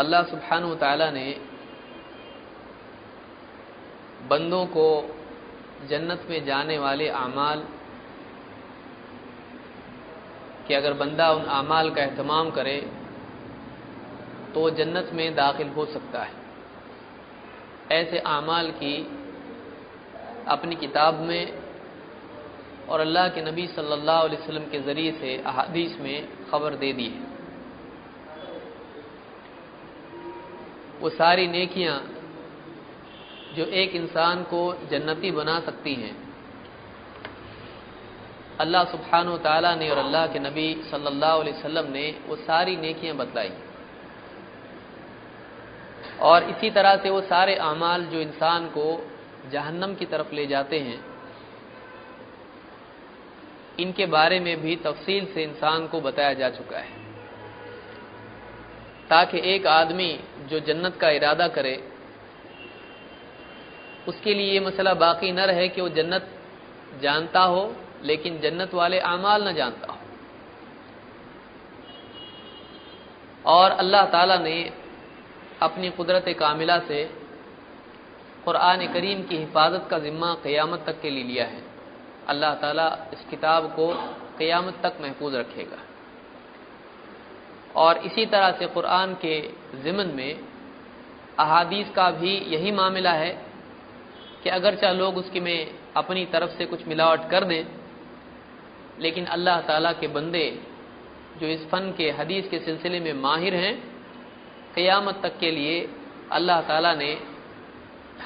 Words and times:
अल्लाह 0.00 0.22
सुबहान 0.32 0.64
ताला 0.80 1.10
ने 1.12 1.26
बंदों 4.28 4.64
को 4.66 4.86
जन्नत 5.87 6.27
में 6.29 6.45
जाने 6.45 6.77
वाले 6.77 7.07
अमाल 7.17 7.63
कि 10.67 10.73
अगर 10.73 10.93
बंदा 10.95 11.31
उन 11.31 11.43
अमाल 11.55 11.89
का 11.89 12.01
अहतमाम 12.01 12.49
करे 12.51 12.79
तो 14.53 14.69
जन्नत 14.69 15.09
में 15.13 15.35
दाखिल 15.35 15.67
हो 15.69 15.85
सकता 15.85 16.23
है। 16.23 16.33
ऐसे 17.91 18.19
अमाल 18.29 18.71
की 18.73 18.95
अपनी 20.47 20.75
किताब 20.75 21.19
में 21.21 21.43
और 22.89 22.99
अल्लाह 22.99 23.27
के 23.27 23.41
नबी 23.41 23.67
सल्लल्लाहु 23.67 24.23
अलैहि 24.23 24.41
वसल्लम 24.41 24.65
के 24.71 24.79
ज़रिए 24.81 25.11
से 25.11 25.37
अहादीस 25.43 25.97
में 26.01 26.27
खबर 26.51 26.75
दे 26.75 26.91
दी 26.93 27.05
है। 27.05 27.23
वो 31.01 31.09
सारी 31.11 31.47
नेकियाँ 31.47 31.95
जो 33.55 33.65
एक 33.65 33.95
इंसान 33.95 34.43
को 34.43 34.61
जन्नती 34.91 35.31
बना 35.31 35.59
सकती 35.59 35.93
हैं। 35.93 36.15
अल्लाह 38.59 38.83
सुबहान 38.83 39.37
ताला 39.37 39.75
ने 39.75 39.89
और 39.89 39.97
अल्लाह 39.97 40.27
के 40.27 40.39
नबी 40.39 40.67
सल्लल्लाहु 40.91 41.39
अलैहि 41.39 41.57
वसल्लम 41.57 41.91
ने 41.91 42.05
वो 42.27 42.35
सारी 42.35 42.75
नेकियाँ 42.77 43.15
बतलाई। 43.15 43.51
और 46.21 46.43
इसी 46.43 46.69
तरह 46.69 46.95
से 46.95 47.09
वो 47.09 47.21
सारे 47.21 47.55
अमाल 47.55 48.05
जो 48.05 48.19
इंसान 48.19 48.67
को 48.67 48.85
जहन्नम 49.51 49.95
की 49.95 50.05
तरफ़ 50.05 50.33
ले 50.35 50.45
जाते 50.47 50.79
हैं, 50.79 50.99
इनके 53.79 54.05
बारे 54.05 54.39
में 54.39 54.61
भी 54.61 54.75
तफसील 54.75 55.25
से 55.25 55.43
इंसान 55.43 55.87
को 55.87 56.01
बताया 56.01 56.33
जा 56.33 56.49
चुका 56.49 56.77
है। 56.77 57.03
ताकि 59.09 59.41
एक 59.45 59.67
आदमी 59.67 60.19
जो 60.49 60.59
जन्नत 60.59 60.95
का 60.95 61.09
इरादा 61.09 61.47
करे 61.47 61.75
उसके 64.07 64.33
लिए 64.33 64.51
ये 64.53 64.59
मसला 64.59 64.93
बाकी 64.95 65.31
न 65.31 65.39
रहे 65.41 65.67
कि 65.67 65.81
वो 65.81 65.89
जन्नत 65.89 66.29
जानता 67.01 67.41
हो, 67.41 67.75
लेकिन 68.03 68.39
जन्नत 68.39 68.73
वाले 68.73 68.99
अमाल 69.01 69.47
न 69.47 69.53
जानता 69.53 69.91
हो। 69.91 69.99
और 73.45 73.71
अल्लाह 73.71 74.05
ताला 74.05 74.37
ने 74.37 74.57
अपनी 75.61 75.89
कुदरत 75.89 76.25
कामिला 76.39 76.77
से 76.79 77.03
क़ुरान 78.45 78.85
करीम 78.93 79.21
की 79.23 79.37
हिफाजत 79.37 79.87
का 79.89 79.99
ज़िम्मा 79.99 80.33
क़यामत 80.43 80.83
तक 80.87 81.01
के 81.01 81.09
लिए 81.09 81.23
लिया 81.23 81.45
है। 81.45 81.63
अल्लाह 82.27 82.53
ताला 82.55 82.87
इस 83.13 83.25
किताब 83.29 83.65
को 83.75 83.87
क़यामत 84.37 84.79
तक 84.83 84.97
महफूज 85.01 85.35
रखेगा। 85.35 85.77
और 87.75 87.97
इसी 87.97 88.25
तरह 88.25 88.51
से 88.51 88.65
कुरान 88.67 89.13
के 89.15 89.39
ज़िमन 89.83 90.11
में 90.15 90.39
अहादीस 91.39 91.89
का 91.95 92.09
भी 92.11 92.37
यही 92.47 92.71
मामला 92.71 93.11
है 93.13 93.31
कि 94.45 94.49
अगरचा 94.51 94.91
लोग 94.91 95.17
उसकी 95.17 95.39
में 95.39 95.71
अपनी 95.97 96.25
तरफ़ 96.25 96.51
से 96.57 96.65
कुछ 96.65 96.87
मिलावट 96.87 97.29
कर 97.29 97.43
दें, 97.43 97.65
लेकिन 98.99 99.25
अल्लाह 99.27 99.61
ताला 99.61 99.91
के 99.93 100.07
बंदे 100.07 100.45
जो 101.39 101.47
इस 101.47 101.65
फ़न 101.69 101.91
के, 101.97 102.09
हदीस 102.11 102.47
के 102.49 102.59
सिलसिले 102.59 102.99
में 102.99 103.13
माहिर 103.21 103.55
हैं, 103.55 103.75
क़यामत 104.75 105.19
तक 105.23 105.39
के 105.39 105.51
लिए 105.51 105.89
अल्लाह 106.31 106.61
ताला 106.61 106.93
ने 106.93 107.11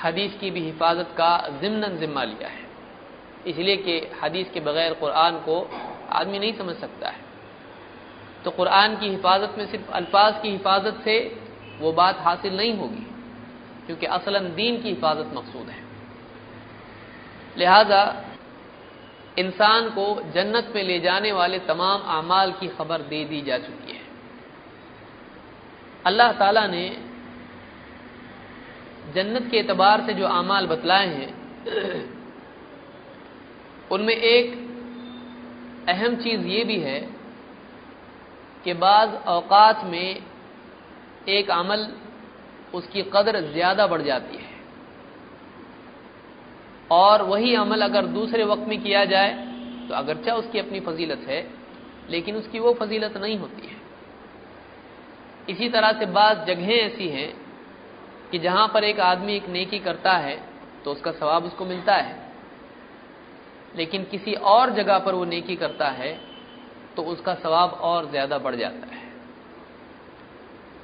हदीस 0.04 0.38
की 0.40 0.52
भी 0.52 0.62
हिफाजत 0.62 1.16
का 1.18 1.32
ज़िमन 1.62 1.98
ज़िम्मा 1.98 2.24
लिया 2.26 2.48
है। 2.50 2.68
इसलिए 3.48 3.78
कि 3.78 4.00
हदीस 4.24 4.50
के 4.54 4.60
बगैर 4.62 4.94
कुरान 5.00 5.40
को 5.40 5.60
आदमी 6.12 6.40
नहीं 6.40 6.54
समझ 6.54 6.76
सकता 6.76 7.10
है। 7.10 7.28
तो 8.44 8.52
कुरान 8.52 9.00
की 9.00 9.10
हिफाजत 9.10 9.56
में 9.58 9.66
सिर्फ़ 9.68 9.92
अल्फाज 9.94 10.42
की 10.42 10.50
हिफाजत 10.50 11.02
से 11.04 11.20
वो 11.80 11.92
बात 11.96 12.20
हासिल 12.20 12.58
नहीं 12.58 12.78
होगी, 12.78 13.06
क्योंकि 13.86 14.06
असलन 14.08 14.56
दीन 14.56 14.82
की 14.82 14.90
हिफाजत 14.90 15.32
मकसूद 15.34 15.70
है। 15.70 15.88
लिहाजा, 17.60 18.02
इंसान 19.38 19.90
को 19.90 20.06
जन्नत 20.34 20.72
में 20.76 20.84
ले 20.84 21.00
जाने 21.00 21.32
वाले 21.32 21.60
तमाम 21.68 22.02
अमाल 22.14 22.52
की 22.60 22.68
खबर 22.70 23.02
दे 23.10 23.24
दी 23.26 23.42
जा 23.42 23.58
चुकी 23.58 23.94
है। 23.94 24.08
अल्लाह 26.06 26.32
ताला 26.34 26.66
ने 26.68 26.86
जन्नत 29.16 29.50
के 29.52 29.58
एतबार 29.58 30.06
से 30.06 30.14
जो 30.14 30.26
अमाल 30.28 30.68
बतलाए 30.68 31.08
हैं, 31.10 31.32
उनमें 33.92 34.16
एक 34.16 34.46
अहम 35.90 36.16
चीज़ 36.18 36.42
ये 36.48 36.64
भी 36.64 36.80
है 36.80 37.00
कि 38.66 38.74
बाज़ 38.76 39.10
अवकात 39.10 39.84
में 39.86 40.10
एक 41.30 41.50
अमल, 41.52 41.88
उसकी 42.74 43.02
कदर 43.14 43.40
ज़्यादा 43.52 43.88
बढ़ 43.88 44.02
जाती 44.02 44.38
है। 44.38 44.49
और 46.92 47.22
वही 47.24 47.54
अमल 47.56 47.82
अगर 47.82 48.06
दूसरे 48.10 48.44
वक्त 48.46 48.68
में 48.68 48.82
किया 48.82 49.04
जाए 49.06 49.32
तो 49.90 49.94
अगरचा 49.96 50.34
उसकी 50.36 50.60
अपनी 50.60 50.80
फजीलत 50.82 51.26
है, 51.28 51.42
लेकिन 52.10 52.36
उसकी 52.36 52.60
वो 52.60 52.74
फजीलत 52.74 53.18
नहीं 53.18 53.38
होती 53.40 53.68
है। 53.68 53.78
इसी 55.50 55.70
तरह 55.70 55.92
से 55.92 56.06
बाज़ 56.08 56.46
जगहें 56.48 56.76
ऐसी 56.76 57.08
हैं 57.10 57.30
कि 58.32 58.40
जहाँ 58.40 58.68
पर 58.68 58.84
एक 58.84 59.00
आदमी 59.02 59.36
एक 59.36 59.48
नेकी 59.50 59.80
करता 59.80 60.12
है 60.18 60.36
तो 60.86 60.92
उसका 60.92 61.12
सवाब 61.14 61.46
उसको 61.46 61.66
मिलता 61.66 61.96
है। 61.96 62.18
लेकिन 63.76 64.04
किसी 64.04 64.34
और 64.34 64.74
जगह 64.74 65.00
पर 65.00 65.14
वो 65.14 65.26
नेकी 65.28 65.56
करता 65.56 65.88
है 65.94 66.12
तो 66.96 67.04
उसका 67.06 67.34
सवाब 67.36 67.72
और 67.84 68.10
ज़्यादा 68.10 68.38
बढ़ 68.38 68.56
जाता 68.56 68.88
है। 68.88 69.08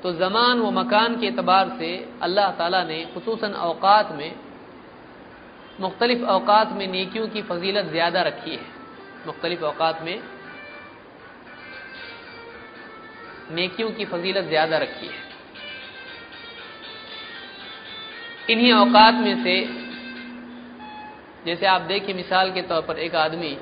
तो 0.04 0.12
ज़मान 0.14 0.60
व 0.60 0.72
मकान 0.72 1.20
के 1.20 1.28
अतबार 1.28 1.70
से 1.80 1.90
अल्लाह 2.22 2.52
ताला 2.52 2.84
ने 2.84 3.04
खसूस 3.16 3.44
अवकात 3.44 4.12
में 4.12 4.32
मुख्तलिफ़ 5.80 6.24
अवकात 6.24 6.72
में 6.72 6.88
नेकियों 6.88 7.28
की 7.28 7.42
फजीलत 7.42 7.86
ज़्यादा 7.86 8.22
रखी 8.22 8.52
है। 8.52 8.66
मुख्तलिफ़ 9.28 9.64
अवकात 9.64 10.02
में 10.02 10.22
नेकियों 13.52 13.90
की 13.92 14.06
फजीलत 14.06 14.46
ज़्यादा 14.46 14.78
रखी 14.78 15.08
है। 15.08 15.24
इन्हीं 18.50 18.72
अवकात 18.74 19.14
में 19.16 19.44
से 19.44 19.56
जैसे 21.46 21.66
आप 21.66 21.82
देखिए 21.82 22.16
मिसाल 22.16 22.52
के 22.52 22.62
तौर 22.62 22.82
पर 22.82 23.00
एक 23.00 23.16
आदमी 23.16 23.58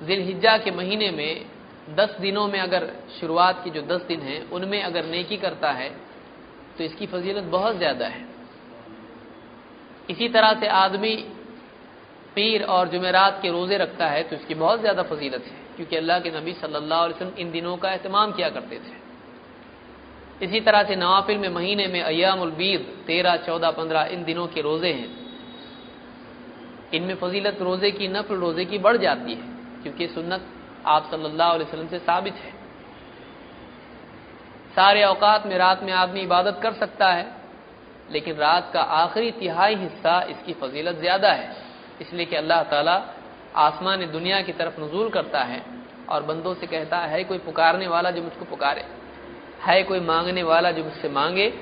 जिलहिजा 0.00 0.56
के 0.58 0.70
महीने 0.70 1.10
में 1.10 1.44
दस 1.90 2.16
दिनों 2.20 2.46
में 2.48 2.58
अगर 2.60 2.86
शुरुआत 3.20 3.62
की 3.64 3.70
जो 3.70 3.82
दस 3.84 4.02
दिन 4.02 4.20
हैं, 4.20 4.50
उनमें 4.50 4.82
अगर 4.82 5.04
नेकी 5.04 5.36
करता 5.36 5.70
है 5.72 5.88
तो 6.78 6.84
इसकी 6.84 7.06
फजीलत 7.06 7.44
बहुत 7.44 7.76
ज़्यादा 7.76 8.06
है। 8.06 8.37
इसी 10.08 10.28
तरह 10.28 10.52
से 10.60 10.66
आदमी 10.76 11.14
पीर 12.34 12.62
और 12.66 12.88
जुमेरात 12.88 13.38
के 13.42 13.50
रोज़े 13.50 13.76
रखता 13.78 14.06
है 14.06 14.22
तो 14.22 14.36
इसकी 14.36 14.54
बहुत 14.56 14.80
ज़्यादा 14.80 15.02
फजीलत 15.04 15.42
है, 15.42 15.56
क्योंकि 15.76 15.96
अल्लाह 15.96 16.18
के 16.20 16.30
नबी 16.30 16.52
सल्लल्लाहु 16.54 17.04
अलैहि 17.04 17.14
वसल्लम 17.14 17.38
इन 17.38 17.50
दिनों 17.50 17.76
का 17.76 17.88
अहतमाम 17.90 18.32
किया 18.32 18.48
करते 18.50 18.76
थे। 18.78 18.96
इसी 20.40 20.60
तरह 20.60 20.82
से 20.82 20.96
नवाफिल 20.96 21.38
में 21.38 21.48
महीने 21.50 21.86
में 21.86 22.00
अयामुलबीद 22.02 22.80
तेरह, 23.06 23.36
चौदह, 23.38 23.70
पंद्रह, 23.72 24.02
इन 24.06 24.24
दिनों 24.24 24.46
के 24.46 24.60
रोज़े 24.60 24.92
हैं। 24.92 25.08
इनमें 26.94 27.14
फजीलत 27.16 27.62
रोज़े 27.62 27.90
की, 27.90 28.08
नफल 28.08 28.36
रोज़े 28.36 28.64
की 28.64 28.78
बढ़ 28.78 28.96
जाती 28.96 29.32
है, 29.32 29.42
क्योंकि 29.82 30.06
सुन्नत 30.08 30.46
आप 30.86 31.10
सल्लल्लाहु 31.10 31.54
अलैहि 31.54 31.68
वसल्लम 31.68 31.88
से 31.88 31.98
साबित 32.00 32.34
है। 32.34 32.52
सारे 34.76 35.02
अवकात 35.02 35.46
में 35.46 35.56
रात 35.58 35.82
में 35.82 35.92
आदमी 35.94 36.20
इबादत 36.20 36.60
कर 36.62 36.72
सकता 36.74 37.12
है 37.12 37.26
लेकिन 38.12 38.36
रात 38.36 38.70
का 38.74 38.80
आखिरी 38.80 39.30
तिहाई 39.32 39.74
हिस्सा 39.76 40.20
इसकी 40.30 40.52
फजीलत 40.60 40.96
ज़्यादा 40.96 41.32
है। 41.32 41.56
इसलिए 42.00 42.26
कि 42.26 42.36
अल्लाह 42.36 42.62
ताला 42.64 42.96
आसमान 43.58 44.06
दुनिया 44.12 44.40
की 44.42 44.52
तरफ़ 44.52 44.80
नजूल 44.80 45.08
करता 45.10 45.42
है 45.42 45.62
और 46.08 46.22
बंदों 46.22 46.54
से 46.54 46.66
कहता 46.66 46.98
है, 47.00 47.24
कोई 47.24 47.38
पुकारने 47.40 47.86
वाला 47.88 48.10
जो 48.10 48.22
मुझको 48.22 48.44
पुकारे, 48.44 48.84
है 49.62 49.82
कोई 49.82 50.00
मांगने 50.02 50.42
वाला 50.42 50.70
जो 50.70 50.84
मुझसे 50.84 51.08
मांगे, 51.10 51.52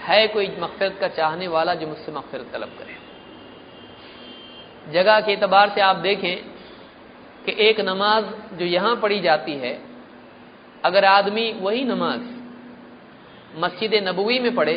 है 0.00 0.26
कोई 0.28 0.46
मकफरत 0.60 0.98
का 1.00 1.08
चाहने 1.10 1.48
वाला 1.48 1.74
जो 1.74 1.86
मुझसे 1.86 2.12
मकफरत 2.12 2.50
तलब 2.52 2.76
करे। 2.78 2.96
जगह 4.92 5.20
के 5.20 5.32
एतबार 5.32 5.70
से 5.74 5.80
आप 5.80 5.96
देखें 5.98 6.36
कि 7.46 7.52
एक 7.60 7.80
नमाज़ 7.82 8.24
जो 8.58 8.64
यहाँ 8.66 8.96
पढ़ी 8.96 9.20
जाती 9.20 9.54
है, 9.54 9.78
अगर 10.84 11.04
आदमी 11.06 11.52
वही 11.60 11.84
नमाज़ 11.84 12.22
मस्जिद 13.58 13.94
नबवी 14.08 14.38
में 14.38 14.54
पढ़े 14.54 14.74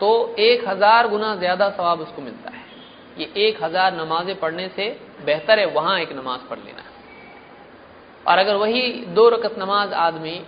तो 0.00 0.34
एक 0.40 0.68
हज़ार 0.68 1.08
गुना 1.08 1.34
ज़्यादा 1.36 1.68
सवाब 1.70 2.00
उसको 2.00 2.22
मिलता 2.22 2.50
है। 2.50 2.64
ये 3.18 3.32
एक 3.38 3.62
हज़ार 3.62 3.94
नमाजें 3.94 4.38
पढ़ने 4.38 4.68
से 4.68 4.88
बेहतर 5.24 5.58
है, 5.58 5.66
वहाँ 5.68 5.98
एक 6.00 6.12
नमाज़ 6.12 6.48
पढ़ 6.50 6.58
लेना 6.58 6.84
और 8.24 8.38
अगर 8.38 8.54
वही 8.56 8.82
दो 9.14 9.28
रकत 9.28 9.54
नमाज़ 9.58 9.92
आदमी 10.00 10.40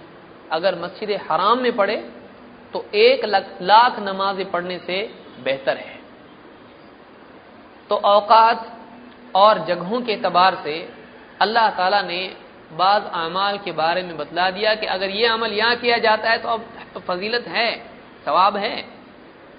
अगर 0.53 0.79
मस्जिद 0.79 1.11
हराम 1.23 1.59
में 1.59 1.75
पढ़े 1.77 1.97
तो 2.73 2.85
एक 2.97 3.25
लाख 3.63 3.99
नमाजें 4.01 4.51
पढ़ने 4.51 4.79
से 4.81 4.99
बेहतर 5.45 5.77
है। 5.79 6.01
तो 7.91 7.97
औकात 7.97 8.67
और 9.35 9.65
जगहों 9.67 10.01
के 10.03 10.13
एतबार 10.13 10.55
से 10.65 10.77
अल्लाह 11.41 11.69
ताला 11.77 12.01
ने 12.03 12.21
बाज 12.73 13.03
अमाल 13.17 13.59
के 13.59 13.73
बारे 13.75 14.03
में 14.03 14.17
बतला 14.17 14.51
दिया 14.51 14.75
कि 14.75 14.87
अगर 14.89 15.11
ये 15.11 15.27
अमल 15.29 15.53
यहाँ 15.53 15.77
किया 15.77 15.99
जाता 16.01 16.31
है 16.31 16.39
तो 16.39 16.49
अब 16.49 16.65
तो 16.95 17.01
फजीलत 17.03 17.49
है, 17.49 17.71
सवाब 18.25 18.57
है। 18.57 18.77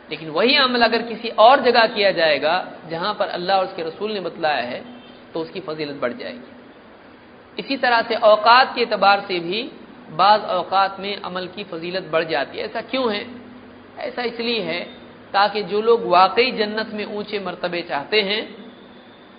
लेकिन 0.09 0.29
वही 0.29 0.55
अमल 0.57 0.81
अगर 0.81 1.01
किसी 1.03 1.29
और 1.29 1.63
जगह 1.63 1.85
किया 1.87 2.11
जाएगा, 2.11 2.55
जहाँ 2.89 3.13
पर 3.13 3.27
अल्लाह 3.29 3.57
और 3.57 3.65
उसके 3.65 3.83
रसूल 3.83 4.11
ने 4.11 4.19
बतलाया 4.21 4.63
है 4.63 4.83
तो 5.33 5.39
उसकी 5.39 5.59
फजीलत 5.59 5.99
बढ़ 6.01 6.13
जाएगी। 6.13 6.51
इसी 7.57 7.77
तरह 7.77 8.01
से 8.01 8.15
औकात 8.15 8.75
के 8.75 8.81
एतबार 8.81 9.25
से 9.27 9.39
भी 9.39 9.61
बाज 10.11 10.41
अवकात 10.41 10.97
में 10.99 11.15
अमल 11.17 11.47
की 11.47 11.63
फजीलत 11.63 12.09
बढ़ 12.11 12.23
जाती 12.23 12.57
है। 12.57 12.65
ऐसा 12.65 12.81
क्यों 12.83 13.13
है? 13.13 13.25
ऐसा 13.99 14.21
इसलिए 14.23 14.61
है 14.61 14.79
ताकि 15.33 15.61
जो 15.63 15.81
लोग 15.81 16.05
वाकई 16.07 16.51
जन्नत 16.51 16.89
में 16.93 17.05
ऊँचे 17.07 17.39
मरतबे 17.39 17.81
चाहते 17.81 18.21
हैं, 18.21 18.41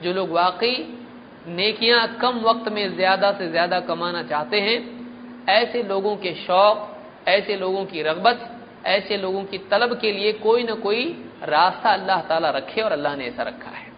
जो 0.02 0.12
लोग 0.12 0.30
वाकई 0.30 0.76
नेकियाँ 1.48 2.06
कम 2.20 2.38
वक्त 2.40 2.68
में 2.72 2.96
ज़्यादा 2.96 3.30
से 3.32 3.48
ज़्यादा 3.50 3.80
कमाना 3.80 4.22
चाहते 4.22 4.60
हैं, 4.60 4.78
ऐसे 5.48 5.82
लोगों 5.82 6.16
के 6.16 6.34
शौक, 6.36 6.90
ऐसे 7.28 7.56
लोगों 7.56 7.84
की 7.84 8.02
रगबत 8.02 8.50
ऐसे 8.86 9.16
लोगों 9.16 9.44
की 9.44 9.58
तलब 9.58 10.00
के 10.00 10.12
लिए 10.12 10.32
कोई 10.32 10.62
ना 10.62 10.74
कोई 10.74 11.24
रास्ता 11.42 11.92
अल्लाह 11.92 12.20
ताला 12.20 12.50
रखे 12.50 12.80
और 12.80 12.92
अल्लाह 12.92 13.16
ने 13.16 13.26
ऐसा 13.26 13.42
रखा 13.42 13.70
है। 13.70 13.92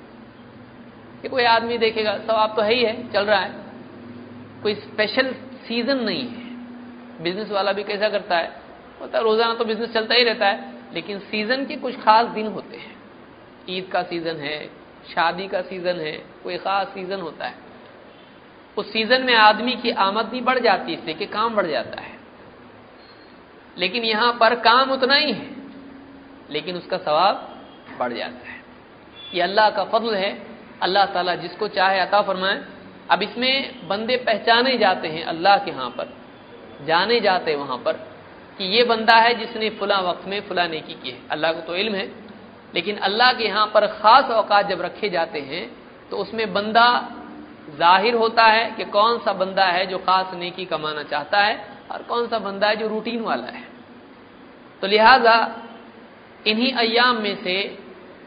कि 1.22 1.28
कोई 1.28 1.44
आदमी 1.44 1.78
देखेगा 1.78 2.18
सब 2.18 2.30
आप 2.30 2.56
तो 2.56 2.62
है 2.62 2.74
ही 2.74 2.84
है, 2.84 3.12
चल 3.12 3.24
रहा 3.24 3.40
है। 3.40 3.54
कोई 4.62 4.74
स्पेशल 4.74 5.32
सीज़न 5.68 5.96
नहीं 5.96 6.28
है। 6.28 6.46
बिज़नेस 7.22 7.50
वाला 7.50 7.72
भी 7.72 7.84
कैसा 7.84 8.08
करता 8.08 8.38
है? 8.38 8.60
होता 9.00 9.18
रोज़ाना 9.18 9.54
तो 9.54 9.64
बिज़नेस 9.64 9.92
चलता 9.94 10.14
ही 10.14 10.24
रहता 10.24 10.46
है, 10.46 10.72
लेकिन 10.94 11.18
सीज़न 11.18 11.66
के 11.66 11.76
कुछ 11.76 12.00
खास 12.00 12.26
दिन 12.26 12.46
होते 12.46 12.76
हैं। 12.76 12.96
ईद 13.70 13.90
का 13.92 14.02
सीज़न 14.02 14.36
है, 14.36 14.66
शादी 15.14 15.48
का 15.48 15.62
सीज़न 15.62 15.96
है, 15.96 16.12
कोई 16.44 16.56
खास 16.56 16.86
सीज़न 16.86 17.20
होता 17.20 17.46
है। 17.46 17.54
उस 18.78 18.92
सीज़न 18.92 19.22
में 19.22 19.34
आदमी 19.34 19.72
की 19.72 19.90
आमदनी 19.90 20.40
बढ़ 20.40 20.58
जाती 20.58 20.92
है 20.92 20.98
इससे 20.98 21.14
कि 21.14 21.26
काम 21.26 21.56
बढ़ 21.56 21.66
जाता 21.66 22.02
है। 22.02 22.15
लेकिन 23.76 24.04
यहाँ 24.04 24.32
पर 24.40 24.54
काम 24.62 24.90
उतना 24.90 25.14
ही 25.14 25.32
है। 25.32 25.54
लेकिन 26.50 26.76
उसका 26.76 26.98
सवाब 26.98 27.34
बढ़ 27.98 28.12
जाता 28.12 28.48
है। 28.48 28.60
ये 29.34 29.42
अल्लाह 29.42 29.70
का 29.70 29.84
फजल 29.86 30.14
है। 30.14 30.30
अल्लाह 30.82 31.04
ताला 31.06 31.34
जिसको 31.36 31.68
चाहे 31.70 31.98
अता 32.00 32.20
फरमाए। 32.22 32.60
अब 33.10 33.22
इसमें 33.22 33.88
बंदे 33.88 34.16
पहचाने 34.18 34.76
जाते 34.78 35.08
हैं 35.08 35.24
अल्लाह 35.26 35.56
के 35.58 35.70
यहाँ 35.70 35.90
पर। 35.90 36.12
जाने 36.86 37.20
जाते 37.20 37.50
हैं 37.50 37.58
वहाँ 37.58 37.78
पर 37.78 37.92
कि 38.58 38.64
ये 38.66 38.82
बंदा 38.84 39.14
है 39.16 39.34
जिसने 39.34 39.70
फुला 39.78 39.98
वक्त 40.02 40.26
में 40.28 40.40
फुला 40.48 40.66
नेकी 40.68 40.94
की 40.94 41.10
है। 41.10 41.18
अल्लाह 41.30 41.52
को 41.52 41.60
तो 41.62 41.74
इल्म 41.76 41.94
है। 41.94 42.08
लेकिन 42.74 42.96
अल्लाह 42.98 43.32
के 43.32 43.44
यहाँ 43.44 43.66
पर 43.74 43.86
खास 43.92 44.30
औकात 44.32 44.68
जब 44.68 44.80
रखे 44.82 45.08
जाते 45.10 45.40
हैं 45.42 45.68
तो 46.10 46.16
उसमें 46.16 46.52
बंदा 46.52 46.86
ज़ाहिर 47.78 48.14
होता 48.14 48.44
है 48.46 48.64
कि 48.70 48.84
कौन 48.86 49.18
सा 49.18 49.32
बंदा 49.34 49.64
है 49.66 49.86
जो 49.86 49.98
खास 50.00 50.34
नेकी 50.34 50.64
कमाना 50.66 51.02
चाहता 51.04 51.38
है। 51.40 51.54
और 51.90 52.02
कौन 52.02 52.28
सा 52.28 52.38
बंदा 52.38 52.68
है 52.68 52.76
जो 52.76 52.88
रूटीन 52.88 53.20
वाला 53.20 53.46
है। 53.46 53.64
तो 54.80 54.86
लिहाजा, 54.86 55.62
इन्हीं 56.46 56.72
अयाम 56.72 57.16
में 57.16 57.42
से 57.44 57.78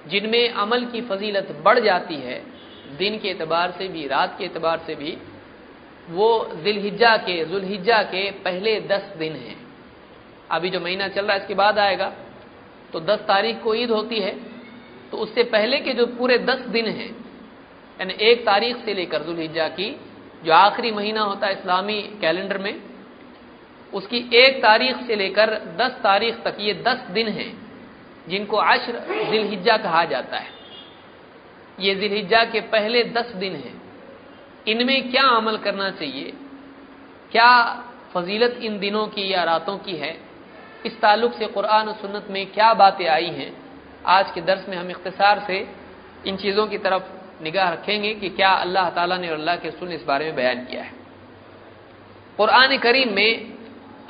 जिनमें 0.07 0.49
अमल 0.49 0.85
की 0.85 1.01
फजीलत 1.01 1.61
बढ़ 1.63 1.79
जाती 1.79 2.15
है, 2.15 2.43
दिन 2.97 3.19
के 3.19 3.27
एतबार 3.27 3.71
से 3.71 3.87
भी, 3.87 4.07
रात 4.07 4.35
के 4.37 4.45
एतबार 4.45 4.79
से 4.79 4.95
भी, 4.95 5.17
वो 6.09 6.51
जिलहिजा 6.63 7.17
के 7.17 7.45
जुलहिजा 7.45 8.03
के 8.03 8.31
पहले 8.31 8.79
दस 8.79 9.13
दिन 9.17 9.33
हैं। 9.33 9.67
अभी 10.51 10.69
जो 10.69 10.79
महीना 10.79 11.07
चल 11.07 11.25
रहा 11.25 11.35
है, 11.35 11.41
इसके 11.41 11.53
बाद 11.53 11.79
आएगा। 11.79 12.13
तो 12.93 12.99
दस 12.99 13.19
तारीख 13.19 13.63
को 13.63 13.75
ईद 13.75 13.91
होती 13.91 14.19
है। 14.19 14.39
तो 15.11 15.17
उससे 15.17 15.43
पहले 15.43 15.79
के 15.79 15.93
जो 15.93 16.05
पूरे 16.05 16.37
दस 16.37 16.59
दिन 16.59 16.85
हैं, 16.85 17.15
यानी 18.01 18.13
एक 18.13 18.45
तारीख 18.45 18.85
से 18.85 18.93
लेकर 18.93 19.23
जुलहिजा 19.23 19.67
की, 19.67 19.99
जो 20.43 20.53
आखिरी 20.53 20.91
महीना 20.91 21.21
होता 21.21 21.47
है 21.47 21.53
इस्लामी 21.53 22.01
कैलेंडर 22.01 22.57
में 22.57 22.88
उसकी 23.93 24.29
एक 24.33 24.61
तारीख 24.61 24.95
से 25.07 25.15
लेकर 25.15 25.49
दस 25.77 25.91
तारीख 25.91 26.43
तक, 26.43 26.57
ये 26.59 26.73
दस 26.73 26.97
दिन 27.11 27.27
हैं, 27.27 27.67
जिनको 28.27 28.57
अश्र 28.57 28.99
जिलहिजा 29.31 29.77
कहा 29.77 30.03
जाता 30.05 30.37
है। 30.37 30.51
ये 31.79 31.95
जिलहिजा 31.95 32.43
के 32.43 32.61
पहले 32.61 33.03
दस 33.03 33.31
दिन 33.35 33.55
हैं। 33.55 33.81
इनमें 34.67 35.11
क्या 35.11 35.23
अमल 35.23 35.57
करना 35.57 35.89
चाहिए? 35.89 36.33
क्या 37.31 37.83
फजीलत 38.13 38.59
इन 38.61 38.79
दिनों 38.79 39.07
की 39.07 39.33
या 39.33 39.43
रातों 39.43 39.77
की 39.77 39.95
है? 39.95 40.17
इस 40.85 40.99
ताल्लुक 41.01 41.33
से 41.33 41.45
कुरान 41.45 41.87
और 41.87 41.95
सुन्नत 41.95 42.27
में 42.29 42.45
क्या 42.51 42.73
बातें 42.73 43.07
आई 43.07 43.29
हैं? 43.29 43.51
आज 44.05 44.31
के 44.31 44.41
दर्स 44.41 44.69
में 44.69 44.77
हम 44.77 44.89
इख्तसार 44.89 45.43
से 45.47 45.67
इन 46.27 46.37
चीज़ों 46.37 46.67
की 46.67 46.77
तरफ़ 46.77 47.43
निगाह 47.43 47.69
रखेंगे 47.69 48.13
कि 48.13 48.29
क्या 48.29 48.49
अल्लाह 48.49 48.89
ताला 48.89 49.17
ने 49.17 49.27
अल्लाह 49.27 49.55
के 49.55 49.71
सुन 49.71 49.91
इस 49.91 50.03
बारे 50.03 50.25
में 50.25 50.35
बयान 50.35 50.65
किया 50.65 50.83
है। 50.83 50.93
कुरान 52.37 52.77
करीम 52.77 53.13
में 53.15 53.58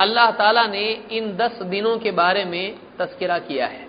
अल्लाह 0.00 0.30
ताला 0.30 0.66
ने 0.66 0.82
इन 1.12 1.36
दस 1.36 1.62
दिनों 1.64 1.96
के 1.98 2.10
बारे 2.10 2.44
में 2.44 2.76
तस्करा 2.98 3.38
किया 3.38 3.66
है। 3.66 3.88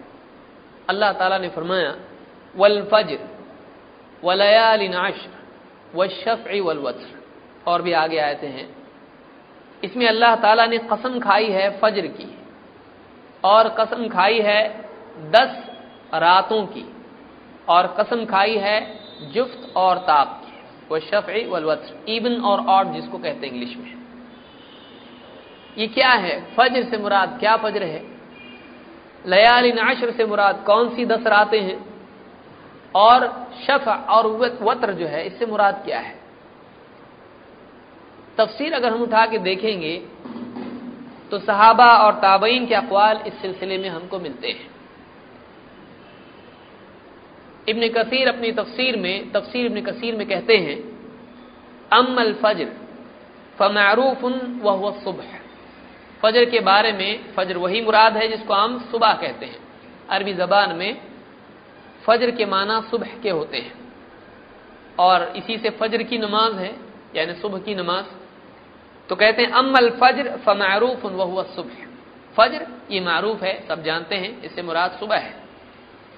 अल्लाह 0.89 1.11
ताला 1.13 1.37
ने 1.37 1.49
फरमाया, 1.49 1.95
वल 2.55 2.81
फज्र 2.91 3.19
वलयाल 4.23 4.81
नाशर 4.89 5.39
वशफ़ 5.95 6.49
वलवत्र 6.59 7.19
और 7.67 7.81
भी 7.81 7.91
आगे 7.93 8.19
आते 8.19 8.47
हैं। 8.47 8.67
इसमें 9.83 10.07
अल्लाह 10.07 10.35
ताला 10.35 10.65
ने 10.65 10.77
कसम 10.91 11.19
खाई 11.19 11.49
है 11.49 11.69
फज्र 11.79 12.07
की 12.07 12.27
और 13.43 13.69
कसम 13.69 14.07
खाई 14.07 14.39
है 14.39 14.61
दस 15.31 15.55
रातों 16.13 16.65
की 16.65 16.85
और 17.69 17.87
कसम 17.99 18.25
खाई 18.25 18.57
है 18.57 18.77
जुफ्त 19.33 19.71
और 19.77 19.97
ताप 19.97 20.41
की। 20.45 20.53
वह 20.91 20.99
शफ़ 20.99 21.31
वलवत्र 21.49 22.11
इवन 22.11 22.41
और 22.41 22.65
ऑड 22.67 22.93
जिसको 22.93 23.17
कहते 23.17 23.47
हैं 23.47 23.53
इंग्लिश 23.53 23.77
में। 23.77 24.00
ये 25.77 25.87
क्या 25.87 26.09
है? 26.09 26.39
फज्र 26.55 26.83
से 26.83 26.97
मुराद 26.97 27.37
क्या 27.39 27.55
फज्र 27.57 27.83
है? 27.83 28.03
लयालिन 29.25 29.79
आशर 29.79 30.11
से 30.11 30.25
मुराद 30.25 30.63
कौन 30.65 30.89
सी 30.95 31.05
दस 31.05 31.27
रातें 31.27 31.61
हैं? 31.61 31.79
और 32.95 33.27
शफ 33.61 33.87
और 33.87 34.27
वत्र 34.61 34.93
जो 34.93 35.07
है, 35.07 35.25
इससे 35.27 35.45
मुराद 35.45 35.81
क्या 35.85 35.99
है? 35.99 36.19
तफसीर 38.37 38.73
अगर 38.73 38.91
हम 38.91 39.01
उठा 39.01 39.25
के 39.25 39.37
देखेंगे 39.39 39.97
तो 41.31 41.39
सहाबा 41.39 41.85
और 41.97 42.13
ताबईन 42.13 42.65
के 42.67 42.75
अकवाल 42.75 43.17
इस 43.27 43.33
सिलसिले 43.41 43.77
में 43.77 43.89
हमको 43.89 44.19
मिलते 44.19 44.47
हैं। 44.47 44.69
इब्न 47.69 47.87
कसीर 47.89 48.27
अपनी 48.27 48.51
तफसीर 48.51 48.97
में, 48.97 49.31
तफसीर 49.31 49.65
इब्न 49.65 49.81
कसीर 49.81 50.15
में 50.15 50.27
कहते 50.27 50.57
हैं 50.57 50.77
अमल 51.93 52.33
फजर, 52.33 52.71
फमारूफन 53.59 54.59
वह 54.63 54.91
सुबह। 55.03 55.39
फजर 56.21 56.45
के 56.45 56.59
बारे 56.59 56.91
में, 56.91 57.33
फजर 57.33 57.57
वही 57.57 57.81
मुराद 57.81 58.17
है 58.17 58.27
जिसको 58.27 58.53
हम 58.53 58.87
सुबह 58.91 59.13
कहते 59.13 59.45
हैं। 59.45 59.59
अरबी 60.09 60.33
जबान 60.33 60.75
में 60.75 61.01
फजर 62.05 62.31
के 62.31 62.45
माना 62.45 62.81
सुबह 62.81 63.07
के 63.23 63.29
होते 63.29 63.57
हैं। 63.57 63.73
और 64.99 65.33
इसी 65.35 65.57
से 65.57 65.69
फजर 65.69 66.03
की 66.03 66.17
नमाज़ 66.17 66.53
है, 66.53 66.75
यानी 67.15 67.33
सुबह 67.33 67.59
की 67.59 67.75
नमाज़। 67.75 68.05
तो 69.09 69.15
कहते 69.15 69.41
हैं 69.41 69.49
अमल 69.49 69.89
फजर 69.89 70.37
फमारूफ 70.37 71.05
वह 71.05 71.43
सुबह। 71.43 71.87
फजर, 72.37 72.67
ये 72.91 72.99
मारूफ 72.99 73.43
है, 73.43 73.67
सब 73.67 73.83
जानते 73.83 74.15
हैं, 74.15 74.41
इससे 74.41 74.61
मुराद 74.61 74.91
सुबह 74.91 75.17
है। 75.17 75.41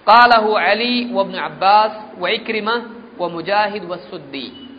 कालहु 0.09 0.51
अली 0.51 1.13
वबन 1.13 1.33
अब्बास 1.33 2.19
व 2.19 2.27
इक्रिमा 2.27 2.81
व 3.19 3.29
मुजाहिद 3.29 3.85
व 3.85 3.95
सुद्दी। 3.95 4.69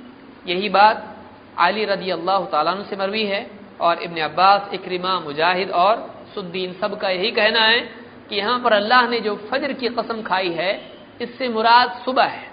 यही 0.46 0.68
बात 0.68 1.16
अली 1.58 1.84
रदी 1.84 2.10
अल्लाह 2.10 2.40
तु 2.40 2.90
से 2.90 2.96
मरवी 2.96 3.26
है। 3.26 3.63
और 3.80 4.02
इब्न 4.02 4.20
अब्बास, 4.20 4.70
इक्रिमा, 4.74 5.20
मुजाहिद 5.20 5.70
और 5.70 6.14
सुद्दीन 6.34 6.72
सब 6.72 7.00
का 7.00 7.10
यही 7.10 7.30
कहना 7.30 7.60
है 7.60 7.80
कि 8.28 8.36
यहाँ 8.36 8.60
पर 8.60 8.72
अल्लाह 8.72 9.08
ने 9.08 9.20
जो 9.20 9.36
फजर 9.36 9.72
की 9.72 9.88
कसम 9.88 10.22
खाई 10.22 10.48
है, 10.48 10.92
इससे 11.20 11.48
मुराद 11.48 12.02
सुबह 12.04 12.24
है। 12.24 12.50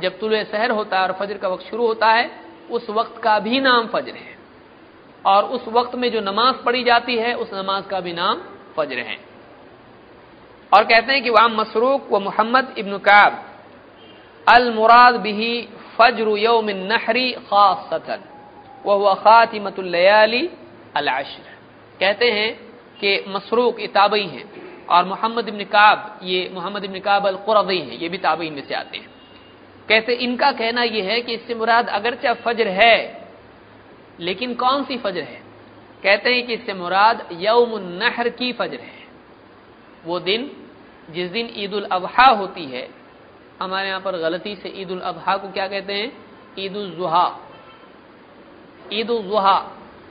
जब 0.00 0.18
तुल 0.18 0.44
शहर 0.44 0.70
होता 0.70 0.96
है 0.96 1.02
और 1.02 1.12
फजर 1.12 1.38
का 1.38 1.48
वक्त 1.48 1.64
शुरू 1.64 1.86
होता 1.86 2.06
है, 2.06 2.30
उस 2.70 2.90
वक्त 2.90 3.22
का 3.22 3.38
भी 3.38 3.60
नाम 3.60 3.86
फजर 3.86 4.14
है। 4.14 4.38
और 5.26 5.44
उस 5.44 5.68
वक्त 5.68 5.94
में 5.94 6.12
जो 6.12 6.20
नमाज़ 6.20 6.64
पढ़ी 6.64 6.84
जाती 6.84 7.16
है, 7.16 7.34
उस 7.34 7.50
नमाज़ 7.54 7.86
का 7.86 8.00
भी 8.00 8.12
नाम 8.12 8.40
फजर 8.76 8.98
है। 8.98 9.16
और 10.74 10.84
कहते 10.84 11.12
हैं 11.12 11.22
कि 11.22 11.30
वहाँ 11.30 11.48
मसरूक 11.48 12.12
व 12.12 12.18
मोहम्मद 12.18 12.74
इब्न 12.78 12.98
काब, 12.98 13.44
अल 14.48 14.72
मुराद 14.74 15.14
बिही 15.14 15.68
फजर 15.98 16.28
यौम 16.28 16.66
नहरी 16.68 17.32
खासतन। 17.32 18.37
वह 18.86 19.14
खातिमतुल्लयाली 19.14 20.50
अल 20.96 21.24
कहते 22.00 22.32
हैं 22.32 22.54
कि 23.00 23.24
मसरूक, 23.28 23.80
ये 23.80 23.86
ताबई 23.86 24.22
हैं। 24.22 24.68
और 24.86 25.04
मोहम्मद 25.04 25.48
इब्न 25.48 25.64
काब, 25.64 26.20
ये 26.22 26.50
मोहम्मद 26.54 26.84
इब्न 26.84 27.00
काब 27.00 27.26
अल 27.26 27.36
कुरदी 27.36 27.78
हैं, 27.78 27.98
ये 27.98 28.08
भी 28.08 28.18
ताबई 28.18 28.50
में 28.50 28.62
से 28.62 28.74
आते 28.74 28.98
हैं। 28.98 29.10
कहते, 29.88 30.12
इनका 30.12 30.52
कहना 30.52 30.82
यह 30.82 31.04
है 31.04 31.20
कि 31.20 31.32
इससे 31.32 31.54
मुराद 31.54 31.88
अगरचा 31.88 32.34
फजर 32.34 32.68
है, 32.68 33.28
लेकिन 34.20 34.54
कौन 34.54 34.84
सी 34.84 34.98
फजर 34.98 35.20
है? 35.20 35.42
कहते 36.02 36.34
हैं 36.34 36.46
कि 36.46 36.54
इससे 36.54 36.74
मुराद 36.74 37.28
यौम 37.32 37.70
नहर 37.78 38.28
की 38.28 38.52
फजर 38.52 38.80
है। 38.80 39.08
वो 40.04 40.20
दिन, 40.20 40.50
जिस 41.10 41.30
दिन 41.30 41.50
ईद 41.56 41.74
उल 41.74 41.84
अबहा 41.84 42.26
होती 42.26 42.64
है, 42.64 42.88
हमारे 43.62 43.88
यहाँ 43.88 44.00
पर 44.00 44.16
गलती 44.16 44.56
से 44.56 44.68
ईद 44.68 44.90
उल 44.90 45.00
अबहा 45.00 45.36
को 45.36 45.52
क्या 45.52 45.68
कहते 45.68 45.92
हैं? 45.92 46.12
ईद 46.58 46.76
उल 46.76 46.90
जुहा। 46.90 47.40
ईद 48.92 49.10
उल 49.10 49.22
जुहा। 49.22 49.58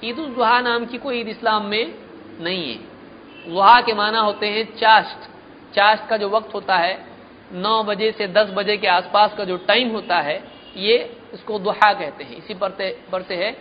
ईद 0.03 0.19
उल 0.19 0.33
जुहा 0.33 0.59
नाम 0.61 0.85
की 0.85 0.97
कोई 0.97 1.19
ईद 1.19 1.27
इस्लाम 1.27 1.65
में 1.65 1.93
नहीं 2.41 2.63
है। 2.65 2.79
जुहा 3.47 3.79
के 3.81 3.93
माना 3.93 4.19
होते 4.19 4.47
हैं 4.47 4.63
चास्ट 4.75 5.29
चास्ट 5.75 6.07
का 6.09 6.17
जो 6.17 6.29
वक्त 6.29 6.53
होता 6.53 6.75
है, 6.75 7.05
नौ 7.53 7.83
बजे 7.83 8.11
से 8.11 8.27
दस 8.27 8.49
बजे 8.53 8.77
के 8.77 8.87
आसपास 8.87 9.33
का 9.37 9.43
जो 9.43 9.57
टाइम 9.67 9.89
होता 9.89 10.19
है, 10.19 10.43
ये 10.75 10.97
इसको 11.33 11.59
दुहा 11.59 11.91
कहते 11.93 12.23
हैं। 12.23 12.35
इसी 12.37 12.53
पर 12.53 13.21
से 13.21 13.35
है 13.35 13.51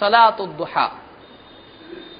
सलात 0.00 0.40
दुहा 0.58 0.86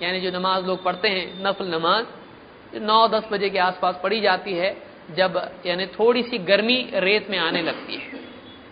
यानी 0.02 0.20
जो 0.20 0.30
नमाज़ 0.30 0.64
लोग 0.66 0.82
पढ़ते 0.84 1.08
हैं, 1.08 1.42
नफल 1.44 1.66
नमाज़ 1.68 2.78
नौ 2.78 3.06
दस 3.08 3.28
बजे 3.32 3.48
के 3.50 3.58
आसपास 3.58 4.00
पढ़ी 4.02 4.20
जाती 4.20 4.52
है, 4.52 4.76
जब 5.10 5.36
यानी 5.66 5.86
थोड़ी 5.88 6.22
सी 6.22 6.38
गर्मी 6.44 6.78
रेत 6.94 7.30
में 7.30 7.38
आने 7.38 7.62
लगती 7.62 7.94
है, 7.94 8.20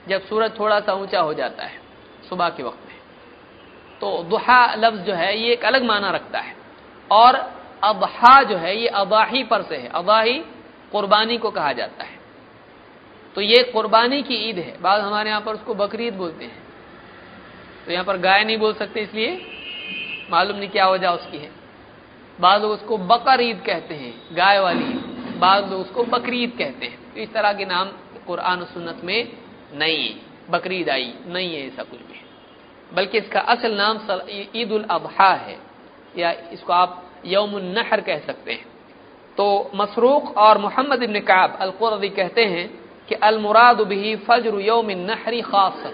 जब 0.09 0.27
सूरज 0.29 0.59
थोड़ा 0.59 0.81
सा 0.81 0.93
ऊँचा 0.95 1.21
हो 1.21 1.35
जाता 1.35 1.65
है, 1.65 1.81
सुबह 2.29 2.49
के 2.49 2.63
वक्त 2.63 2.89
में। 2.89 2.92
तो 4.03 4.23
दुहा 4.23 4.75
लफ्ज 4.75 4.99
जो 4.99 5.15
है, 5.15 5.39
ये 5.39 5.53
एक 5.53 5.65
अलग 5.65 5.85
माना 5.85 6.11
रखता 6.11 6.39
है। 6.39 6.57
और 7.11 7.35
अबहा 7.85 8.43
जो 8.43 8.57
है, 8.57 8.77
ये 8.77 8.87
अबाही 8.87 9.45
पर 9.45 9.63
से 9.63 9.77
है। 9.77 9.89
अबाही 9.89 10.39
कुर्बानी 10.93 11.39
को 11.39 11.51
कहा 11.51 11.73
जाता 11.73 12.05
है। 12.05 12.19
तो 13.35 13.41
ये 13.41 13.63
कुर्बानी 13.63 14.23
की 14.23 14.35
ईद 14.35 14.59
है। 14.59 14.83
बाद 14.83 15.01
हमारे 15.01 15.31
यहाँ 15.31 15.41
पर 15.41 15.55
उसको 15.55 15.75
बकरी 15.75 16.07
ईद 16.07 16.15
बोलते 16.15 16.45
हैं। 16.45 16.63
तो 17.87 17.93
यहाँ 17.93 18.05
पर 18.05 18.17
गाय 18.17 18.45
नहीं 18.45 18.59
बोल 18.59 18.75
सकते, 18.75 19.01
इसलिए 19.01 19.47
मालूम 20.31 20.57
नहीं 20.57 20.69
क्या 20.69 20.89
वजह 20.89 21.09
उसकी 21.09 21.39
है। 21.39 21.51
बाद 22.41 22.63
लोग 22.63 22.71
उसको 22.71 22.99
बकर 22.99 23.41
ईद 23.41 23.63
कहते 23.67 23.95
हैं, 23.95 24.15
गाय 24.33 24.59
वाली। 24.59 24.85
ईद 24.85 25.37
बाद 25.39 25.71
लोग 25.71 25.81
उसको 25.81 26.05
बकरी 26.05 26.43
ईद 26.43 26.53
कहते 26.59 26.87
हैं। 26.87 27.15
तो 27.15 27.21
इस 27.21 27.33
तरह 27.33 27.53
के 27.53 27.65
नाम 27.65 27.89
कुरान 28.27 28.65
सुन्नत 28.65 29.01
में 29.05 29.33
नहीं 29.75 30.09
है। 30.09 30.15
बकरी 30.51 30.77
ईद 30.77 30.91
आई, 30.91 31.15
नहीं 31.27 31.55
है 31.55 31.67
ऐसा 31.67 31.83
कुछ 31.83 32.01
बल्कि 32.93 33.19
इसका 33.19 33.41
असल 33.53 33.75
नाम 33.75 33.99
ईद 34.55 34.73
उल 34.73 34.85
अबहा 34.91 35.33
है, 35.37 35.57
या 36.15 36.31
इसको 36.53 36.73
आप 36.75 37.03
यौम 37.27 37.59
नहर 37.71 38.01
कह 38.01 38.19
सकते 38.27 38.53
हैं। 38.53 38.67
तो 39.39 39.71
मसरूक 39.75 40.37
और 40.37 40.59
मोहम्मद 40.59 41.03
इबन 41.03 41.21
काब 41.23 41.57
अलकुरदी 41.61 42.09
कहते 42.11 42.45
हैं 42.47 42.67
कि 43.09 43.15
अलमुराद 43.23 43.81
बिही 43.83 44.15
फजर 44.23 44.61
यौम 44.61 44.91
नहरी 45.03 45.41
खास 45.43 45.85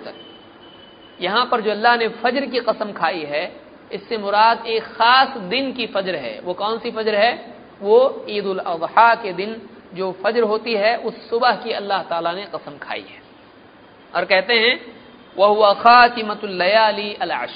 यहाँ 1.21 1.45
पर 1.50 1.61
जो 1.61 1.71
अल्लाह 1.71 1.97
ने 1.97 2.09
फजर 2.17 2.45
की 2.47 2.61
कसम 2.62 2.93
खाई 2.93 3.23
है, 3.25 3.45
इससे 3.93 4.17
मुराद 4.19 4.67
एक 4.67 4.83
खास 4.95 5.37
दिन 5.49 5.73
की 5.73 5.87
फजर 5.88 6.14
है। 6.17 6.40
वो 6.40 6.55
कौन 6.55 6.78
सी 6.78 6.90
फजर 6.90 7.14
है? 7.14 7.33
वो 7.81 8.25
ईद 8.28 8.47
उल 8.47 8.59
अजहा 8.61 9.14
के 9.14 9.33
दिन 9.33 9.57
जो 9.95 10.11
फजर 10.23 10.43
होती 10.43 10.75
है, 10.75 10.97
उस 10.99 11.28
सुबह 11.31 11.52
की 11.64 11.73
अल्लाह 11.73 12.02
ताला 12.05 12.33
ने 12.33 12.45
कसम 12.55 12.78
खाई 12.78 13.05
है। 13.09 13.21
और 14.12 14.25
कहते 14.25 14.55
हैं 14.55 14.75
वह 15.38 15.47
हुआ 15.47 15.73
खातिमतुल्लयाली 15.73 17.14
अल 17.14 17.49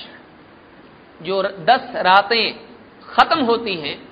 जो 1.22 1.42
दस 1.42 1.92
रातें 1.96 2.54
खत्म 3.08 3.40
होती 3.40 3.74
हैं, 3.74 4.08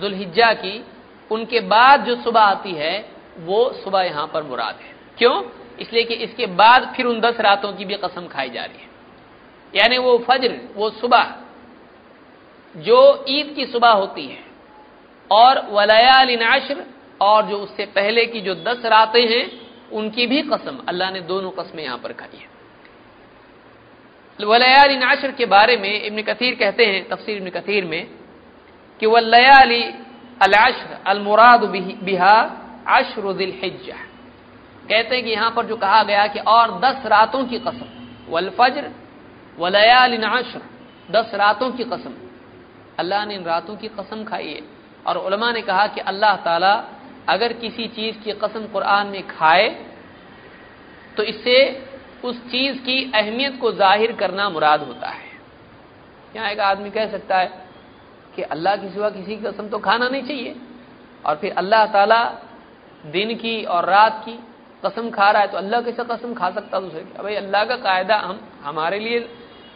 जुल्हिज्जा 0.00 0.52
की, 0.52 0.84
उनके 1.30 1.60
बाद 1.60 2.04
जो 2.04 2.16
सुबह 2.16 2.40
आती 2.40 2.72
है, 2.72 3.08
वो 3.38 3.72
सुबह 3.72 4.02
यहाँ 4.02 4.26
पर 4.26 4.42
मुराद 4.42 4.74
है। 4.74 4.94
क्यों? 5.18 5.42
इसलिए 5.80 6.02
कि 6.02 6.14
इसके 6.14 6.46
बाद 6.46 6.92
फिर 6.96 7.06
उन 7.06 7.20
दस 7.20 7.40
रातों 7.40 7.72
की 7.72 7.84
भी 7.84 7.94
कसम 7.94 8.26
खाई 8.26 8.50
जा 8.50 8.64
रही 8.64 8.78
है। 8.78 8.88
यानी 9.74 9.98
वो 9.98 10.18
फज्र, 10.18 10.60
वो 10.76 10.90
सुबह, 10.90 11.34
जो 12.76 13.24
ईद 13.28 13.52
की 13.56 13.66
सुबह 13.66 13.88
होती 13.88 14.26
है, 14.26 14.44
और 15.30 15.66
वलयालिनाश्र 15.70 16.84
और 17.20 17.46
जो 17.46 17.58
उससे 17.58 17.86
पहले 17.86 18.26
की 18.26 18.40
जो 18.40 18.54
दस 18.54 18.84
रातें 18.84 19.26
हैं 19.26 19.61
उनकी 19.92 20.26
भी 20.26 20.42
कसम, 20.42 20.78
अल्लाह 20.88 21.10
ने 21.10 21.20
दोनों 21.22 21.50
कस्में 21.50 21.82
यहाँ 21.84 21.98
पर 21.98 22.12
खाई 22.12 22.38
है। 22.38 22.50
वलयालिनाश्र 24.38 25.30
के 25.32 25.46
बारे 25.46 25.76
में 25.76 26.02
इब्न 26.02 26.22
कथीर 26.22 26.54
कहते 26.54 26.86
हैं, 26.86 27.08
तफसीर 27.08 27.36
इब्न 27.36 27.50
कथीर 27.50 27.84
में, 27.84 28.06
कि 29.00 29.06
वलयाली 29.06 29.82
अलाश्र 30.42 30.98
अलमुराद 31.06 31.64
बिहा 32.02 32.36
अशर 32.88 33.32
दिल 33.32 33.52
हिज्जा 33.62 33.96
कहते 34.82 35.14
हैं 35.14 35.24
कि 35.24 35.30
यहाँ 35.30 35.50
पर 35.50 35.66
जो 35.66 35.76
कहा 35.76 36.02
गया 36.02 36.26
कि 36.26 36.38
और 36.40 36.78
दस 36.80 37.06
रातों 37.06 37.44
की 37.46 37.58
कसम 37.58 37.86
वल 38.28 38.50
फज्र 38.50 38.90
वलयाल 39.58 40.24
आशर 40.24 40.62
दस 41.10 41.34
रातों 41.34 41.70
की 41.70 41.84
कसम। 41.84 42.14
अल्लाह 42.98 43.24
ने 43.26 43.34
इन 43.34 43.44
रातों 43.44 43.76
की 43.76 43.88
कसम 43.88 44.24
खाई 44.24 44.48
है। 44.48 44.60
और 45.06 45.16
उलमा 45.18 45.50
ने 45.52 45.62
कहा 45.62 45.86
कि 45.86 46.00
अल्लाह 46.02 46.36
ताला 46.36 46.74
अगर 47.28 47.52
किसी 47.54 47.86
चीज़ 47.90 48.16
की 48.18 48.32
कसम 48.38 48.66
कुरान 48.72 49.06
में 49.06 49.26
खाए 49.28 49.68
तो 51.16 51.22
इससे 51.24 51.56
उस 52.24 52.36
चीज़ 52.50 52.78
की 52.78 53.12
अहमियत 53.14 53.58
को 53.60 53.72
ज़ाहिर 53.72 54.12
करना 54.12 54.48
मुराद 54.50 54.82
होता 54.82 55.08
है। 55.08 55.30
यहाँ 56.34 56.50
एक 56.50 56.60
आदमी 56.62 56.90
कह 56.90 57.10
सकता 57.10 57.38
है 57.38 57.50
कि 58.36 58.42
अल्लाह 58.44 58.76
की 58.76 58.88
सिवा 58.90 59.10
किसी 59.10 59.36
की 59.36 59.42
कसम 59.42 59.68
तो 59.68 59.78
खाना 59.80 60.08
नहीं 60.08 60.22
चाहिए, 60.22 60.54
और 61.24 61.36
फिर 61.36 61.52
अल्लाह 61.54 61.84
ताला 61.92 62.22
दिन 63.04 63.34
की 63.36 63.62
और 63.66 63.84
रात 63.86 64.22
की 64.24 64.38
कसम 64.82 65.10
खा 65.10 65.30
रहा 65.30 65.42
है 65.42 65.48
तो 65.48 65.56
अल्लाह 65.58 65.80
कैसे 65.82 66.04
कसम 66.06 66.34
खा 66.34 66.50
सकता 66.50 66.80
दूसरे 66.80 67.00
की? 67.00 67.22
भाई, 67.22 67.34
अल्लाह 67.36 67.64
का 67.64 67.76
कायदा 67.78 68.16
हम, 68.18 68.40
हमारे 68.62 68.98
लिए 68.98 69.18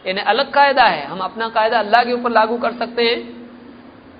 यानी 0.05 0.21
अलग 0.23 0.51
कायदा 0.53 0.83
है। 0.85 1.05
हम 1.05 1.19
अपना 1.21 1.47
कायदा 1.49 1.79
अल्लाह 1.79 2.03
के 2.03 2.13
ऊपर 2.13 2.31
लागू 2.31 2.57
कर 2.57 2.73
सकते 2.75 3.03
हैं। 3.03 3.19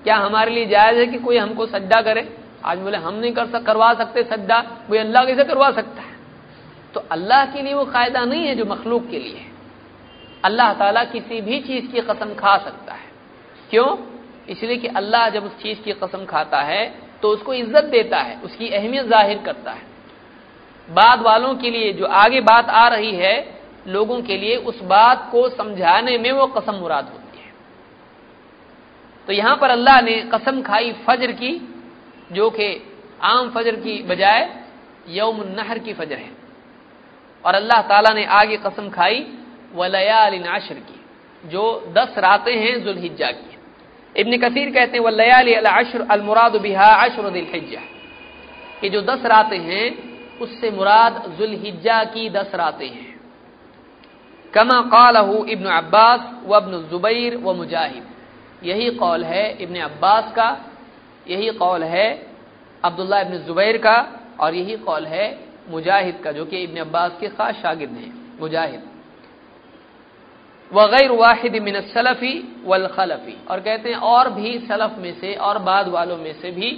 क्या 0.04 0.16
हमारे 0.18 0.50
लिए 0.50 0.66
जायज़ 0.68 0.98
है 0.98 1.06
कि 1.06 1.18
कोई 1.18 1.36
हमको 1.38 1.66
सज्जा 1.68 2.00
करे? 2.02 2.22
आज 2.64 2.78
बोले, 2.78 2.96
हम 2.98 3.14
नहीं 3.14 3.32
कर 3.32 3.46
सक, 3.48 3.62
करवा 3.64 3.92
सकते 3.94 4.22
सज्जा, 4.24 4.60
कोई 4.88 4.98
अल्लाह 4.98 5.24
कैसे 5.24 5.44
करवा 5.44 5.70
सकता 5.72 6.02
है? 6.02 6.16
तो 6.94 7.00
अल्लाह 7.12 7.44
के 7.46 7.62
लिए 7.62 7.74
वो 7.74 7.84
कायदा 7.86 8.24
नहीं 8.24 8.46
है 8.46 8.54
जो 8.54 8.64
मखलूक 8.64 9.08
के 9.10 9.18
लिए 9.18 9.44
अल्लाह 10.44 10.72
ताला 10.74 11.04
किसी 11.06 11.40
भी 11.40 11.60
चीज़ 11.60 11.86
की 11.92 12.00
कसम 12.02 12.34
खा 12.34 12.56
सकता 12.58 12.94
है। 12.94 13.10
क्यों? 13.70 13.96
इसलिए 14.48 14.76
कि 14.76 14.88
अल्लाह 14.88 15.28
जब 15.28 15.44
उस 15.44 15.56
चीज़ 15.62 15.82
की 15.82 15.92
कसम 15.94 16.24
खाता 16.24 16.60
है 16.62 16.82
तो 17.22 17.28
उसको 17.28 17.54
इज़्ज़त 17.54 17.84
देता 17.86 18.18
है, 18.18 18.40
उसकी 18.40 18.68
अहमियत 18.70 19.06
ज़ाहिर 19.06 19.38
करता 19.38 19.70
है। 19.70 19.82
बाद 20.88 21.22
वालों 21.22 21.54
के 21.54 21.70
लिए 21.70 21.92
जो 21.92 22.06
आगे 22.06 22.40
बात 22.42 22.68
आ 22.70 22.86
रही 22.88 23.14
है, 23.14 23.34
लोगों 23.86 24.20
के 24.22 24.36
लिए 24.36 24.56
उस 24.56 24.82
बात 24.84 25.28
को 25.32 25.48
समझाने 25.48 26.16
में 26.18 26.30
वो 26.32 26.46
कसम 26.48 26.74
मुराद 26.74 27.04
होती 27.04 27.38
है। 27.38 27.52
तो 29.28 29.32
यहाँ 29.32 29.56
पर 29.56 29.70
अल्लाह 29.70 30.00
ने 30.00 30.16
कसम 30.34 30.62
खाई 30.62 30.92
फजर 31.06 31.32
की 31.32 31.50
जो 32.32 32.50
कि 32.50 32.68
आम 33.22 33.50
फजर 33.50 33.76
की 33.76 34.02
बजाय 34.02 34.48
यौम 35.08 35.42
नहर 35.48 35.78
की 35.78 35.92
फजर 35.92 36.16
है। 36.16 36.30
और 37.44 37.54
अल्लाह 37.54 37.82
ताला 37.82 38.12
ने 38.14 38.24
आगे 38.24 38.56
कसम 38.56 38.88
खाई 38.90 39.26
वलयाल 39.74 40.34
नाशर 40.34 40.74
की, 40.74 41.00
जो 41.44 41.92
दस 41.92 42.14
रातें 42.18 42.54
हैं 42.54 42.84
जुलहिज्जा 42.84 43.30
की। 43.30 43.56
इब्न 44.16 44.36
कसीर 44.38 44.70
कहते 44.70 44.96
हैं, 44.98 45.04
वलयाल 45.04 45.48
अशर 45.54 46.06
अलमुराद 46.10 46.56
बिहा 46.56 46.86
अशर 47.04 47.30
दिलहिज्जा 47.30 47.80
कि 48.80 48.88
जो 48.88 49.00
दस 49.02 49.24
रातें 49.26 49.58
हैं, 49.58 49.86
उससे 50.38 50.70
मुराद 50.70 51.36
जुलहिज्जा 51.38 52.02
की 52.04 52.28
दस 52.30 52.54
रातें 52.54 52.88
हैं। 52.88 53.20
कमा 54.54 54.80
कालहू 54.82 55.44
इब्न 55.44 55.66
अब्बास 55.66 56.20
व 56.46 56.54
अबन 56.54 56.88
जुबैर 56.90 57.36
व 57.36 57.54
मुजाहिद। 57.54 58.04
यही 58.62 58.90
कौल 58.90 59.24
है 59.24 59.50
इब्न 59.62 59.80
अब्बास 59.80 60.32
का 60.32 60.48
यही 61.28 61.50
कौल 61.54 61.82
है 61.84 62.08
अब्दुल्ला 62.84 63.20
इब्न 63.20 63.38
जुबैर 63.46 63.76
का 63.78 63.96
और 64.40 64.54
यही 64.54 64.76
कौल 64.78 65.06
है 65.06 65.26
मुजाहिद 65.70 66.20
का, 66.24 66.32
जो 66.32 66.44
कि 66.44 66.56
इब्न 66.58 66.80
अब्बास 66.80 67.16
के 67.20 67.28
खास 67.28 67.54
शागिद 67.56 67.90
हैं, 67.90 68.12
मुजाहिद। 68.40 68.82
वगैर 70.70 71.10
वाहिद 71.12 71.62
मिन 71.62 71.80
सलफी 71.88 72.32
वल 72.64 72.86
खलफी। 72.86 73.36
और 73.50 73.60
कहते 73.60 73.88
हैं, 73.90 73.96
और 73.96 74.30
भी 74.30 74.58
सलफ 74.58 74.96
में 74.98 75.12
से 75.20 75.34
और 75.36 75.58
बाद 75.60 75.88
वालों 75.88 76.16
में 76.16 76.32
से 76.32 76.50
भी 76.50 76.70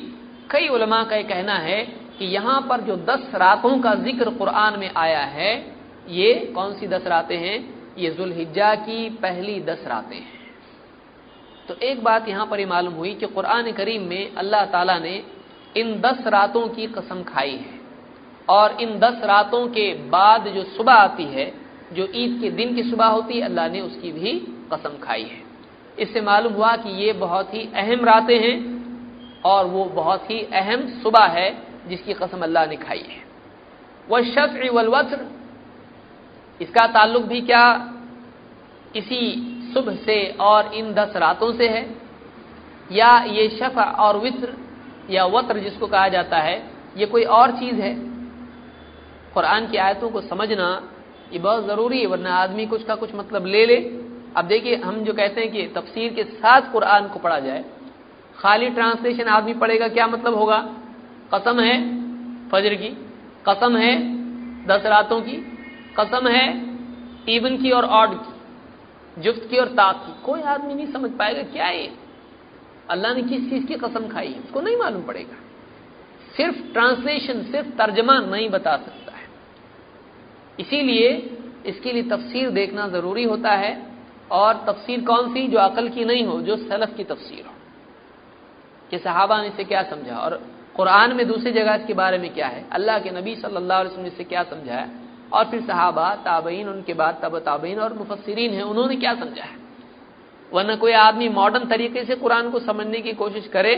कई 0.50 0.68
उलमा 0.68 1.02
का 1.04 1.20
कहना 1.24 1.54
है 1.58 1.82
कि 2.18 2.24
यहाँ 2.26 2.60
पर 2.68 2.80
जो 2.80 2.96
दस 2.98 3.30
रातों 3.34 3.78
का 3.78 3.94
ज़िक्र 3.96 4.30
कुरान 4.30 4.78
में 4.78 4.90
आया 4.96 5.24
है, 5.28 5.54
ये 6.08 6.34
कौन 6.54 6.74
सी 6.74 6.86
दस 6.86 7.06
रातें 7.06 7.36
हैं? 7.36 7.58
ये 7.98 8.10
जुल्हिज्जा 8.10 8.74
की 8.76 9.08
पहली 9.22 9.60
दस 9.60 9.84
रातें 9.86 10.16
हैं। 10.16 10.39
तो 11.70 11.74
एक 11.82 12.02
बात 12.04 12.28
यहाँ 12.28 12.46
पर 12.46 12.64
मालूम 12.66 12.94
हुई 12.94 13.12
कि 13.14 13.26
कुरान 13.26 13.70
करीम 13.72 14.02
में 14.02 14.34
अल्लाह 14.34 14.64
ताला 14.66 14.98
ने 14.98 15.22
इन 15.76 16.00
दस 16.00 16.26
रातों 16.26 16.66
की 16.68 16.86
कसम 16.86 17.22
खाई 17.22 17.50
है। 17.50 17.78
और 18.48 18.80
इन 18.80 18.98
दस 18.98 19.20
रातों 19.24 19.66
के 19.68 19.92
बाद 20.10 20.48
जो 20.48 20.62
सुबह 20.66 20.92
आती 20.92 21.24
है, 21.24 21.52
जो 21.92 22.08
ईद 22.14 22.40
के 22.40 22.50
दिन 22.50 22.74
की 22.74 22.82
सुबह 22.82 23.06
होती 23.06 23.38
है, 23.38 23.44
अल्लाह 23.44 23.68
ने 23.68 23.80
उसकी 23.80 24.12
भी 24.12 24.32
कसम 24.72 24.98
खाई 25.02 25.22
है। 25.22 25.42
इससे 25.98 26.20
मालूम 26.20 26.52
हुआ 26.52 26.74
कि 26.76 26.90
ये 27.04 27.12
बहुत 27.12 27.54
ही 27.54 27.68
अहम 27.74 28.04
रातें 28.04 28.38
हैं 28.38 28.56
और 29.44 29.66
वो 29.66 29.84
बहुत 29.84 30.30
ही 30.30 30.40
अहम 30.52 30.86
सुबह 31.02 31.26
है 31.28 31.50
जिसकी 31.88 32.14
कसम 32.14 32.42
अल्लाह 32.42 32.66
ने 32.66 32.76
खाई 32.76 33.04
है। 33.08 33.22
वह 34.08 34.20
वलवत्र 34.72 35.26
इसका 36.60 36.86
ताल्लुक 36.86 37.22
भी 37.22 37.40
क्या? 37.40 37.64
इसी 38.96 39.49
सुबह 39.74 39.96
से 39.96 40.24
और 40.40 40.74
इन 40.74 40.92
दस 40.94 41.16
रातों 41.16 41.52
से 41.52 41.68
है। 41.68 41.82
या 42.92 43.10
ये 43.24 43.48
शफ 43.50 43.78
और 43.98 44.18
वित्र 44.18 44.52
या 45.10 45.24
वत्र 45.26 45.58
जिसको 45.58 45.86
कहा 45.86 46.08
जाता 46.08 46.38
है, 46.38 46.70
ये 46.96 47.06
कोई 47.06 47.24
और 47.24 47.50
चीज़ 47.50 47.74
है। 47.74 47.94
कुरान 49.34 49.66
की 49.66 49.76
आयतों 49.76 50.08
को 50.10 50.20
समझना 50.20 50.70
ये 51.32 51.38
बहुत 51.38 51.66
ज़रूरी 51.66 52.00
है, 52.00 52.06
वरना 52.06 52.34
आदमी 52.34 52.66
कुछ 52.66 52.84
का 52.84 52.94
कुछ 52.94 53.14
मतलब 53.14 53.46
ले 53.46 53.66
ले। 53.66 53.76
अब 54.36 54.44
देखिए, 54.44 54.76
हम 54.76 55.04
जो 55.04 55.12
कहते 55.12 55.40
हैं 55.40 55.50
कि 55.50 55.66
तफसीर 55.66 56.12
के 56.12 56.24
साथ 56.24 56.72
कुरान 56.72 57.08
को 57.08 57.18
पढ़ा 57.18 57.38
जाए, 57.38 57.64
खाली 58.38 58.68
ट्रांसलेशन 58.68 59.28
आदमी 59.28 59.54
पढ़ेगा, 59.54 59.88
क्या 59.88 60.06
मतलब 60.06 60.34
होगा? 60.34 60.58
कसम 61.34 61.60
है 61.60 61.76
फजर 62.48 62.74
की, 62.74 62.88
कसम 63.48 63.76
है 63.76 63.94
दस 64.66 64.86
रातों 64.86 65.20
की, 65.20 65.36
कसम 66.00 66.28
है 66.28 66.46
इवन 67.28 67.56
की 67.56 67.70
और 67.70 67.84
ऑड 67.84 68.14
की। 68.14 68.39
जुफ्त 69.20 69.48
की 69.50 69.56
और 69.56 69.68
ताक 69.68 69.96
की। 69.96 70.22
कोई 70.26 70.40
आदमी 70.40 70.74
नहीं 70.74 70.92
समझ 70.92 71.10
पाएगा 71.10 71.42
क्या 71.42 71.66
है 71.66 72.10
अल्लाह 72.90 73.14
ने 73.14 73.22
किस 73.22 73.50
चीज़ 73.50 73.66
की 73.66 73.74
कसम 73.74 74.08
खाई? 74.08 74.34
उसको 74.44 74.60
नहीं 74.60 74.76
मालूम 74.76 75.02
पड़ेगा। 75.02 75.36
सिर्फ़ 76.36 76.72
ट्रांसलेशन, 76.72 77.42
सिर्फ़ 77.42 77.68
तर्जमा 77.68 78.18
नहीं 78.18 78.48
बता 78.48 78.76
सकता 78.76 79.12
है। 79.12 79.28
इसीलिए 80.60 81.38
इसके 81.66 81.92
लिए 81.92 82.02
तफसीर 82.02 82.50
देखना 82.50 82.88
ज़रूरी 82.88 83.24
होता 83.24 83.50
है। 83.50 83.90
और 84.30 84.64
तफसीर 84.68 85.04
कौन 85.04 85.34
सी? 85.34 85.48
जो 85.48 85.58
अकल 85.58 85.88
की 85.88 86.04
नहीं 86.04 86.24
हो, 86.24 86.40
जो 86.40 86.56
सलफ 86.56 86.96
की 86.96 87.04
तफसीर 87.04 87.46
हो। 87.46 87.52
कि 88.90 88.98
सहाबा 88.98 89.42
ने 89.42 89.48
इसे 89.48 89.64
क्या 89.64 89.82
समझा? 89.82 90.16
और 90.16 90.46
कुरान 90.76 91.16
में 91.16 91.28
दूसरी 91.28 91.52
जगह 91.52 91.74
इसके 91.74 91.94
बारे 91.94 92.18
में 92.18 92.34
क्या 92.34 92.46
है? 92.46 92.66
अल्लाह 92.72 92.98
के 92.98 93.10
नबी 93.10 93.36
सल्लल्लाहु 93.36 93.80
अलैहि 93.80 93.94
वसल्लम 93.94 94.08
ने 94.08 94.14
इसे 94.14 94.24
क्या 94.24 94.42
समझाया 94.42 94.88
और 95.32 95.44
फिर 95.44 95.60
सहाबा, 95.60 96.14
ताबईन, 96.14 96.68
उनके 96.68 96.94
बाद 96.94 97.20
तब 97.22 97.38
ताबईन 97.38 97.78
और 97.78 97.92
मुफसरीन 97.94 98.54
है, 98.54 98.62
उन्होंने 98.62 98.96
क्या 98.96 99.14
समझा 99.14 99.42
है? 99.42 99.56
वरना 100.52 100.76
कोई 100.76 100.92
आदमी 100.92 101.28
मॉडर्न 101.28 101.68
तरीके 101.68 102.04
से 102.04 102.14
कुरान 102.14 102.50
को 102.50 102.58
समझने 102.58 103.00
की 103.00 103.12
कोशिश 103.12 103.46
करे 103.46 103.74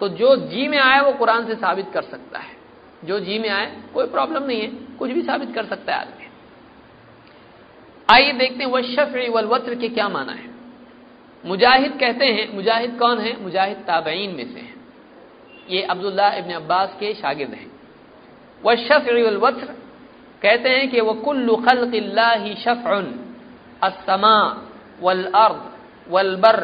तो 0.00 0.08
जो 0.08 0.34
जी 0.36 0.66
में 0.68 0.78
आए, 0.78 1.00
वो 1.00 1.12
कुरान 1.12 1.46
से 1.46 1.54
साबित 1.54 1.86
कर 1.94 2.02
सकता 2.02 2.38
है। 2.38 2.56
जो 3.04 3.18
जी 3.20 3.38
में 3.38 3.48
आए, 3.48 3.82
कोई 3.94 4.06
प्रॉब्लम 4.06 4.42
नहीं 4.42 4.60
है, 4.60 4.68
कुछ 4.98 5.10
भी 5.10 5.22
साबित 5.22 5.54
कर 5.54 5.64
सकता 5.64 5.94
है 5.94 6.00
आदमी। 6.00 6.26
आइए 8.08 8.32
देखते 8.32 8.64
हैं 8.64 8.70
वह 8.70 8.82
शफ 8.82 9.14
वत्र 9.44 9.74
के 9.74 9.88
क्या 9.88 10.08
माना 10.08 10.32
है। 10.32 10.50
मुजाहिद 11.44 11.96
कहते 12.00 12.26
हैं, 12.26 12.54
मुजाहिद 12.54 12.98
कौन 12.98 13.18
है? 13.18 13.42
मुजाहिद 13.42 13.76
ताबईन 13.76 14.30
में 14.30 14.52
से 14.54 14.60
है। 14.60 14.74
ये 15.70 15.82
अब्दुल्ला 15.82 16.28
इबन 16.32 16.52
अब्बास 16.52 16.96
के 17.00 17.14
शागिद 17.14 17.50
हैं। 17.50 17.70
वह 18.62 18.74
शफ 18.76 19.08
वत्र 19.42 19.74
कहते 20.42 20.68
हैं 20.68 20.88
कि 20.90 21.00
वह 21.00 21.20
कुल्लु 21.22 21.56
खल्ला 21.58 22.30
शफ़न 22.56 23.06
असमा 23.82 24.36
वल 25.00 25.24
अर्द 25.36 25.62
वल 26.08 26.34
बर 26.36 26.58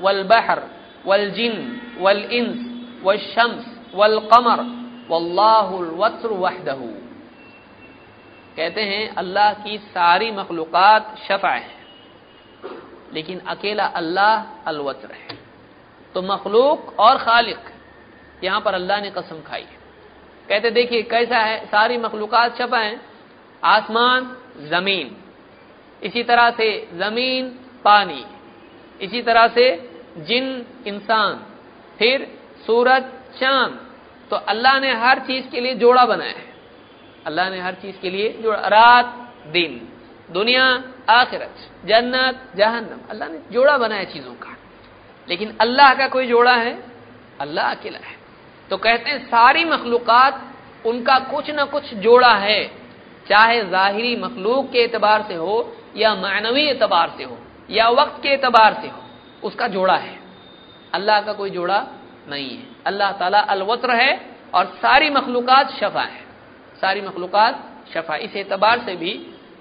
वल 0.00 0.22
बहर 0.24 0.62
वल 1.06 1.30
जिन 1.30 1.54
वल 1.98 2.22
इंस 2.32 2.58
वल 3.04 3.18
शम्स 3.24 3.64
वल 3.94 4.18
कमर 4.30 4.60
वल्लाहुल 5.08 5.88
वहदहू। 6.34 6.88
कहते 8.56 8.82
हैं, 8.82 9.14
अल्लाह 9.14 9.52
की 9.54 9.76
सारी 9.88 10.30
मखलूक़ात 10.32 11.14
शफ़ा 11.18 11.50
है, 11.50 11.70
लेकिन 13.14 13.38
अकेला 13.48 13.84
अल्लाह 13.96 14.34
अलवत्र 14.66 15.10
है। 15.12 15.36
तो 16.14 16.22
मखलूक 16.22 16.98
और 16.98 17.18
खालिक, 17.18 17.62
यहाँ 18.44 18.60
पर 18.60 18.74
अल्लाह 18.74 19.00
ने 19.00 19.10
कसम 19.10 19.42
खाई 19.42 19.62
है। 19.62 19.77
कहते, 20.48 20.70
देखिए, 20.70 21.02
कैसा 21.02 21.38
है? 21.38 21.66
सारी 21.66 21.96
मखलूक़ात 21.96 22.58
शफ़ा 22.58 22.78
है। 22.78 23.00
आसमान, 23.64 24.36
ज़मीन। 24.56 25.16
इसी 26.02 26.22
तरह 26.22 26.50
से 26.50 26.88
ज़मीन, 26.94 27.48
पानी। 27.84 28.26
इसी 29.00 29.22
तरह 29.22 29.48
से 29.48 29.90
जिन 30.16 30.66
इंसान। 30.86 31.46
फिर 31.98 32.38
सूरज, 32.66 33.04
चाँद। 33.40 33.94
तो 34.30 34.36
अल्लाह 34.36 34.80
ने 34.80 34.94
हर 34.94 35.18
चीज़ 35.18 35.48
के 35.48 35.60
लिए 35.60 35.74
जोड़ा 35.74 36.06
बनाया 36.06 36.30
है। 36.30 36.54
अल्लाह 37.26 37.50
ने 37.50 37.60
हर 37.60 37.74
चीज़ 37.74 37.96
के 37.96 38.10
लिए 38.10 38.32
जोड़ा। 38.42 38.58
रात, 38.58 39.34
दिन। 39.46 39.88
दुनिया, 40.30 40.84
आखिरत। 41.10 41.54
जन्नत, 41.84 42.52
जहन्नम। 42.56 43.10
अल्लाह 43.10 43.28
ने 43.28 43.38
जोड़ा 43.52 43.78
बनाया 43.78 44.04
चीज़ों 44.04 44.34
का। 44.34 44.56
लेकिन 45.28 45.56
अल्लाह 45.60 45.94
का 45.94 46.08
कोई 46.08 46.26
जोड़ा 46.26 46.54
है? 46.54 46.82
अल्लाह 47.40 47.74
अकेला 47.74 47.98
है। 47.98 48.17
तो 48.70 48.76
कहते 48.76 49.10
हैं, 49.10 49.26
सारी 49.26 49.64
मखलूकत 49.64 50.44
उनका 50.86 51.18
कुछ 51.18 51.50
ना 51.50 51.64
कुछ 51.64 51.94
जोड़ा 51.94 52.34
है, 52.34 52.64
चाहे 53.28 53.60
जाहिरी 53.64 54.16
मखलूक 54.16 54.70
के 54.70 54.78
एतबार 54.78 55.24
से 55.28 55.34
हो, 55.34 55.76
या 55.96 56.14
मानवी 56.14 56.64
एतबार 56.66 57.14
से 57.16 57.24
हो, 57.24 57.38
या 57.70 57.88
वक्त 57.88 58.22
के 58.22 58.28
एतबार 58.28 58.74
से 58.74 58.88
हो, 58.88 59.02
उसका 59.42 59.66
जोड़ा 59.66 59.96
है। 59.96 60.18
अल्लाह 60.94 61.20
का 61.20 61.32
कोई 61.32 61.50
जोड़ा 61.50 61.86
नहीं 62.28 62.50
है। 62.50 62.66
अल्लाह 62.86 63.12
ताला 63.12 63.38
अलवत्र 63.38 63.90
है 63.90 64.30
और 64.54 64.66
सारी 64.66 65.10
मखलूकत 65.10 65.76
शफा 65.80 66.02
है। 66.02 66.20
सारी 66.80 67.00
मखलूकत 67.00 67.64
शफा। 67.94 68.16
इस 68.16 68.36
एतबार 68.36 68.78
से 68.78 68.96
भी 68.96 69.10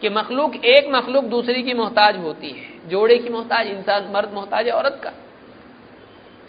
कि 0.02 0.10
मखलूक 0.10 0.56
एक 0.56 0.88
मखलूक 0.92 1.24
दूसरी 1.24 1.64
की 1.64 1.74
मोहताज 1.74 2.18
होती 2.18 2.50
है। 2.50 2.90
जोड़े 2.90 3.18
की 3.18 3.30
मोहताज, 3.30 3.68
इंसान 3.68 4.12
मर्द 4.12 4.32
मोहताज 4.34 4.68
है 4.68 4.72
औरत 4.72 5.02
का। 5.04 5.12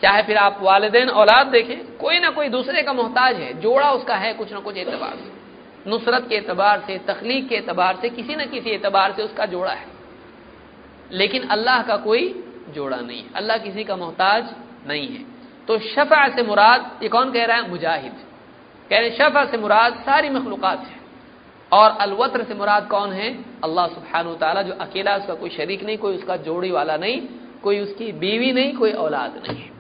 चाहे 0.02 0.22
फिर 0.22 0.37
आप 0.37 0.58
वालदेन 0.62 1.08
औलाद 1.08 1.46
देखें, 1.46 1.96
कोई 1.96 2.18
ना 2.18 2.30
कोई 2.30 2.48
दूसरे 2.48 2.82
का 2.82 2.92
मोहताज 2.92 3.37
है, 3.37 3.61
जोड़ा 3.61 3.90
उसका 3.90 4.16
है 4.16 4.34
कुछ 4.34 4.52
ना 4.52 4.61
कुछ 4.61 4.76
एतबार 4.76 5.16
से। 5.16 5.38
नुसरत 5.90 6.26
के 6.28 6.34
एतबार 6.34 6.84
से, 6.87 6.98
तखलीक 6.98 7.48
के 7.48 7.54
एतबार 7.54 7.96
से, 7.96 8.08
किसी 8.08 8.37
न 8.37 8.46
किसी 8.46 8.70
एतबार 8.70 9.12
से 9.12 9.22
उसका 9.22 9.46
जोड़ा 9.46 9.72
है। 9.72 9.87
लेकिन 11.12 11.42
अल्लाह 11.42 11.82
का 11.82 11.96
कोई 11.96 12.44
जोड़ा 12.68 12.96
नहीं 12.96 13.24
अल्लाह 13.37 13.58
किसी 13.58 13.84
का 13.84 13.96
मोहताज 13.96 14.44
नहीं 14.87 15.08
है। 15.08 15.24
तो 15.66 15.78
शफा 15.78 16.28
से 16.28 16.42
मुराद, 16.42 17.00
ये 17.02 17.08
कौन 17.08 17.32
कह 17.32 17.44
रहा 17.44 17.56
है? 17.56 17.70
मुजाहिद। 17.70 18.12
कह 18.90 18.98
रहे 18.98 19.11
शफा 19.11 19.44
से 19.44 19.58
मुराद 19.58 19.94
सारी 19.94 20.30
मखलूकत 20.30 20.87
है। 20.87 20.98
और 21.72 21.90
अलवत्र 21.90 22.44
से 22.44 22.54
मुराद 22.54 22.88
कौन 22.88 23.12
है? 23.12 23.44
अल्लाह 23.64 23.87
सुबहान 23.87 24.34
तला 24.34 24.62
जो 24.62 24.72
अकेला 24.72 25.16
उसका 25.16 25.34
कोई 25.34 25.50
शरीक 25.50 25.84
नहीं, 25.84 25.98
कोई 25.98 26.16
उसका 26.16 26.37
जोड़ी 26.37 26.70
वाला 26.70 26.96
नहीं, 26.96 27.20
कोई 27.62 27.80
उसकी 27.80 28.12
बीवी 28.12 28.52
नहीं, 28.52 28.72
कोई 28.72 28.92
औलाद 28.92 29.42
नहीं 29.48 29.62
है। 29.62 29.77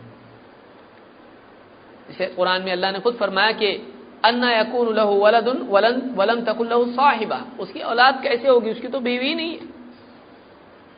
इसे 2.10 2.26
कुरान 2.26 2.62
में 2.62 2.72
अल्लाह 2.72 2.92
ने 2.92 3.00
खुद 3.00 3.14
फरमाया 3.14 3.52
कि 3.52 3.94
अन्ना 4.24 4.50
यकून 4.52 4.94
लहू 4.94 5.14
वलदुन 5.14 5.58
वलन 5.70 6.14
वलम 6.16 6.40
तकुल्लहु 6.40 6.84
साहिबा। 6.84 7.44
उसकी 7.60 7.80
औलाद 7.80 8.22
कैसे 8.22 8.48
होगी? 8.48 8.70
उसकी 8.70 8.88
तो 8.88 9.00
बीवी 9.00 9.34
नहीं 9.34 9.58
है। 9.58 9.66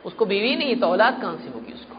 उसको 0.05 0.25
बीवी 0.25 0.55
नहीं 0.55 0.75
तो 0.75 0.87
औलाद 0.87 1.21
कहाँ 1.21 1.37
से 1.37 1.49
होगी 1.49 1.73
उसको? 1.73 1.95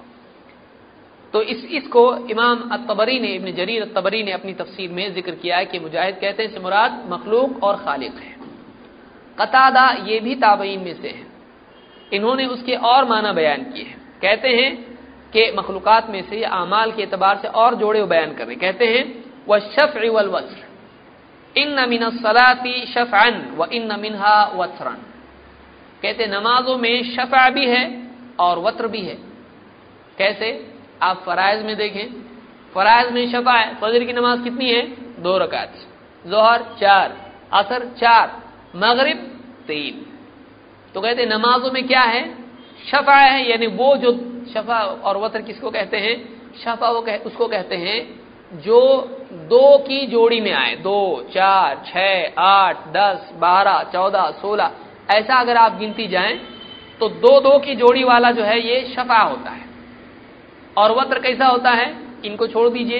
तो 1.33 1.42
इस, 1.42 1.64
इसको 1.64 2.27
इमाम 2.27 2.68
अतबरी 2.72 3.20
ने, 3.20 3.29
इबन 3.29 3.53
जरीर 3.53 3.83
अतबरी 3.83 4.22
ने 4.22 4.33
अपनी 4.33 4.53
तफसीर 4.53 4.90
में 4.90 5.14
ज़िक्र 5.14 5.35
किया 5.35 5.57
है 5.57 5.64
कि 5.64 5.79
मुजाहिद 5.79 6.14
कहते 6.14 6.42
हैं 6.42 6.62
मुराद 6.62 7.05
मखलूक 7.11 7.62
और 7.64 7.77
खालिक 7.77 8.14
है। 8.14 8.37
कतादा 9.38 9.90
ये 10.07 10.20
भी 10.20 10.35
ताबईन 10.35 10.81
में 10.81 10.94
से 11.03 11.09
है। 11.09 11.27
इन्होंने 12.12 12.46
उसके 12.46 12.75
और 12.75 13.05
माना 13.05 13.33
बयान 13.33 13.62
किए 13.64 13.85
हैं। 13.85 14.01
कहते 14.22 14.48
हैं 14.48 14.91
कि 15.33 15.53
मखलूकत 15.59 16.07
में 16.11 16.31
से 16.31 16.42
अमाल 16.42 16.92
के 16.92 17.03
एतबार 17.03 17.38
से 17.42 17.49
और 17.49 17.75
जोड़े 17.75 18.05
बयान 18.05 18.35
कर 18.35 18.47
रहे 18.47 18.57
कहते 18.57 18.87
हैं 18.87 19.25
वह 19.49 19.59
शफ 19.59 19.92
वल 19.97 20.29
वस्र 20.29 20.73
इन 21.61 21.88
मिन 21.88 22.11
सलाती 22.11 22.87
शफन 22.87 23.55
व 23.59 23.64
इन 23.64 24.01
मिनहा 24.01 24.45
वसरन 24.45 24.99
कहते 26.03 26.27
नमाजों 26.27 26.79
में 26.79 27.16
शफा 27.16 27.51
भी 27.51 27.66
है 27.66 28.11
और 28.40 28.59
वत्र 28.59 28.88
भी 28.88 29.01
है। 29.01 29.14
कैसे? 30.18 30.75
आप 31.03 31.23
फराइज 31.27 31.62
में 31.62 31.77
देखें। 31.77 32.07
फराइज 32.75 33.12
में 33.12 33.33
शफा 33.33 33.53
है। 33.53 33.75
फजर 33.75 34.05
की 34.05 34.12
नमाज़ 34.12 34.42
कितनी 34.42 34.71
है? 34.71 34.87
दो 35.23 35.38
रकात। 35.38 35.75
जोहर 36.27 36.62
चार, 36.62 37.33
असर 37.53 37.85
चार, 37.85 38.42
मगरिब 38.77 39.45
तीन। 39.66 40.07
तो 40.95 41.01
कहते 41.01 41.27
नमाजों 41.27 41.71
में 41.73 41.87
क्या 41.87 42.01
है? 42.01 42.41
शफा 42.90 43.14
है 43.14 43.49
यानी 43.51 43.66
वो 43.66 43.97
जो 43.97 44.12
शफा 44.55 44.79
और 45.05 45.16
वत्र 45.16 45.40
किसको 45.42 45.71
कहते 45.71 45.97
हैं? 45.97 46.16
शफा 46.57 46.90
वो 46.90 47.01
कह, 47.01 47.16
उसको 47.16 47.47
कहते 47.47 47.77
हैं 47.77 47.99
जो 48.55 48.81
दो 49.51 49.79
की 49.79 50.07
जोड़ी 50.07 50.40
में 50.40 50.53
आए। 50.53 50.75
दो 50.77 51.29
चार 51.35 51.83
छ 51.87 52.35
आठ 52.38 52.87
दस 52.92 53.31
बारह 53.35 53.83
चौदह 53.92 54.31
सोलह। 54.40 54.71
ऐसा 55.11 55.40
अगर 55.40 55.57
आप 55.57 55.79
गिनती 55.79 56.07
जाएँ 56.07 56.38
तो 57.01 57.09
दो 57.09 57.40
दो 57.40 57.59
की 57.59 57.75
जोड़ी 57.75 58.05
वाला 58.05 58.31
जो 58.31 58.42
है 58.42 58.59
ये 58.61 58.81
शफा 58.95 59.18
होता 59.18 59.51
है। 59.51 59.66
और 60.77 60.92
वत्र 60.92 61.18
कैसा 61.18 61.47
होता 61.47 61.71
है? 61.71 61.95
इनको 62.25 62.47
छोड़ 62.47 62.68
दीजिए। 62.68 62.99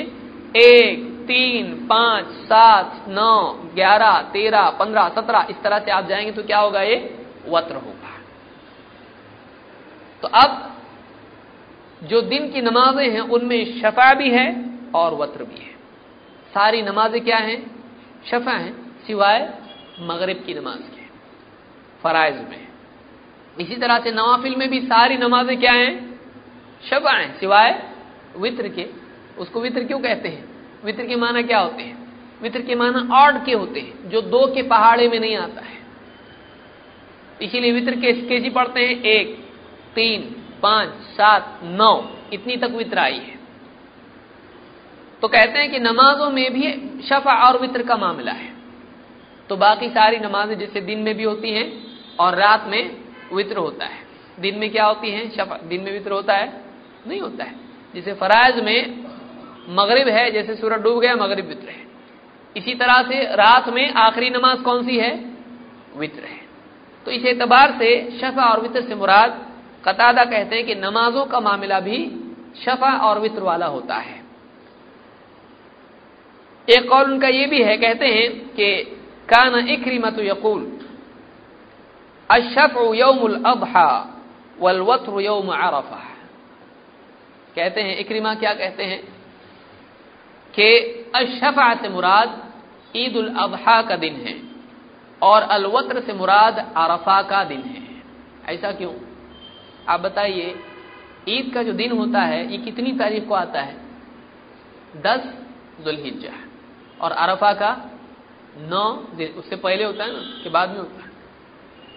एक 0.57 1.11
तीन 1.29 1.75
पाँच 1.91 2.25
सात 2.45 3.05
नौ 3.09 3.59
ग्यारह 3.75 4.21
तेरह 4.33 4.71
पंद्रह 4.71 5.09
सत्रह 5.09 5.47
इस 5.51 5.63
तरह 5.63 5.79
से 5.79 5.91
आप 5.91 6.07
जाएँगे 6.07 6.33
तो 6.33 6.43
क्या 6.43 6.59
होगा 6.59 6.83
ये? 6.83 6.97
वत्र 7.49 7.75
होगा। 7.75 8.02
तो 10.23 10.29
अब 10.29 10.81
जो 12.03 12.21
दिन 12.21 12.53
की 12.53 12.61
नमाजें 12.61 13.11
हैं, 13.11 13.21
उनमें 13.21 13.81
शफा 13.81 14.15
भी 14.15 14.31
है 14.31 14.71
और 14.95 15.15
वत्र 15.15 15.45
भी 15.45 15.61
है। 15.61 15.73
सारी 16.55 16.83
नमाजें 16.83 17.21
क्या 17.21 17.37
हैं? 17.37 17.85
शफा 18.31 18.53
हैं, 18.53 19.03
सिवाय 19.07 19.59
मगरिब 20.01 20.45
की 20.47 20.55
नमाज़ 20.55 20.79
के 20.79 21.03
फराइज 22.03 22.37
में। 22.37 22.69
इसी 23.61 23.77
तरह 23.77 23.99
से 23.99 24.11
नवाफिल 24.11 24.57
में 24.57 24.71
भी 24.71 24.81
सारी 24.81 25.17
नमाजें 25.17 25.61
क्या 25.61 25.73
हैं? 25.73 26.21
शफा 26.91 27.13
हैं, 27.13 27.41
सिवाय 27.41 27.93
वित्र 28.37 28.69
के। 28.69 28.89
उसको 29.39 29.61
वित्र 29.61 29.85
क्यों 29.85 30.01
कहते 30.01 30.29
हैं? 30.29 30.45
वित्र 30.85 31.07
के 31.07 31.17
माना 31.17 31.43
क्या 31.43 31.59
होते 31.59 31.83
हैं? 31.83 32.13
वित्र 32.43 32.63
के 32.63 32.75
माना 32.75 33.15
ऑड 33.15 33.45
के 33.45 33.53
होते 33.53 33.81
हैं, 33.81 34.11
जो 34.11 34.21
दो 34.21 34.47
के 34.55 34.63
पहाड़े 34.63 35.09
में 35.09 35.21
नहीं 35.21 35.37
आता 35.37 35.61
है। 35.61 35.79
इसीलिए 37.43 37.73
वित्र 37.73 37.97
के 37.97 38.13
कैसी 38.13 38.51
पढ़ते 38.51 38.81
हैं 38.81 39.03
एक 39.03 39.42
तीन, 39.95 40.45
पाँच, 40.63 40.89
सात, 40.89 41.61
नौ, 41.63 42.17
इतनी 42.33 42.57
तक 42.57 42.71
वित्र 42.71 42.99
आई 42.99 43.19
है। 43.19 43.43
तो 45.23 45.29
कहते 45.29 45.59
हैं 45.59 45.71
कि 45.71 45.79
नमाजों 45.79 46.31
में 46.31 46.53
भी 46.53 46.73
शफा 47.03 47.49
और 47.49 47.61
वित्र 47.61 47.83
का 47.83 47.97
मामला 47.97 48.33
है। 48.33 48.53
तो 49.49 49.57
बाकी 49.57 49.89
सारी 49.89 50.17
नमाजें 50.17 50.59
जैसे 50.59 50.81
दिन 50.81 50.99
में 50.99 51.15
भी 51.15 51.23
होती 51.23 51.51
हैं 51.51 51.83
और 52.21 52.35
रात 52.35 52.65
में 52.67 52.99
वित्र 53.33 53.57
होता 53.57 53.87
है। 53.87 54.07
दिन 54.41 54.59
में 54.59 54.71
क्या 54.71 54.85
होती 54.85 55.11
है? 55.11 55.31
शफा, 55.31 55.57
दिन 55.57 55.83
में 55.83 55.93
वित्र 55.93 56.13
होता 56.13 56.35
है? 56.35 56.65
नहीं 57.07 57.21
होता 57.21 57.45
है। 57.45 57.55
जैसे 57.95 58.15
फराज 58.15 58.61
में 58.61 59.05
मगरिब 59.69 60.09
है, 60.09 60.31
जैसे 60.31 60.55
सूरज 60.55 60.83
डूब 60.83 61.01
गया, 61.01 61.17
मगरिब 61.17 61.49
वित्र 61.49 61.69
है। 61.69 61.87
इसी 62.57 62.75
तरह 62.75 63.03
से 63.03 63.25
रात 63.25 63.69
में 63.69 63.93
आखिरी 63.93 64.31
नमाज़ 64.31 64.63
कौन 64.63 64.87
सी 64.87 64.99
है? 64.99 65.31
वित्र 65.97 66.25
है। 66.25 66.41
तो 67.05 67.11
इस 67.11 67.25
एतबार 67.25 67.71
से 67.79 68.19
शफा 68.19 68.45
और 68.45 68.61
वित्र 68.61 68.81
से 68.81 68.95
मुराद 68.95 69.52
कतादा 69.85 70.25
कहते 70.25 70.57
हैं 70.57 70.67
कि 70.67 70.75
नमाजों 70.75 71.25
का 71.27 71.41
मामला 71.41 71.81
भी 71.81 71.99
शफा 72.65 72.99
और 72.99 73.19
वित्र 73.19 73.43
वाला 73.43 73.67
होता 73.67 73.95
है। 73.95 74.23
एक 76.69 76.89
कौल 76.89 77.03
उनका 77.03 77.29
यह 77.29 77.47
भी 77.47 77.63
है, 77.63 77.77
कहते 77.77 78.07
हैं 78.07 78.49
कि 78.49 78.83
कान 79.29 79.69
इक्रीमत 79.69 80.19
यकूल, 80.19 80.79
अशफ 82.31 82.93
यौमुल 82.95 83.43
अबहा 83.47 84.21
वल 84.61 84.81
वत्र 84.81 85.21
यौम 85.21 85.51
आरफा 85.51 86.09
कहते 87.57 87.81
हैं, 87.81 87.99
इक्रीमा 87.99 88.35
क्या 88.35 88.55
कहते 88.55 88.85
हैं? 88.85 89.03
कि 90.55 90.77
अशफा 91.15 91.75
से 91.75 91.89
मुराद 91.89 92.53
ईद 92.97 93.17
उल 93.17 93.35
अबहा 93.35 93.83
का 93.83 93.97
दिन 93.97 94.15
है 94.15 94.43
और 95.23 95.43
अलवत्र 95.43 96.01
से 96.01 96.13
मुराद 96.13 96.73
आरफा 96.77 97.23
का 97.23 97.45
दिन 97.45 97.61
है। 97.61 98.03
ऐसा 98.55 98.73
क्यों? 98.73 98.93
आप 99.89 100.01
बताइए, 100.01 100.55
ईद 101.29 101.55
का 101.55 101.63
जो 101.63 101.73
दिन 101.73 101.93
होता 101.93 102.21
है, 102.21 102.53
ये 102.53 102.59
कितनी 102.59 102.93
तारीख 102.93 103.29
को 103.29 103.35
आता 103.35 103.63
है? 103.63 103.77
दस 104.97 105.35
जुल्हिज्जा 105.85 106.33
और 107.01 107.13
अरफा 107.13 107.53
का 107.53 107.91
नौ 108.59 109.09
दिन, 109.15 109.29
उससे 109.29 109.57
पहले 109.57 109.85
होता 109.85 110.05
है 110.05 110.13
ना 110.13 110.19
के 110.19 110.51
बाद 110.51 110.71
में 110.71 110.79
होता 110.79 111.05
है। 111.05 111.11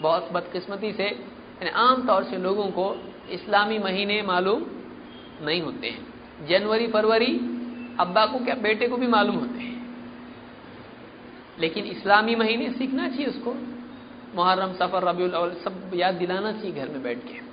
बहुत 0.02 0.30
बदकिस्मती 0.32 0.94
से, 0.94 1.04
यानी 1.04 1.70
आमतौर 1.70 2.24
से 2.24 2.38
लोगों 2.38 2.68
को 2.68 3.14
इस्लामी 3.30 3.80
महीने 3.80 4.22
मालूम 4.22 4.64
नहीं 5.46 5.62
होते 5.62 5.88
हैं। 5.88 6.14
जनवरी, 6.48 6.88
फरवरी, 6.88 7.36
अब्बा 8.00 8.26
को 8.26 8.46
क्या, 8.46 8.56
बेटे 8.56 8.88
को 8.88 8.98
भी 8.98 9.08
मालूम 9.08 9.36
होते 9.36 9.60
हैं। 9.60 9.98
लेकिन 11.60 11.86
इस्लामी 11.86 12.36
महीने 12.36 12.74
सीखना 12.74 13.10
चाहिए 13.10 13.26
उसको। 13.26 13.56
मुहर्रम, 14.36 14.74
सफ़र 14.74 15.04
रबी 15.04 15.30
सब 15.64 15.92
याद 15.94 16.16
दिलाना 16.16 16.52
चाहिए 16.52 16.72
घर 16.72 16.90
में 16.90 17.04
बैठ 17.04 17.18
के। 17.18 17.45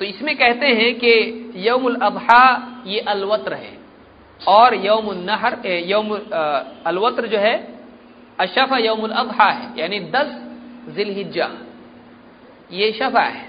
तो 0.00 0.06
इसमें 0.06 0.36
कहते 0.36 0.66
हैं 0.66 0.94
कि 0.94 1.52
यौमुल 1.56 1.96
अबहा 1.96 2.42
ये 2.86 3.00
अलवत्र 3.00 3.54
है। 3.54 3.78
और 4.48 4.74
यौम 4.74 5.06
नहर 5.12 5.66
यौम 5.66 6.14
अलवत्र 6.86 7.26
जो 7.26 7.38
है, 7.38 7.74
अशफा 8.40 8.78
यौमुल 8.78 9.10
अबहा 9.10 9.50
है, 9.50 9.78
यानी 9.78 10.00
दस 10.00 10.28
जिलहिज्जा। 10.94 11.50
ये 12.72 12.92
शफा 12.92 13.20
है। 13.20 13.48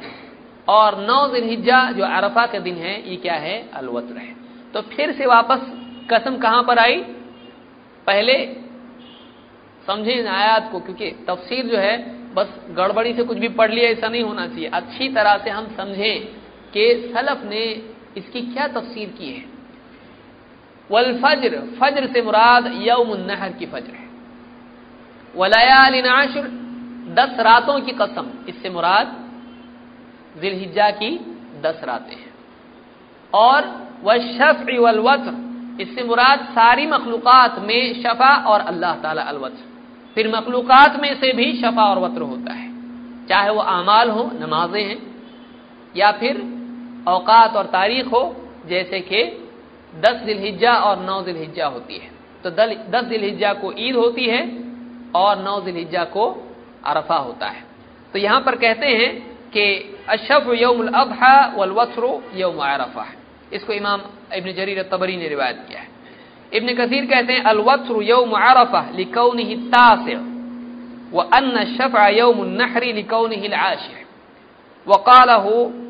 और 0.70 0.98
नौ 1.02 1.28
जिलहिज्जा 1.28 1.92
जो 1.92 2.04
अरफा 2.04 2.46
के 2.46 2.60
दिन 2.60 2.76
है, 2.76 3.10
ये 3.10 3.16
क्या 3.16 3.34
है? 3.34 3.70
अलवत्र 3.74 4.18
है। 4.18 4.36
तो 4.74 4.82
फिर 4.82 5.12
से 5.12 5.26
वापस 5.26 5.60
कसम 6.14 6.38
कहाँ 6.38 6.64
पर 6.64 6.80
आई? 6.80 6.98
पहले 8.08 8.56
समझे 9.88 10.12
इन 10.12 10.28
आयात 10.28 10.70
को, 10.72 10.80
क्योंकि 10.80 11.12
तफसीर 11.12 11.66
जो 11.66 11.78
है, 11.78 11.98
बस 12.34 12.48
गड़बड़ी 12.70 13.14
से 13.14 13.24
कुछ 13.24 13.38
भी 13.38 13.48
पढ़ 13.48 13.72
लिया, 13.72 13.90
ऐसा 13.90 14.08
नहीं 14.08 14.24
होना 14.24 14.48
चाहिए। 14.48 14.70
अच्छी 14.74 15.10
तरह 15.10 15.38
से 15.38 15.50
हम 15.50 15.66
समझें। 15.78 16.41
कि 16.74 17.12
सलफ 17.14 17.44
ने 17.46 17.64
इसकी 18.18 18.42
क्या 18.44 18.68
तफसीर 18.68 19.10
की 19.10 19.32
है? 19.32 19.44
वल 20.90 21.14
फज्र 21.20 21.60
फज्र 21.80 22.08
से 22.08 22.22
मुराद 22.22 22.72
यौम 22.82 23.14
नहर 23.18 23.52
की 23.52 23.66
फज्र 23.66 23.94
है। 23.94 24.10
वलयाल 25.36 25.96
आशर, 26.08 26.48
दस 27.16 27.40
रातों 27.40 27.80
की 27.80 27.92
कसम, 27.92 28.26
इससे 28.50 28.70
मुराद 28.70 29.16
जिलहिज्जा 30.42 30.90
की 30.92 31.12
दस 31.62 31.82
रातें 31.84 32.16
हैं। 32.16 32.34
और 33.34 33.66
वह 34.04 34.18
शफ 34.32 34.66
वलवत्र 34.80 35.34
इससे 35.82 36.04
मुराद 36.04 36.40
सारी 36.52 36.86
मखलूक़ात 36.86 37.60
में 37.60 38.02
शफा 38.04 38.34
और 38.46 38.60
अल्लाह 38.62 38.96
ताला 38.96 39.22
अलवत्र 39.22 39.64
फिर 40.18 40.28
मखलूक़ात 40.36 41.00
में 41.02 41.14
से 41.20 41.32
भी 41.34 41.54
शफा 41.62 41.84
और 41.84 42.00
वत्र 42.00 42.22
होता 42.22 42.54
है। 42.54 42.70
चाहे 43.28 43.50
वो 43.50 43.62
अमाल 43.62 44.10
हो, 44.10 44.24
नमाजें 44.34 44.84
हैं, 44.84 45.00
या 45.98 46.12
फिर 46.12 46.38
औकात 47.08 47.56
और 47.56 47.66
तारीख 47.66 48.06
हो, 48.06 48.24
जैसे 48.68 49.00
कि 49.02 49.24
दस 49.96 50.22
दिलहिज्जा 50.26 50.74
और 50.74 51.00
नौ 51.00 51.22
दिलहिज्जा 51.22 51.68
होती 51.68 51.98
है। 51.98 52.10
तो 52.44 52.50
दस 52.50 53.04
दिलहिज्जा 53.06 53.54
को 53.54 53.72
ईद 53.78 53.96
होती 53.96 54.26
है 54.26 54.42
और 55.16 55.44
नौ 55.44 55.60
दिलहिज्जा 55.62 56.04
को 56.06 56.26
अरफा 56.86 57.16
होता 57.18 57.48
है। 57.48 57.64
तो 58.14 58.20
यहाँ 58.20 58.42
पर 58.42 58.56
कहते 58.56 58.88
हैं 58.88 59.12
कि 59.50 59.64
अशफ 60.10 60.48
यौम 60.54 60.88
अबहा 60.88 61.36
वल 61.58 61.72
वसरो 61.72 62.22
यौम 62.36 62.58
अरफा 62.58 63.04
है। 63.04 63.16
इसको 63.54 63.74
इमाम 63.74 64.02
इब्न 64.36 64.54
जरीर 64.54 64.82
तबरी 64.84 65.18
ने 65.18 65.28
रिवायत 65.28 65.66
किया 65.70 65.80
है। 65.80 65.88
इब्न 66.54 66.74
कसीर 66.76 67.06
कहते 67.06 67.34
हैं 67.34 67.44
अलवत्र 67.44 68.04
यौम 68.04 68.32
अरफा 68.32 68.82
लिकौन 68.96 69.44
तास 69.70 70.06
व 71.14 71.22
अन्न 71.36 71.64
शफा 71.76 72.08
यौम 72.10 72.46
नहरी 72.54 72.94
लिकौन 72.94 73.34
आशिर 73.54 74.06
वकालह 74.88 75.46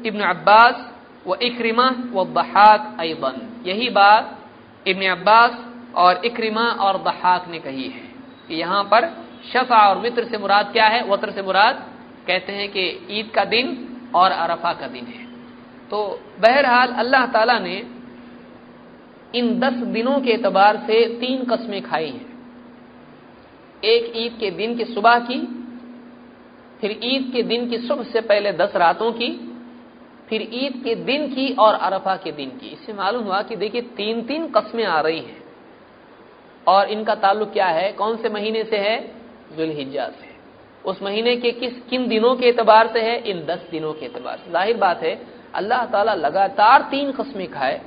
इब्न 0.05 0.21
अब्बास 0.25 0.87
व 1.27 1.35
इक्रिमा 1.41 1.89
व 2.13 2.23
बहाक 2.25 2.97
अबन 2.99 3.35
यही 3.65 3.89
बात 3.89 4.37
इब्न 4.87 5.07
अब्बास 5.07 5.65
और 5.95 6.25
इक्रिमा 6.25 6.63
और 6.81 6.97
बहाक 6.97 7.47
ने 7.49 7.59
कही 7.59 7.87
है 7.89 8.09
कि 8.47 8.55
यहाँ 8.55 8.83
पर 8.83 9.09
शफा 9.53 9.87
और 9.89 9.97
मित्र 9.97 10.23
से 10.23 10.37
मुराद 10.37 10.71
क्या 10.71 10.85
है? 10.85 11.09
वत्र 11.09 11.31
से 11.31 11.41
मुराद 11.41 11.85
कहते 12.27 12.53
हैं 12.53 12.69
कि 12.71 13.07
ईद 13.09 13.31
का 13.35 13.43
दिन 13.43 13.87
और 14.15 14.31
अरफा 14.31 14.73
का 14.73 14.87
दिन 14.87 15.05
है। 15.05 15.25
तो 15.89 16.19
बहरहाल 16.39 16.93
अल्लाह 16.93 17.25
ताला 17.25 17.59
ने 17.59 17.77
इन 19.35 19.59
दस 19.59 19.73
दिनों 19.73 20.19
के 20.19 20.31
एतबार 20.31 20.77
से 20.77 21.05
तीन 21.19 21.45
कस्में 21.45 21.81
खाई 21.81 22.09
हैं। 22.09 22.29
एक 23.83 24.11
ईद 24.15 24.37
के 24.39 24.51
दिन 24.51 24.75
की 24.75 24.85
सुबह 24.85 25.19
की, 25.19 25.39
फिर 26.81 26.99
ईद 27.03 27.29
के 27.33 27.43
दिन 27.43 27.69
की 27.69 27.77
सुबह 27.77 28.03
से 28.03 28.21
पहले 28.21 28.51
दस 28.53 28.75
रातों 28.75 29.11
की 29.11 29.50
फिर 30.31 30.47
ईद 30.53 30.81
के 30.83 30.95
दिन 30.95 31.27
की 31.27 31.53
और 31.53 31.73
अरफा 31.73 32.15
के 32.15 32.31
दिन 32.31 32.49
की। 32.49 32.67
इससे 32.67 32.93
मालूम 32.93 33.23
हुआ 33.23 33.41
कि 33.41 33.55
देखिए 33.55 33.81
तीन 33.81 34.21
तीन 34.21 34.47
कस्में 34.47 34.83
आ 34.85 34.99
रही 35.01 35.19
हैं। 35.19 35.43
और 36.67 36.89
इनका 36.89 37.15
ताल्लुक 37.15 37.51
क्या 37.53 37.67
है? 37.67 37.91
कौन 37.91 38.17
से 38.17 38.29
महीने 38.29 38.63
से 38.63 38.77
है? 38.77 38.99
जुलहिज्जा 39.57 40.05
से। 40.05 40.29
उस 40.85 41.01
महीने 41.03 41.35
के 41.35 41.51
किस, 41.51 41.73
किन 41.89 42.07
दिनों 42.07 42.35
के 42.35 42.47
एतबार 42.47 42.87
से 42.87 42.99
है? 42.99 43.19
इन 43.21 43.45
दस 43.45 43.67
दिनों 43.71 43.93
के 43.93 44.05
एतबार 44.05 44.37
से। 44.37 44.51
ज़ाहिर 44.51 44.77
बात 44.77 45.03
है, 45.03 45.27
अल्लाह 45.53 45.85
ताला 45.85 46.13
लगातार 46.13 46.81
तीन 46.81 47.11
कस्में 47.11 47.51
खाए। 47.51 47.81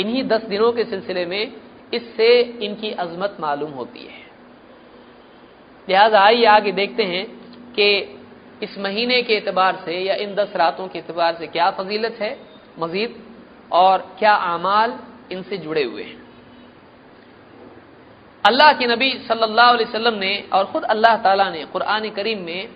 इन्हीं 0.00 0.24
दस 0.24 0.44
दिनों 0.44 0.72
के 0.72 0.84
सिलसिले 0.84 1.26
में 1.26 1.52
इससे 1.94 2.40
इनकी 2.40 2.90
अजमत 2.90 3.36
मालूम 3.40 3.70
होती 3.70 4.00
है। 4.00 4.22
लिहाजा 5.88 6.20
आइए 6.20 6.44
आगे 6.44 6.72
देखते 6.72 7.02
हैं 7.02 7.26
कि 7.72 8.13
इस 8.64 8.78
महीने 8.78 9.22
के 9.22 9.34
एतबार 9.34 9.82
से 9.84 10.00
या 10.00 10.14
इन 10.14 10.34
दस 10.34 10.52
रातों 10.56 10.88
के 10.88 10.98
एतबार 10.98 11.34
से 11.34 11.46
क्या 11.46 11.70
फजीलत 11.70 12.18
है, 12.20 12.38
मजीद? 12.78 13.22
और 13.72 13.98
क्या 14.18 14.32
आमाल 14.32 14.98
इनसे 15.32 15.56
जुड़े 15.58 15.84
हुए 15.84 16.02
हैं? 16.02 16.22
अल्लाह 18.44 18.72
के 18.72 18.86
नबी 18.86 19.10
सल्लल्लाहु 19.28 19.72
अलैहि 19.74 19.88
वसल्लम 19.90 20.14
ने 20.14 20.48
और 20.52 20.64
खुद 20.64 20.84
अल्लाह 20.84 21.16
ताला 21.16 21.50
ने 21.50 21.64
कुरान 21.64 22.10
करीम 22.10 22.42
में 22.42 22.68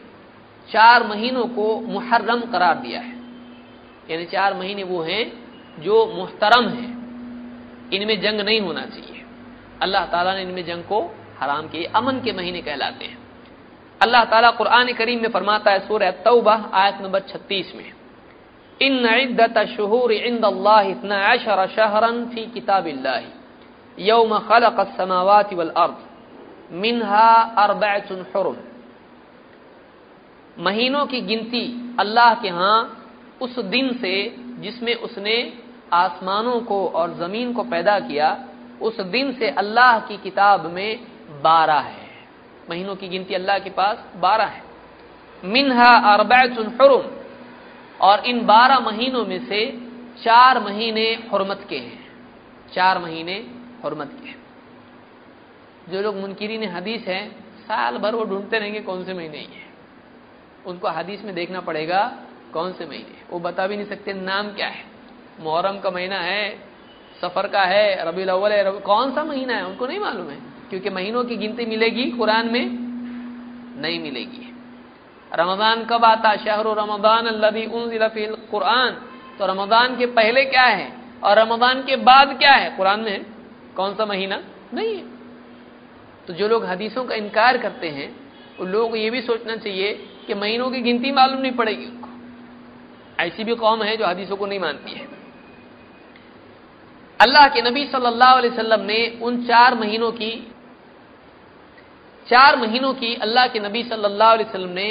चार 0.69 1.07
महीनों 1.07 1.45
को 1.45 1.81
मुहर्रम 1.81 2.41
करार 2.41 2.75
दिया 2.75 3.01
है। 3.01 3.15
यानी 4.11 4.25
चार 4.25 4.55
महीने 4.55 4.83
वो 4.83 5.03
हैं 5.03 5.25
जो 5.79 6.07
मुहतरम 6.07 6.69
हैं। 6.69 6.91
इनमें 7.93 8.21
जंग 8.21 8.41
नहीं 8.41 8.61
होना 8.61 8.85
चाहिए। 8.87 9.23
अल्लाह 9.83 10.07
ताला 10.07 10.35
ने 10.35 10.43
इनमें 10.43 10.65
जंग 10.65 10.85
को 10.85 11.01
हराम 11.41 11.69
किए 11.69 11.85
अमन 11.85 12.21
के 12.21 12.33
महीने 12.33 12.63
कहलाते 12.63 13.05
हैं। 13.05 13.28
अल्लाह 14.01 14.25
ताला 14.25 14.51
कुरान 14.51 14.93
करीम 14.93 15.23
में 15.23 15.29
फरमाता 15.29 15.71
है 15.71 15.79
सूर्य 15.79 16.11
तौबा, 16.25 16.55
आयत 16.73 16.99
नंबर 17.03 17.21
36 17.21 17.75
में। 17.75 17.93
इन 18.83 19.07
इद्दत 19.07 19.59
शहूर 19.67 20.13
इंद 20.13 20.45
अल्लाह 20.45 20.81
इतना 20.81 21.17
अशर 21.33 21.67
शहरन 21.67 22.25
फ़ी 22.27 22.47
किताबिल्लाह। 22.47 23.21
यौम 23.99 24.39
खलक 24.39 24.81
समावाति 24.97 25.55
वल 25.55 25.71
अर्द। 25.77 25.97
मिनहा 26.73 27.29
अरबअतुन 27.59 28.27
हुरुम। 28.37 28.57
महीनों 30.59 31.07
की 31.07 31.21
गिनती 31.21 31.97
अल्लाह 32.01 32.35
के 32.35 32.49
यहाँ 32.49 32.79
उस 33.41 33.59
दिन 33.59 33.93
से 33.93 34.15
जिसमें 34.59 34.95
उसने 34.95 35.37
आसमानों 35.93 36.61
को 36.61 36.87
और 36.89 37.15
ज़मीन 37.15 37.53
को 37.53 37.63
पैदा 37.63 37.99
किया, 38.01 38.37
उस 38.83 39.01
दिन 39.01 39.33
से 39.33 39.51
अल्लाह 39.51 39.99
की 40.01 40.17
किताब 40.17 40.67
में 40.67 41.01
बारह 41.43 41.79
है। 41.79 42.08
महीनों 42.71 42.97
की 42.97 43.09
गिनती 43.09 43.35
अल्लाह 43.35 43.59
के 43.59 43.71
पास 43.71 44.05
बारह 44.17 44.45
है। 44.45 44.63
मिनहा 45.45 46.15
अरबुम 46.15 47.05
और 48.01 48.27
इन 48.27 48.47
बारह 48.47 48.81
महीनों 48.81 49.27
में 49.27 49.47
से 49.47 49.89
चार 50.25 50.61
महीने 50.61 51.13
हरमत 51.33 51.67
के 51.69 51.79
हैं। 51.79 52.09
चार 52.75 52.99
महीने 52.99 53.35
हरमत 53.85 54.11
के 54.23 54.29
हैं। 54.29 54.39
जो 55.89 56.03
लोग 56.03 56.17
मुनकरी 56.17 56.59
ने 56.59 56.67
हदीस 56.67 57.05
है, 57.07 57.29
साल 57.59 57.99
भर 57.99 58.15
वो 58.15 58.25
ढूंढते 58.25 58.59
रहेंगे 58.59 58.81
कौन 58.81 59.05
से 59.05 59.15
महीने 59.15 59.39
है। 59.39 59.69
उनको 60.67 60.89
हदीस 60.89 61.25
में 61.25 61.35
देखना 61.35 61.61
पड़ेगा 61.61 62.17
कौन 62.53 62.73
से 62.73 62.87
महीने 62.87 63.23
वो 63.31 63.39
बता 63.39 63.67
भी 63.67 63.77
नहीं 63.77 63.87
सकते 63.87 64.13
नाम 64.13 64.49
क्या 64.49 64.69
है। 64.69 64.85
मुहर्रम 65.41 65.79
का 65.79 65.91
महीना 65.91 66.19
है, 66.19 66.59
सफ़र 67.21 67.49
का 67.49 67.63
है 67.63 68.09
रबी 68.09 68.23
अव्वल 68.23 68.53
है, 68.53 68.65
रबी, 68.65 68.81
कौन 68.81 69.15
सा 69.15 69.25
महीना 69.25 69.55
है? 69.55 69.67
उनको 69.67 69.87
नहीं 69.87 69.99
मालूम 69.99 70.31
है। 70.31 70.58
क्योंकि 70.71 70.91
महीनों 70.91 71.25
की 71.25 71.37
गिनती 71.37 71.67
मिलेगी, 71.67 72.05
कुरान 72.11 72.49
में 72.49 72.65
नहीं 73.81 73.99
मिलेगी। 74.01 74.45
रमज़ान 75.33 75.85
कब 75.85 76.05
आता? 76.05 76.37
शहर 76.37 76.67
रमदान 76.77 77.27
अल्लदी 77.27 77.65
उन 77.67 77.91
कुरान। 78.51 78.91
तो 79.39 79.47
रमज़ान 79.47 79.97
के 79.97 80.07
पहले 80.07 80.45
क्या 80.45 80.65
है? 80.65 80.93
और 81.23 81.39
रमज़ान 81.39 81.83
के 81.83 81.97
बाद 81.97 82.39
क्या 82.39 82.53
है? 82.53 82.71
कुरान 82.77 83.01
में 83.01 83.27
कौन 83.77 83.95
सा 83.95 84.07
महीना 84.07 84.43
नहीं 84.75 84.97
है। 84.97 85.05
तो 86.27 86.35
जो 86.35 86.49
लोग 86.49 86.65
हदीसों 86.65 87.05
का 87.05 87.15
इनकार 87.15 87.59
करते 87.59 87.89
हैं, 87.89 88.09
उन 88.61 88.69
लोगों 88.69 88.89
को 88.89 88.97
यह 88.97 89.11
भी 89.11 89.21
सोचना 89.21 89.57
चाहिए 89.57 89.93
कि 90.27 90.35
महीनों 90.35 90.71
की 90.71 90.81
गिनती 90.81 91.13
मालूम 91.13 91.41
नहीं 91.41 91.53
पड़ेगी 91.53 91.85
उनको। 91.85 92.09
ऐसी 93.23 93.45
भी 93.45 93.55
कौम 93.55 93.83
है 93.83 93.97
जो 93.97 94.07
हदीसों 94.07 94.37
को 94.37 94.47
नहीं 94.47 94.61
मानती 94.61 94.93
है। 94.93 95.07
अल्लाह 97.21 97.49
के 97.49 97.63
नबी 97.63 97.85
सल्लल्लाहु 97.85 98.37
अलैहि 98.39 98.55
वसल्लम 98.55 98.81
ने 98.81 99.19
उन 99.23 99.43
चार 99.45 99.75
महीनों 99.75 100.11
की 100.13 100.31
चार 102.31 102.57
महीनों 102.59 102.93
की 102.95 103.15
अल्लाह 103.17 103.47
के 103.49 103.61
नबी 103.61 103.83
सल्लल्लाहु 103.85 104.33
अलैहि 104.33 104.49
वसल्लम 104.49 104.71
ने 104.73 104.89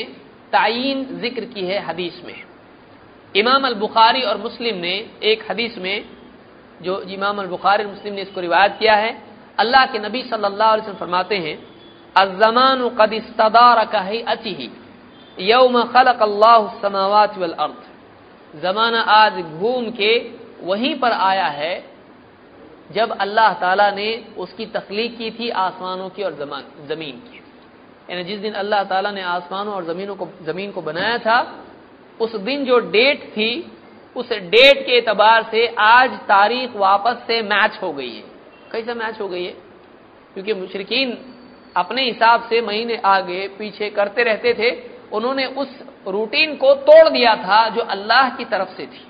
तयन 0.54 1.04
ज़िक्र 1.22 1.46
की 1.46 1.66
है 1.66 1.80
हदीस 1.86 2.22
में। 2.26 2.40
इमाम 3.36 3.66
अल 3.68 3.74
बुखारी 3.76 4.22
और 4.22 4.38
मुस्लिम 4.38 4.76
ने 4.78 4.96
एक 5.24 5.46
हदीस 5.50 5.78
में, 5.78 6.06
जो 6.82 7.02
इमाम 7.10 7.40
अल 7.40 7.48
बुखारी 7.48 7.84
और 7.84 7.90
मुस्लिम 7.90 8.14
ने 8.14 8.22
इसको 8.22 8.42
रिवायत 8.42 8.76
किया 8.80 8.96
है, 8.96 9.12
अल्लाह 9.60 9.86
के 9.86 10.00
नबी 10.00 10.22
सल्लल्लाहु 10.24 10.72
अलैहि 10.72 10.82
वसल्लम 10.82 11.00
फरमाते 11.00 11.38
हैं 11.38 11.58
अजमान 12.16 12.88
कद 13.00 13.14
इस्तदार 13.14 13.84
कही 13.88 14.70
यौम 15.38 15.82
खलक 15.86 16.22
अल्लाह 16.22 16.68
समावात 16.82 17.38
वल 17.38 17.54
अर्थ 17.60 17.82
जमाना 18.54 19.02
आज 19.14 19.34
घूम 19.40 19.90
के 19.92 20.12
वहीं 20.64 20.94
पर 21.00 21.12
आया 21.12 21.48
है 21.58 21.74
जब 22.92 23.18
अल्लाह 23.18 23.54
ताला 23.54 23.92
ने 23.92 24.26
उसकी 24.38 24.66
तखलीक 24.66 25.18
की 25.18 25.32
थी 25.32 25.50
आसमानों 25.50 26.10
की 26.10 26.24
और 26.24 26.34
ज़मीन 26.88 27.12
की। 27.12 27.44
यानी 28.10 28.24
जिस 28.24 28.40
दिन 28.40 28.54
अल्लाह 28.54 28.84
ताला 28.84 29.12
ने 29.12 29.22
आसमानों 29.22 29.74
और 29.74 29.86
जमीनों 29.86 30.16
को, 30.16 30.28
ज़मीन 30.44 30.72
को 30.72 30.82
बनाया 30.82 31.18
था, 31.18 31.66
उस 32.22 32.36
दिन 32.36 32.66
जो 32.66 32.80
डेट 32.80 33.24
थी, 33.24 33.72
उस 34.16 34.30
डेट 34.30 34.86
के 34.86 34.98
एतबार 34.98 35.44
से 35.52 35.76
आज 35.80 36.10
तारीख 36.10 36.76
वापस 36.76 37.24
से 37.28 37.42
मैच 37.42 37.80
हो 37.82 37.94
गई 37.94 38.16
है। 38.16 38.24
कैसे 38.72 38.94
मैच 38.94 39.22
हो 39.22 39.28
गई 39.28 39.44
है? 39.44 39.52
क्योंकि 40.34 40.54
मुशरकिन 40.54 41.18
अपने 41.78 42.04
हिसाब 42.04 42.44
से 42.44 42.62
महीने 42.62 43.02
आगे 43.06 43.48
पीछे 43.48 43.90
करते 43.90 44.24
रहते 44.24 44.54
थे। 44.54 44.72
उन्होंने 45.12 45.46
उस 45.46 45.84
रूटीन 46.08 46.56
को 46.56 46.74
तोड़ 46.74 47.10
दिया 47.10 47.36
था 47.36 47.70
जो 47.70 47.82
अल्लाह 47.82 48.30
की 48.30 48.46
तरफ़ 48.46 48.70
से 48.70 48.86
थी। 48.86 49.07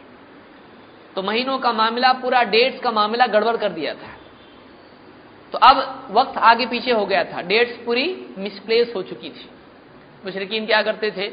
तो 1.17 1.23
महीनों 1.23 1.57
का 1.57 1.71
मामला, 1.73 2.13
पूरा 2.13 2.43
डेट्स 2.43 2.79
का 2.79 2.91
मामला 2.91 3.27
गड़बड़ 3.27 3.57
कर 3.57 3.69
दिया 3.69 3.93
था। 3.93 4.09
तो 5.51 5.57
अब 5.57 6.07
वक्त 6.11 6.37
आगे 6.37 6.65
पीछे 6.65 6.91
हो 6.91 7.05
गया 7.05 7.23
था। 7.23 7.41
डेट्स 7.41 7.85
पूरी 7.85 8.35
मिसप्लेस 8.37 8.93
हो 8.95 9.01
चुकी 9.03 9.29
थी। 9.29 9.49
मुशरकिन 10.25 10.65
क्या 10.65 10.81
करते 10.81 11.11
थे? 11.11 11.31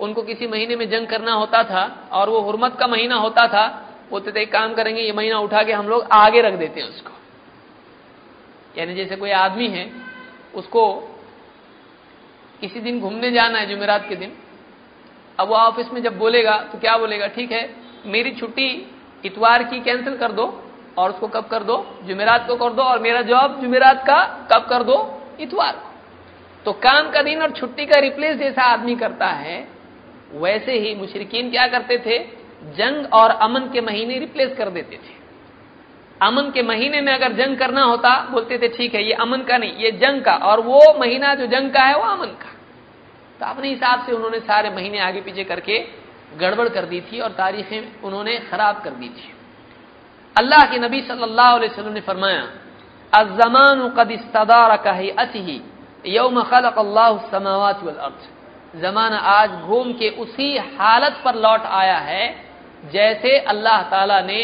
उनको 0.00 0.22
किसी 0.22 0.46
महीने 0.46 0.76
में 0.76 0.90
जंग 0.90 1.06
करना 1.06 1.32
होता 1.32 1.62
था 1.62 2.08
और 2.12 2.30
वो 2.30 2.40
हुरमत 2.40 2.76
का 2.80 2.86
महीना 2.86 3.14
होता 3.14 3.48
था। 3.48 3.92
बोलते 4.10 4.32
थे, 4.32 4.42
एक 4.42 4.52
काम 4.52 4.74
करेंगे, 4.74 5.02
ये 5.02 5.12
महीना 5.12 5.38
उठा 5.38 5.62
के 5.62 5.72
हम 5.72 5.88
लोग 5.88 6.02
आगे 6.12 6.40
रख 6.40 6.54
देते 6.54 6.80
हैं 6.80 6.88
उसको। 6.88 7.12
यानी 8.78 8.94
जैसे 8.94 9.16
कोई 9.16 9.30
आदमी 9.30 9.68
है, 9.68 9.92
उसको 10.54 11.14
किसी 12.60 12.80
दिन 12.80 13.00
घूमने 13.00 13.30
जाना 13.30 13.58
है 13.58 13.66
जुमेरात 13.66 14.08
के 14.08 14.16
दिन। 14.16 14.32
अब 15.40 15.48
वो 15.48 15.54
ऑफ़िस 15.54 15.92
में 15.92 16.02
जब 16.02 16.18
बोलेगा 16.18 16.56
तो 16.72 16.78
क्या 16.78 16.96
बोलेगा? 16.98 17.26
ठीक 17.26 17.52
है, 17.52 17.74
मेरी 18.06 18.30
छुट्टी 18.30 18.94
इतवार 19.24 19.62
की 19.62 19.80
कैंसिल 19.80 20.16
कर 20.16 20.32
दो 20.32 20.70
और 20.98 21.10
उसको 21.10 21.28
कब 21.28 21.46
कर 21.46 21.62
दो? 21.62 22.00
जुमेरात 22.04 22.46
को 22.48 22.56
कर 22.56 22.70
दो 22.70 22.82
और 22.82 22.98
मेरा 22.98 23.22
जॉब 23.22 23.60
जुमेरात 23.60 24.06
का 24.06 24.48
कब 24.52 24.66
कर 24.68 24.82
दो? 24.82 25.22
इतवार 25.40 25.72
को। 25.72 25.88
तो 26.64 26.72
काम 26.72 27.10
का 27.10 27.22
दिन 27.22 27.42
और 27.42 27.50
छुट्टी 27.50 27.86
का 27.86 28.00
रिप्लेस 28.00 28.36
जैसा 28.36 28.62
आदमी 28.62 28.96
करता 28.96 29.26
है, 29.26 29.68
वैसे 30.32 30.72
ही 30.72 30.94
मुशरकिन 30.94 31.50
क्या 31.50 31.66
करते 31.66 31.98
थे? 31.98 32.18
जंग 32.76 33.06
और 33.12 33.30
अमन 33.30 33.60
के 33.60 33.80
महीने 33.80 34.18
रिप्लेस 34.18 34.56
कर 34.56 34.70
देते 34.70 34.96
थे। 34.96 35.16
अमन 36.22 36.50
के 36.50 36.62
महीने 36.62 37.00
में 37.00 37.12
अगर 37.12 37.32
जंग 37.32 37.56
करना 37.56 37.82
होता, 37.82 38.28
बोलते 38.30 38.58
थे, 38.58 38.68
ठीक 38.68 38.94
है, 38.94 39.02
ये 39.04 39.12
अमन 39.12 39.42
का 39.42 39.58
नहीं, 39.58 39.72
ये 39.76 39.90
जंग 39.90 40.22
का। 40.22 40.32
और 40.32 40.60
वो 40.60 40.80
महीना 40.98 41.34
जो 41.34 41.46
जंग 41.46 41.70
का 41.70 41.80
है, 41.80 41.96
वो 41.96 42.02
अमन 42.02 42.26
का। 42.26 42.52
तो 43.40 43.46
अपने 43.46 43.68
हिसाब 43.68 44.06
से 44.06 44.12
उन्होंने 44.12 44.38
सारे 44.38 44.70
महीने 44.70 44.98
आगे 44.98 45.20
पीछे 45.20 45.44
करके 45.44 45.78
गड़बड़ 46.34 46.68
कर 46.68 46.84
दी 46.84 47.00
थी 47.02 47.20
और 47.20 47.30
तारीखें 47.32 48.02
उन्होंने 48.02 48.38
खराब 48.50 48.80
कर 48.82 48.90
दी 48.92 49.08
थी। 49.08 49.32
अल्लाह 50.36 50.64
के 50.66 50.78
नबी 50.78 51.00
सल्लल्लाहु 51.02 51.56
अलैहि 51.56 51.72
वसल्लम 51.72 51.92
ने 51.92 52.00
फरमाया 52.00 52.42
अजमान 53.12 53.88
कद 53.98 54.10
इस्तदार 54.10 54.76
कही 54.78 55.10
अति 55.18 55.62
यौम 56.06 56.42
खलक 56.42 56.78
अल्लाह 56.78 57.16
समावत 57.30 57.86
अर्थ 57.88 58.28
जमाना 58.74 59.18
आज 59.18 59.50
घूम 59.50 59.92
के 59.92 60.08
उसी 60.20 60.56
हालत 60.58 61.20
पर 61.24 61.34
लौट 61.36 61.62
आया 61.62 61.98
है, 62.00 62.24
जैसे 62.92 63.38
अल्लाह 63.46 63.82
ताला 63.82 64.20
ने 64.22 64.40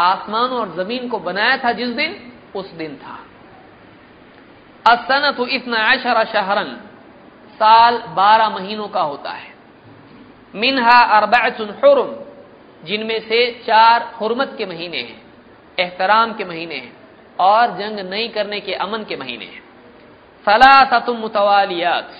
आसमान 0.00 0.50
और 0.52 0.74
ज़मीन 0.74 1.08
को 1.08 1.18
बनाया 1.18 1.56
था 1.56 1.72
जिस 1.72 1.88
दिन, 1.90 2.14
उस 2.54 2.70
दिन 2.72 2.96
था। 2.96 3.18
असनत 4.84 5.40
इतना 5.50 5.78
आशरा 5.84 6.24
शहरन, 6.26 6.70
साल 7.60 7.98
बारह 8.16 8.48
महीनों 8.50 8.88
का 8.88 9.00
होता 9.02 9.30
है। 9.32 9.54
मिनहा 10.54 11.02
अरबातुन 11.02 11.68
हुरम, 11.68 12.14
जिनमें 12.86 13.20
से 13.20 13.64
चार 13.66 14.14
हुरमत 14.20 14.54
के 14.58 14.66
महीने 14.66 14.98
हैं, 14.98 15.22
एहतराम 15.78 16.32
के 16.32 16.44
महीने 16.44 16.74
हैं, 16.74 16.92
और 17.40 17.66
जंग 17.66 18.00
नहीं 18.00 18.28
करने 18.28 18.60
के 18.60 18.74
अमन 18.74 19.04
के 19.04 19.16
महीने 19.16 19.44
हैं। 19.44 19.62
सलासतुम 20.46 21.16
मुतवालियात, 21.16 22.10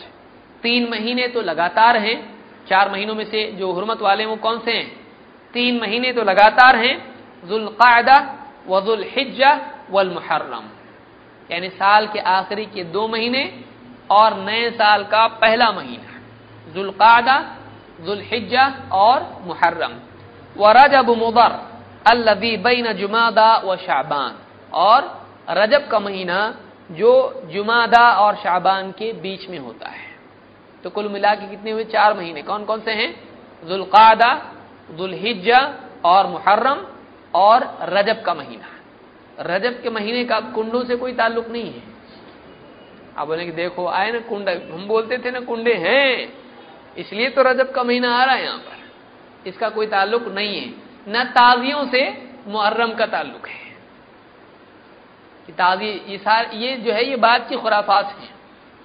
तीन 0.63 0.91
महीने 0.91 1.29
तो 1.29 1.41
लगातार 1.41 1.97
हैं, 1.97 2.37
चार 2.69 2.91
महीनों 2.91 3.15
में 3.15 3.25
से 3.25 3.53
जो 3.53 3.73
हुरमत 3.73 4.01
वाले 4.01 4.27
वो 4.27 4.37
कौन 4.37 4.59
से 4.59 4.73
हैं? 4.73 4.97
तीन 5.53 5.81
महीने 5.81 6.13
तो 6.13 6.23
लगातार 6.23 6.77
हैं, 6.77 7.15
जुल्कायदा 7.49 8.17
वजुल 8.69 9.05
हिज्जा 9.09 9.61
वल 9.91 10.11
मुहर्रम। 10.11 10.65
यानी 11.51 11.69
साल 11.69 12.07
के 12.07 12.19
आखिरी 12.19 12.67
के 12.67 12.85
दो 12.85 13.09
महीने 13.09 13.61
और 14.11 14.35
नए 14.35 14.71
साल 14.71 15.05
का 15.05 15.27
पहला 15.27 15.71
महीना। 15.73 16.21
जुल्कादा 16.73 17.57
जुल्हिज्जा 18.01 18.67
और 18.95 19.23
मुहर्रम 19.47 19.93
व 20.57 20.73
रजब 20.77 21.11
मुदर 21.19 21.53
अल्लदी 22.11 22.57
बैन 22.59 22.93
जुमादा 22.93 23.55
व 23.65 23.77
शाबान 23.77 24.35
और 24.77 25.11
रजब 25.59 25.89
का 25.89 25.99
महीना 26.01 26.39
जो 26.91 27.13
जुमादा 27.53 28.05
और 28.17 28.37
शाबान 28.37 28.91
के 28.93 29.13
बीच 29.23 29.49
में 29.51 29.59
होता 29.59 29.89
है 29.89 30.05
तो 30.85 30.91
कुल 30.91 31.09
मिला 31.09 31.35
के 31.35 31.47
कितने 31.47 31.71
हुए 31.71 31.85
चार 31.87 32.17
महीने 32.17 32.43
कौन 32.43 32.65
कौन 32.65 32.81
से 32.81 32.93
हैं 32.93 33.11
जुल्कादा 33.63 34.31
जुल्हिज्जा 34.91 35.61
और 36.05 36.27
मुहर्रम 36.27 36.87
और 37.35 37.65
रजब 37.91 38.23
का 38.23 38.35
महीना 38.35 38.69
रजब 39.47 39.83
के 39.83 39.91
महीने 39.91 40.25
का 40.25 40.41
कुंडों 40.53 40.85
से 40.85 40.97
कोई 40.97 41.13
ताल्लुक 41.13 41.49
नहीं 41.49 41.73
है 41.73 41.83
आप 43.19 43.27
बोले 43.27 43.45
कि 43.45 43.53
देखो 43.53 43.87
आए 43.89 44.11
ना 44.13 44.19
कुंड 44.29 44.49
हम 44.49 44.87
बोलते 44.89 45.19
थे 45.19 45.31
ना 45.31 45.41
कुंडे 45.41 45.75
हैं 45.79 46.46
इसलिए 46.99 47.31
तो 47.31 47.43
रजब 47.43 47.73
का 47.73 47.83
महीना 47.83 48.17
आ 48.17 48.25
रहा 48.25 48.35
है 48.35 48.45
यहाँ 48.45 48.59
पर। 48.59 48.77
इसका 49.49 49.69
कोई 49.69 49.87
ताल्लुक 49.87 50.29
नहीं 50.29 50.61
है। 50.61 50.75
न 51.09 51.25
ताजियों 51.25 51.85
से 51.85 52.31
मुहर्रम 52.47 52.95
का 52.95 53.07
ताल्लुक 53.07 53.49
है। 53.49 53.67
ताजी, 55.51 56.03
ये 56.09 56.19
सार, 56.19 56.51
ये 56.55 56.77
जो 56.77 56.93
है, 56.93 57.11
ये 57.11 57.17
बात 57.17 57.49
की 57.49 57.57
खुराफात 57.57 58.05
है। 58.05 58.29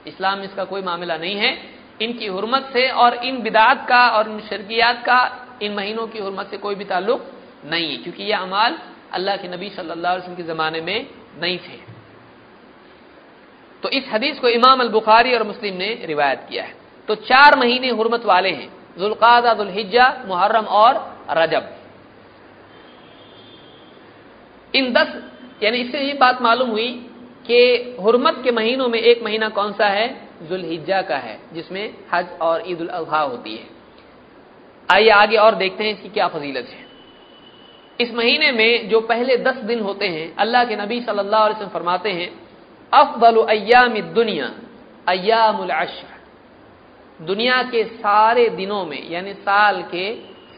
इस्लाम 0.08 0.42
इसका 0.42 0.64
कोई 0.64 0.82
मामला 0.82 1.18
नहीं 1.18 1.36
है। 1.36 1.70
इनकी 2.02 2.28
हरमत 2.28 2.70
से 2.74 2.90
और 2.90 3.14
इन 3.14 3.42
बिदात 3.42 3.88
का 3.90 4.10
और 4.10 4.30
इन 4.30 4.40
शर्कियात 4.40 5.06
का, 5.06 5.48
इन 5.62 5.74
महीनों 5.74 6.08
की 6.08 6.20
हरमत 6.20 6.48
से 6.48 6.58
कोई 6.58 6.76
भी 6.76 6.86
ताल्लुक 6.86 7.32
नहीं 7.66 7.92
है। 7.92 7.98
क्योंकि 7.98 8.24
यह 8.24 8.40
अमाल 8.40 8.80
अल्लाह 9.14 9.38
के 9.38 9.48
नबी 9.48 9.70
सल्लल्लाहु 9.70 10.16
अलैहि 10.16 10.18
वसल्लम 10.18 10.36
के 10.36 10.44
ज़माने 10.44 10.82
में 10.82 11.08
नहीं 11.42 11.60
थे। 11.60 11.80
तो 13.84 13.90
इस 13.90 14.04
हदीस 14.12 14.40
को 14.40 14.48
इमाम 14.48 14.80
अल 14.80 14.90
बुखारी 14.90 15.34
और 15.34 15.44
मुस्लिम 15.44 15.76
ने 15.76 15.94
रिवायत 16.06 16.46
किया 16.50 16.64
है। 16.64 16.81
तो 17.12 17.16
चार 17.16 17.60
महीने 17.60 17.90
हुरमत 17.90 18.26
वाले 18.26 18.50
हैं, 18.50 18.74
जुल्कादा, 18.98 19.54
जुल्हिज्जा, 19.54 20.24
मुहर्रम 20.28 20.66
और 20.66 20.94
रजब। 21.30 21.64
इन 24.76 24.94
दस, 24.94 25.10
यानी 25.64 25.78
इससे 25.78 26.02
ये 26.02 26.14
बात 26.14 26.42
मालूम 26.42 26.70
हुई 26.70 26.88
कि 27.48 27.98
हुरमत 28.02 28.42
के 28.44 28.52
महीनों 28.52 28.88
में 28.88 29.00
एक 29.00 29.24
महीना 29.24 29.50
कौन 29.50 29.74
सा 29.74 29.88
है? 29.88 30.08
जुल्हिज्जा 30.42 31.02
का 31.02 31.18
है, 31.18 31.40
जिसमें 31.54 31.94
हज 32.14 32.28
और 32.42 32.64
ईद 32.68 32.82
उल 32.82 32.88
अजहा 32.88 33.22
होती 33.22 33.56
है। 33.56 33.68
आइए 34.90 35.10
आगे 35.10 35.38
और 35.38 35.56
देखते 35.56 35.84
हैं 35.84 35.94
इसकी 35.94 36.10
क्या 36.10 36.28
फजीलत 36.28 36.68
है। 36.68 36.86
इस 38.02 38.14
महीने 38.14 38.52
में 38.52 38.90
जो 38.90 39.02
पहले 39.02 39.38
दस 39.38 39.56
दिन 39.56 39.80
होते 39.80 40.08
हैं, 40.08 40.36
अल्लाह 40.36 40.66
के 40.66 40.76
नबी 40.76 41.02
सल्लल्लाहु 41.02 41.44
अलैहि 41.44 41.56
वसल्लम 41.56 41.74
फरमाते 41.74 42.10
हैं 42.10 42.32
अफबल 42.94 43.44
अयाम 43.44 44.00
दुनिया 44.00 44.52
अयामुल 45.08 45.70
अशर। 45.70 46.11
दुनिया 47.22 47.62
के 47.64 47.84
सारे 47.84 48.48
दिनों 48.50 48.86
में, 48.86 49.10
यानी 49.12 49.34
साल 49.34 49.82
के 49.84 50.14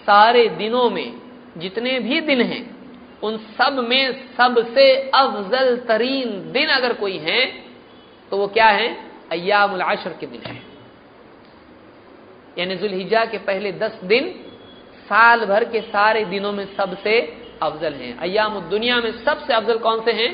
सारे 0.06 0.48
दिनों 0.50 0.90
में, 0.90 1.14
जितने 1.58 2.00
भी 2.00 2.22
दिन 2.22 2.42
हैं, 2.42 2.64
उन 3.24 3.38
सब 3.58 3.86
में 3.90 4.36
सबसे 4.38 4.94
अफजल 5.16 5.78
तरीन 5.78 6.52
दिन 6.52 6.70
अगर 6.70 6.94
कोई 6.94 7.18
है 7.18 7.46
तो 8.32 8.38
वो 8.38 8.48
क्या 8.48 8.68
है? 8.68 8.88
अयामुल 9.32 9.82
अशर 9.82 10.18
के 10.20 10.26
दिन 10.26 10.42
है। 10.42 10.62
यानी 12.58 12.76
जुल्हिजा 12.76 13.26
के 13.26 13.38
पहले 13.38 13.72
दस 13.72 14.00
दिन 14.04 14.30
साल 15.06 15.46
भर 15.46 15.64
के 15.64 15.82
सारे 15.82 16.24
दिनों 16.26 16.52
में 16.52 16.66
सबसे 16.76 17.20
अफजल 17.64 17.94
हैं। 17.94 18.18
अयाम 18.18 18.60
दुनिया 18.60 19.00
में 19.00 19.12
सबसे 19.24 19.54
अफजल 19.54 19.78
कौन 19.78 20.02
से 20.02 20.12
हैं? 20.12 20.32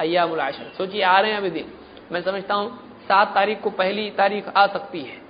अयामुल 0.00 0.40
आशर 0.40 0.72
सोचिए, 0.76 1.02
आ 1.02 1.20
रहे 1.20 1.30
हैं 1.30 1.38
अभी 1.38 1.50
दिन। 1.50 1.72
मैं 2.12 2.22
समझता 2.22 2.54
हूँ, 2.54 2.98
सात 3.02 3.34
तारीख 3.34 3.60
को 3.60 3.70
पहली 3.70 4.10
तारीख 4.10 4.48
आ 4.48 4.66
सकती 4.66 5.00
है। 5.00 5.25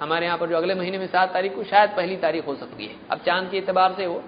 हमारे 0.00 0.26
यहाँ 0.26 0.38
पर 0.38 0.48
जो 0.48 0.56
अगले 0.56 0.74
महीने 0.74 0.98
में 0.98 1.06
सात 1.08 1.32
तारीख 1.32 1.54
को 1.54 1.64
शायद 1.64 1.90
पहली 1.90 2.16
तारीख 2.18 2.46
हो 2.46 2.54
सकती 2.56 2.84
है। 2.84 2.94
अब 3.10 3.18
चाँद 3.26 3.50
के 3.50 3.58
एतबार 3.58 3.94
से 3.96 4.04
हो 4.04 4.22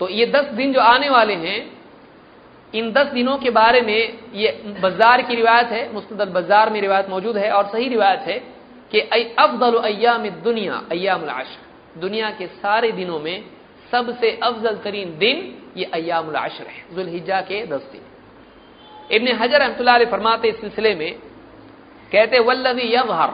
तो 0.00 0.08
ये 0.10 0.26
दस 0.28 0.46
दिन 0.54 0.72
जो 0.72 0.80
आने 0.82 1.08
वाले 1.10 1.34
हैं, 1.36 1.58
इन 2.74 2.92
दस 2.92 3.06
दिनों 3.08 3.36
के 3.38 3.50
बारे 3.52 3.80
में 3.80 4.18
ये 4.34 4.50
बाज़ार 4.80 5.22
की 5.22 5.34
रिवायत 5.34 5.68
है 5.68 5.92
मुस्तदल 5.92 6.28
बाज़ार 6.32 6.70
में 6.70 6.80
रिवायत 6.80 7.08
मौजूद 7.10 7.36
है 7.36 7.50
और 7.52 7.66
सही 7.66 7.88
रिवायत 7.88 8.20
है 8.20 8.38
कि 8.92 9.00
अफजल 9.00 9.76
अयाम 9.80 10.28
दुनिया 10.42 10.82
अयामुल 10.90 11.28
आशर। 11.30 12.00
दुनिया 12.00 12.30
के 12.30 12.46
सारे 12.46 12.90
दिनों 12.92 13.18
में 13.20 13.44
सबसे 13.92 14.30
अफजल 14.42 14.76
तरीन 14.84 15.16
दिन 15.18 15.36
ये 15.76 15.84
अयामुल 15.94 16.36
आशर 16.36 16.66
है 16.66 16.84
जुल्हिजा 16.94 17.40
के 17.42 17.64
दस 17.66 17.82
दिन। 17.92 18.02
इबन 19.12 19.36
हजर 19.36 19.60
अहमतुल्लाह 19.60 20.04
फरमाते 20.06 20.48
इस 20.48 20.60
सिलसिले 20.60 20.94
में 20.94 21.10
कहते 22.12 22.38
वल्लवी 22.40 22.86
यजहर 22.94 23.30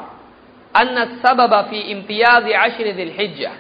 अन 0.74 1.04
सबब 1.22 1.52
फ़ी 1.70 1.80
इम्तियाज़ 1.90 2.52
आशर 2.56 2.92
दिलहिज्जा 2.92 3.52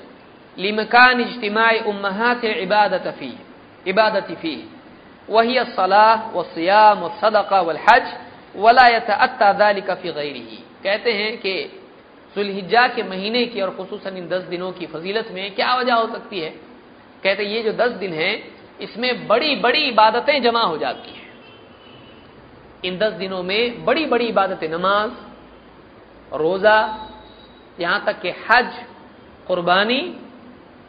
लिमकान 0.56 1.20
इज्तिमाई 1.20 1.78
उम्महात 1.86 2.44
इबादत 2.44 3.06
फ़ी 3.18 3.32
इबादत 3.86 4.30
फ़ी। 4.40 4.56
वही 5.28 5.58
सलाह 5.70 6.30
व 6.34 6.42
सियाम 6.44 7.00
व 7.00 7.08
सदका 7.20 7.60
वल 7.60 7.78
हज 7.84 8.06
वला 8.56 8.86
यतअत्ता 8.88 9.52
ज़ालिका 9.52 9.94
फ़ी 9.94 10.12
गैरिही। 10.12 10.58
कहते 10.84 11.12
हैं 11.12 11.36
कि 11.38 11.54
सुलहिजा 12.36 12.86
के 12.88 13.02
महीने 13.02 13.44
की 13.46 13.60
और 13.60 13.70
खसूस 13.70 14.06
इन 14.06 14.28
दस 14.28 14.42
दिनों 14.44 14.72
की 14.72 14.86
फजीलत 14.86 15.28
में 15.32 15.54
क्या 15.54 15.74
वजह 15.74 15.94
हो 15.94 16.06
सकती 16.06 16.40
है? 16.40 16.50
कहते 17.22 17.44
ये 17.44 17.62
जो 17.62 17.72
दस 17.72 17.92
दिन 17.92 18.12
हैं, 18.12 18.34
इसमें 18.80 19.26
बड़ी 19.28 19.54
बड़ी 19.56 19.82
इबादतें 19.84 20.42
जमा 20.42 20.62
हो 20.62 20.76
जाती 20.78 21.10
हैं। 21.10 21.27
इन 22.84 22.98
दस 22.98 23.12
दिनों 23.12 23.42
में 23.42 23.84
बड़ी 23.84 24.04
बड़ी 24.06 24.26
इबादतें 24.26 24.68
नमाज़ 24.68 25.12
रोजा 26.32 26.78
यहाँ 27.80 28.04
तक 28.04 28.20
कि 28.20 28.30
हज 28.30 28.84
कुर्बानी 29.46 30.16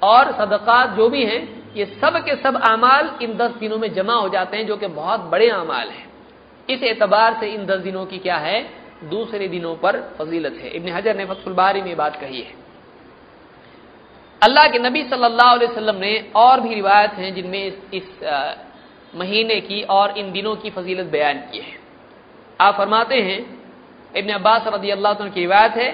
और 0.01 0.31
सदकात 0.31 0.89
जो 0.89 1.09
भी 1.09 1.23
हैं 1.25 1.73
ये 1.75 1.85
सब 1.85 2.17
के 2.25 2.35
सब 2.35 2.55
अमाल 2.69 3.17
इन 3.21 3.37
दस 3.37 3.51
दिनों 3.51 3.77
में 3.77 3.93
जमा 3.93 4.13
हो 4.13 4.29
जाते 4.29 4.57
हैं 4.57 4.67
जो 4.67 4.77
कि 4.77 4.87
बहुत 4.87 5.19
बड़े 5.19 5.49
अमाल 5.49 5.89
हैं। 5.89 6.07
इस 6.69 6.83
एतबार 6.83 7.39
से 7.39 7.47
इन 7.47 7.65
दस 7.65 7.79
दिनों 7.79 8.05
की 8.05 8.17
क्या 8.17 8.37
है? 8.37 8.61
दूसरे 9.09 9.47
दिनों 9.47 9.75
पर 9.75 10.15
फजीलत 10.19 10.53
है। 10.53 10.69
इब्न 10.69 10.89
हजर 10.89 11.17
ने 11.17 11.25
फतुलबारी 11.25 11.81
में 11.81 11.95
बात 11.97 12.15
कही 12.15 12.41
है। 12.41 12.53
अल्लाह 14.41 14.67
के 14.67 14.79
नबी 14.79 15.03
सल्लल्लाहु 15.03 15.55
अलैहि 15.55 15.71
वसल्लम 15.71 15.95
ने 15.95 16.31
और 16.35 16.59
भी 16.59 16.73
रिवायत 16.73 17.11
हैं 17.11 17.33
जिनमें 17.35 17.65
इस, 17.65 17.77
इस 17.93 18.23
आ, 18.23 18.53
महीने 19.15 19.59
की 19.61 19.81
और 19.83 20.17
इन 20.17 20.31
दिनों 20.31 20.55
की 20.55 20.69
फजीलत 20.69 21.05
बयान 21.05 21.39
की 21.51 21.59
है। 21.59 21.78
आप 22.59 22.75
फरमाते 22.77 23.21
हैं, 23.21 23.39
इब्न 24.13 24.29
अब्बास 24.33 24.67
रदी 24.67 24.89
अल्लाह 24.89 25.13
की 25.13 25.39
रिवायत 25.39 25.75
है 25.75 25.89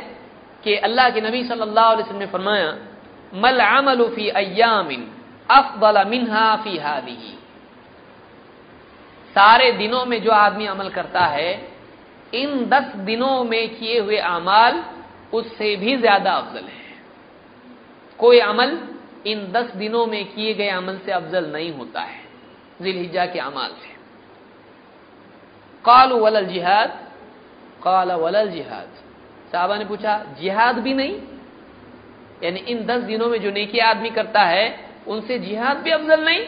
कि 0.64 0.76
अल्लाह 0.78 1.10
के 1.10 1.22
नबी 1.22 1.44
सल्लल्लाहु 1.44 1.92
अलैहि 1.92 2.04
वसल्लम 2.04 2.20
ने 2.20 2.26
फरमाया, 2.28 2.70
मल 3.34 3.60
अमल 3.60 4.08
फ़ी 4.16 4.30
अयामिन 4.32 5.08
अफदल 5.50 6.04
मिनहा 6.10 6.56
फ़ी 6.56 6.78
हादिही. 6.78 7.34
सारे 9.36 9.72
दिनों 9.74 10.06
में 10.06 10.22
जो 10.24 10.32
आदमी 10.32 10.66
अमल 10.66 10.90
करता 10.90 11.26
है, 11.28 11.52
इन 12.34 12.66
दस 12.70 12.96
दिनों 13.06 13.44
में 13.44 13.76
किए 13.76 14.00
हुए 14.00 14.18
अमाल 14.18 14.84
उससे 15.34 15.76
भी 15.76 15.96
ज़्यादा 15.98 16.32
अफजल 16.32 16.64
है। 16.66 16.84
कोई 18.20 18.40
अमल 18.40 18.78
इन 19.28 19.52
दस 19.52 19.72
दिनों 19.76 20.06
में 20.06 20.26
किए 20.26 20.54
गए 20.54 20.68
अमल 20.70 20.98
से 20.98 21.12
अफजल 21.12 21.46
नहीं 21.46 21.72
होता 21.74 22.02
है। 22.02 22.24
जिलहिजा 22.82 23.26
के 23.26 23.40
अमाल 23.40 23.72
से 23.72 23.95
कालू 25.86 26.18
वलल 26.18 26.46
जिहाद, 26.46 26.90
काल 27.84 28.12
वलल 28.12 28.50
जिहाद। 28.50 28.88
साहबा 29.52 29.76
ने 29.76 29.86
पूछा, 29.86 30.26
जिहाद 30.42 30.80
भी 30.80 30.94
नहीं? 30.94 31.22
यानी 32.44 32.60
इन 32.60 32.86
दस 32.86 33.02
दिनों 33.02 33.28
में 33.28 33.42
जो 33.42 33.52
नेकी 33.52 33.80
आदमी 33.80 34.10
करता 34.10 34.42
है, 34.42 34.90
उनसे 35.08 35.40
जिहाद 35.40 35.78
भी 35.78 35.92
अफजल 35.92 36.26
नहीं? 36.26 36.46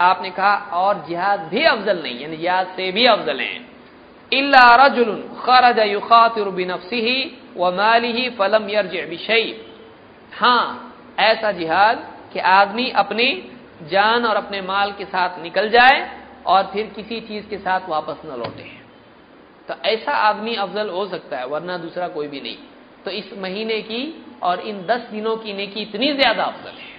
आपने 0.00 0.30
कहा, 0.30 0.54
और 0.54 1.04
जिहाद 1.08 1.40
भी 1.40 1.64
अफजल 1.64 2.02
नहीं, 2.02 2.20
यानी 2.20 2.36
जिहाद 2.36 2.66
से 2.66 2.92
भी 2.92 3.06
अफजल 3.06 3.40
है। 3.40 3.72
इल्ला 4.32 4.86
रजुल 4.86 5.30
खरज 5.40 5.78
व 7.56 7.70
मालिही 7.70 8.30
फलम 8.30 8.70
यरज 8.70 9.08
बिशई 9.08 9.66
हाँ 10.34 10.94
ऐसा 11.18 11.52
जिहाद 11.52 12.14
कि 12.32 12.38
आदमी 12.38 12.90
अपनी 12.90 13.50
जान 13.82 14.26
और 14.26 14.36
अपने 14.36 14.60
माल 14.60 14.92
के 14.92 15.04
साथ 15.04 15.42
निकल 15.42 15.68
जाए 15.68 16.21
और 16.46 16.70
फिर 16.72 16.86
किसी 16.96 17.20
चीज़ 17.20 17.48
के 17.48 17.58
साथ 17.58 17.88
वापस 17.88 18.22
न 18.26 18.38
लौटे। 18.38 18.70
तो 19.68 19.74
ऐसा 19.84 20.12
आदमी 20.12 20.54
अफजल 20.56 20.88
हो 20.88 21.06
सकता 21.06 21.38
है, 21.38 21.46
वरना 21.46 21.76
दूसरा 21.78 22.08
कोई 22.08 22.28
भी 22.28 22.40
नहीं। 22.40 22.56
तो 23.04 23.10
इस 23.12 23.32
महीने 23.38 23.80
की 23.82 24.02
और 24.42 24.60
इन 24.60 24.84
दस 24.86 25.08
दिनों 25.10 25.36
की 25.36 25.52
नेकी 25.52 25.80
इतनी 25.82 26.12
ज़्यादा 26.12 26.44
अफजल 26.44 26.70
है, 26.72 26.90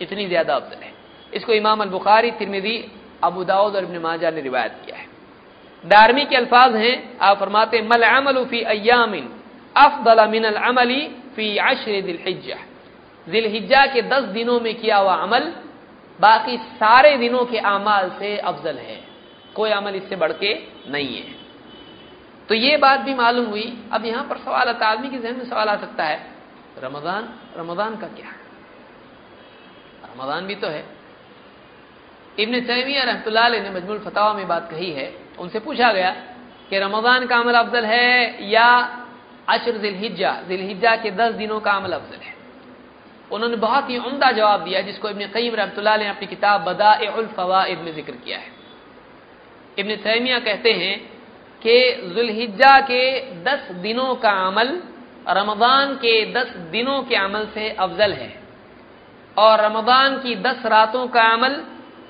इतनी 0.00 0.26
ज़्यादा 0.26 0.54
अफजल 0.54 0.82
है। 0.82 0.92
इसको 1.32 1.52
इमाम 1.52 1.80
अल 1.80 1.88
बुखारी 1.88 2.30
तिरमिदी 2.32 2.76
अबू 3.24 3.44
दाऊद 3.44 3.76
और 3.76 3.84
इब्न 3.84 3.98
माजा 3.98 4.30
ने 4.30 4.40
रिवायत 4.40 4.76
किया 4.84 4.96
है। 4.96 5.06
दारमी 5.84 6.24
के 6.24 6.36
अल्फाज 6.36 6.74
हैं, 6.76 7.18
आप 7.18 7.38
फरमाते 7.38 7.82
मल 7.82 8.02
अमल 8.04 8.44
फ़ी 8.44 8.62
अयामिन 8.62 9.28
अफदल 9.76 10.26
मिन 10.28 10.44
अमली 10.44 11.00
फ़ी 11.36 11.56
अशर 11.58 12.00
दिलहिज्जा। 12.02 12.56
दिलहिज्जा 13.26 13.84
के 13.86 14.02
दस 14.02 14.22
दिनों 14.32 14.60
में 14.60 14.74
किया 14.74 14.96
हुआ 14.96 15.14
अमल 15.16 15.52
बाकी 16.20 16.56
सारे 16.76 17.16
दिनों 17.16 17.44
के 17.44 17.58
अमाल 17.58 18.10
से 18.18 18.36
अफजल 18.38 18.78
है। 18.78 18.98
कोई 19.54 19.70
अमल 19.70 19.94
इससे 19.94 20.16
बढ़ 20.16 20.32
के 20.32 20.54
नहीं 20.88 21.16
है। 21.16 21.38
तो 22.48 22.54
ये 22.54 22.76
बात 22.76 23.00
भी 23.00 23.14
मालूम 23.14 23.46
हुई। 23.46 23.66
अब 23.92 24.04
यहाँ 24.04 24.24
पर 24.24 24.38
सवाल 24.38 24.68
आता 24.68 24.86
आदमी 24.86 25.08
के 25.10 25.18
जहन 25.18 25.36
में 25.36 25.44
सवाल 25.44 25.68
आ 25.68 25.76
सकता 25.76 26.04
है, 26.04 26.18
रमज़ान 26.78 27.28
रमज़ान 27.56 27.96
का 27.96 28.06
क्या? 28.08 28.30
रमज़ान 30.06 30.46
भी 30.46 30.54
तो 30.54 30.68
है। 30.68 30.84
इब्न 32.38 32.60
तैमिया 32.60 33.02
रहमतुल्लाह 33.04 33.48
ने 33.50 33.70
मजमूल 33.70 33.98
फतावा 33.98 34.32
में 34.32 34.46
बात 34.48 34.70
कही 34.70 34.90
है। 34.92 35.12
उनसे 35.38 35.58
पूछा 35.60 35.92
गया 35.92 36.10
कि 36.70 36.78
रमज़ान 36.78 37.26
का 37.26 37.36
अमल 37.36 37.54
अफजल 37.54 37.84
है 37.84 38.50
या 38.50 38.68
अशर 39.48 39.76
जिलहिज्जा? 39.78 40.32
जिलहिज्जा 40.48 40.96
के 40.96 41.10
दस 41.10 41.32
दिनों 41.34 41.60
का 41.60 41.72
अमल 41.72 41.92
अफजल 41.92 42.20
है। 42.22 42.34
उन्होंने 43.32 43.56
बहुत 43.56 43.90
ही 43.90 43.96
उम्दा 44.00 44.30
जवाब 44.32 44.64
दिया 44.64 44.80
जिसको 44.80 45.08
इब्न 45.08 45.26
कईम 45.26 45.54
रहमतुल्लाह 45.54 45.96
ने 45.96 46.08
अपनी 46.08 46.26
किताब 46.26 46.64
बदाउल 46.64 47.26
फवाइद 47.36 47.78
में 47.78 47.92
ज़िक्र 47.94 48.12
किया 48.14 48.38
है। 48.38 48.48
इब्न 49.78 49.96
तैमिया 49.96 50.38
कहते 50.38 50.72
हैं 50.72 50.98
कि 51.62 51.76
जुल्हिज्जा 52.14 52.80
के 52.80 53.02
दस 53.44 53.70
दिनों 53.82 54.14
का 54.14 54.30
अमल 54.46 54.68
रमदान 55.28 55.94
के 55.96 56.14
दस 56.32 56.54
दिनों 56.70 57.02
के 57.02 57.16
अमल 57.16 57.46
से 57.54 57.70
अफजल 57.70 58.12
है। 58.12 58.32
और 59.36 59.60
रमदान 59.60 60.18
की 60.18 60.34
दस 60.36 60.66
रातों 60.66 61.06
का 61.08 61.22
अमल 61.32 61.62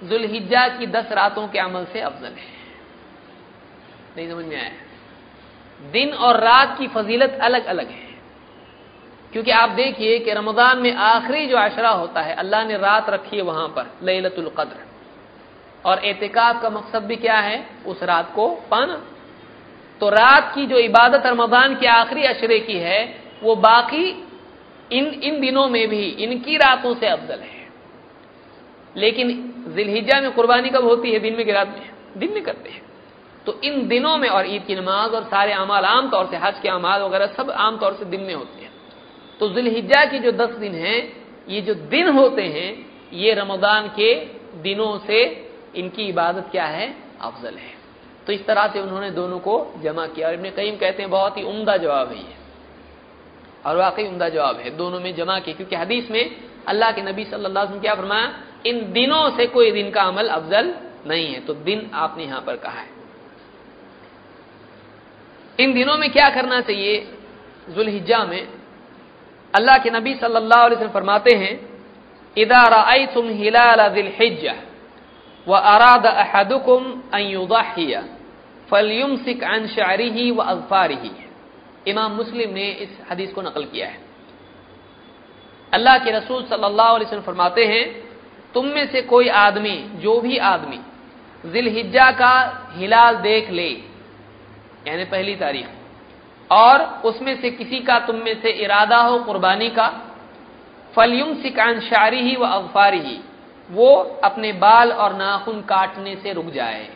जुल्हिज्जा 0.02 0.66
की 0.68 0.86
दस 0.88 1.12
रातों 1.12 1.46
के 1.48 1.58
अमल 1.58 1.84
से 1.92 2.00
अफजल 2.00 2.32
है। 2.34 2.48
नहीं 4.16 4.28
समझ 4.30 4.44
में 4.44 4.56
आया? 4.56 4.70
दिन 5.80 6.12
और 6.14 6.40
रात 6.40 6.76
की 6.78 6.86
फजीलत 6.88 7.38
अलग 7.42 7.64
अलग 7.64 7.90
है। 7.90 8.09
क्योंकि 9.32 9.50
आप 9.50 9.68
देखिए 9.68 10.18
कि 10.18 10.32
रमज़ान 10.32 10.78
में 10.78 10.94
आखिरी 10.94 11.46
जो 11.46 11.56
अशरा 11.56 11.90
होता 11.90 12.20
है, 12.20 12.34
अल्लाह 12.34 12.64
ने 12.64 12.76
रात 12.76 13.10
रखी 13.10 13.36
है 13.36 13.42
वहाँ 13.42 13.68
पर, 13.68 13.86
लैलतुल 14.02 14.50
कद्र। 14.58 14.76
और 15.84 16.04
एहतिकाफ 16.04 16.62
का 16.62 16.70
मकसद 16.70 17.02
भी 17.02 17.16
क्या 17.16 17.36
है? 17.36 17.66
उस 17.86 18.02
रात 18.02 18.32
को 18.34 18.48
पाना। 18.70 19.02
तो 20.00 20.08
रात 20.08 20.52
की 20.54 20.66
जो 20.66 20.76
इबादत 20.76 21.26
रमज़ान 21.26 21.74
के 21.74 21.86
आखिरी 21.86 22.22
अशरे 22.22 22.58
की 22.58 22.74
है, 22.74 23.22
वो 23.42 23.56
बाकी 23.56 24.28
इन 24.92 25.06
इन 25.06 25.40
दिनों 25.40 25.68
में 25.68 25.88
भी, 25.88 26.02
इनकी 26.02 26.56
रातों 26.56 26.94
से 26.94 27.06
अफजल 27.06 27.40
है। 27.40 27.60
लेकिन 28.96 29.54
जिलहिजा 29.68 30.20
में 30.20 30.30
कुर्बानी 30.32 30.68
कब 30.68 30.84
होती 30.84 31.12
है? 31.12 31.18
दिन 31.18 31.36
में 31.36 31.44
की 31.44 31.52
रात 31.52 31.68
में? 31.68 31.90
दिन 32.16 32.32
में 32.34 32.42
करते 32.42 32.70
हैं। 32.70 32.82
तो 33.46 33.60
इन 33.64 33.88
दिनों 33.88 34.16
में, 34.16 34.28
और 34.28 34.46
ईद 34.46 34.64
की 34.64 34.74
नमाज़ 34.74 35.10
और 35.10 35.22
सारे 35.22 35.52
अमाल 35.52 35.84
आमतौर 35.84 36.26
से, 36.26 36.36
हज 36.36 36.58
के 36.58 36.68
अमाल 36.68 37.02
वगैरह 37.02 37.26
सब 37.26 37.50
आमतौर 37.50 37.92
से 37.92 38.04
दिन 38.04 38.20
में 38.20 38.34
होते 38.34 38.59
हैं। 38.59 38.59
तो 39.40 39.48
जिलहिजा 39.48 40.04
की 40.04 40.18
जो 40.18 40.32
दस 40.32 40.50
दिन 40.50 40.74
हैं, 40.74 41.26
ये 41.48 41.60
जो 41.60 41.74
दिन 41.74 42.08
होते 42.08 42.42
हैं, 42.42 42.90
ये 43.12 43.34
रमदान 43.34 43.88
के 43.88 44.14
दिनों 44.62 44.98
से 44.98 45.50
इनकी 45.76 46.02
इबादत 46.02 46.48
क्या 46.50 46.64
है? 46.64 46.96
अफजल 47.20 47.54
है। 47.54 47.74
तो 48.26 48.32
इस 48.32 48.46
तरह 48.46 48.66
से 48.66 48.80
उन्होंने 48.80 49.10
दोनों 49.10 49.38
को 49.38 49.72
जमा 49.82 50.06
किया। 50.06 50.28
और 50.28 50.34
इबन 50.34 50.50
कईम 50.50 50.76
कहते 50.76 51.02
हैं, 51.02 51.10
बहुत 51.10 51.38
ही 51.38 51.42
उम्दा 51.42 51.76
जवाब 51.76 52.08
है 52.08 52.18
ये। 52.18 52.34
और 53.66 53.76
वाकई 53.76 54.04
उम्दा 54.04 54.28
जवाब 54.28 54.56
है, 54.56 54.70
दोनों 54.70 55.00
में 55.00 55.14
जमा 55.14 55.38
किया। 55.38 55.56
क्योंकि 55.56 55.76
हदीस 55.76 56.10
में 56.10 56.36
अल्लाह 56.68 56.92
के 56.92 57.02
नबी 57.02 57.24
सल्लल्लाहु 57.24 57.66
अलैहि 57.66 57.80
क्या 57.80 57.94
फरमाया, 57.94 58.40
इन 58.66 58.92
दिनों 58.92 59.30
से 59.30 59.46
कोई 59.46 59.70
दिन 59.70 59.90
का 59.90 60.02
अमल 60.02 60.28
अफजल 60.28 60.74
नहीं 61.06 61.34
है। 61.34 61.40
तो 61.40 61.54
दिन 61.54 61.90
आपने 61.94 62.24
यहाँ 62.24 62.40
पर 62.40 62.56
कहा 62.56 62.80
है। 62.80 62.90
इन 65.60 65.72
दिनों 65.72 65.96
में 65.96 66.12
क्या 66.12 66.30
करना 66.30 66.60
चाहिए? 66.60 67.08
जुलहिजा 67.68 68.24
में 68.24 68.59
अल्लाह 69.54 69.78
के 69.78 69.90
नबी 69.90 70.14
सल्लल्लाहु 70.14 70.64
अलैहि 70.64 70.76
वसल्लम 70.76 70.92
फरमाते 70.92 71.36
हैं, 71.36 71.54
इदा 72.36 72.62
राई 72.66 73.06
तुम 73.06 73.28
हिलाल 73.28 73.88
दिलहिजा 73.88 74.54
व 75.46 75.52
अराद 75.52 76.06
अहदुकुम 76.06 76.82
अन 77.14 77.20
युदाहिया, 77.20 78.02
फलयुमसिक 78.70 79.42
अन 79.44 79.66
शारिही 79.66 80.30
व 80.30 80.38
अजफारिही. 80.44 81.10
इमाम 81.86 82.12
मुस्लिम 82.12 82.50
ने 82.50 82.68
इस 82.84 82.98
हदीस 83.10 83.32
को 83.32 83.42
नकल 83.42 83.64
किया 83.64 83.86
है। 83.86 83.98
अल्लाह 85.72 85.98
के 85.98 86.10
रसूल 86.10 86.42
सल्लल्लाहु 86.44 86.94
अलैहि 86.94 87.06
वसल्लम 87.06 87.22
फरमाते 87.22 87.64
हैं, 87.64 87.84
तुम 88.54 88.66
में 88.66 88.86
से 88.86 89.02
कोई 89.02 89.28
आदमी, 89.28 89.76
जो 89.96 90.20
भी 90.20 90.36
आदमी 90.36 90.80
जिलहिज्जा 91.44 92.10
का 92.12 92.34
हिलाल 92.76 93.16
देख 93.16 93.50
ले, 93.50 93.70
यानी 94.86 95.04
पहली 95.04 95.34
तारीख। 95.36 95.66
और 96.50 97.02
उसमें 97.04 97.40
से 97.40 97.50
किसी 97.50 97.80
का 97.80 97.98
तुम 97.98 98.16
में 98.16 98.42
से 98.42 98.50
इरादा 98.50 98.96
हो 98.96 99.18
कुर्बानी 99.18 99.68
का 99.68 99.88
फलयुम 100.96 101.34
सिकान 101.42 101.80
शारी 101.80 102.20
ही 102.20 102.36
व 102.36 102.46
अगफारी 102.46 102.98
ही 102.98 103.20
वो 103.70 104.20
अपने 104.24 104.52
बाल 104.52 104.92
और 104.92 105.14
नाखून 105.14 105.62
काटने 105.62 106.16
से 106.16 106.32
रुक 106.32 106.46
जाए। 106.46 106.88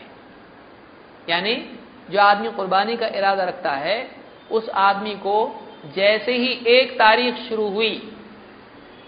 यानी 1.29 1.79
जो 2.11 2.21
आदमी 2.21 2.51
कुर्बानी 2.51 2.97
का 2.97 3.07
इरादा 3.07 3.43
रखता 3.43 3.71
है, 3.71 4.11
उस 4.51 4.69
आदमी 4.69 5.15
को 5.15 5.65
जैसे 5.95 6.31
ही 6.31 6.51
एक 6.67 6.93
तारीख 6.93 7.35
शुरू 7.35 7.69
हुई, 7.69 8.17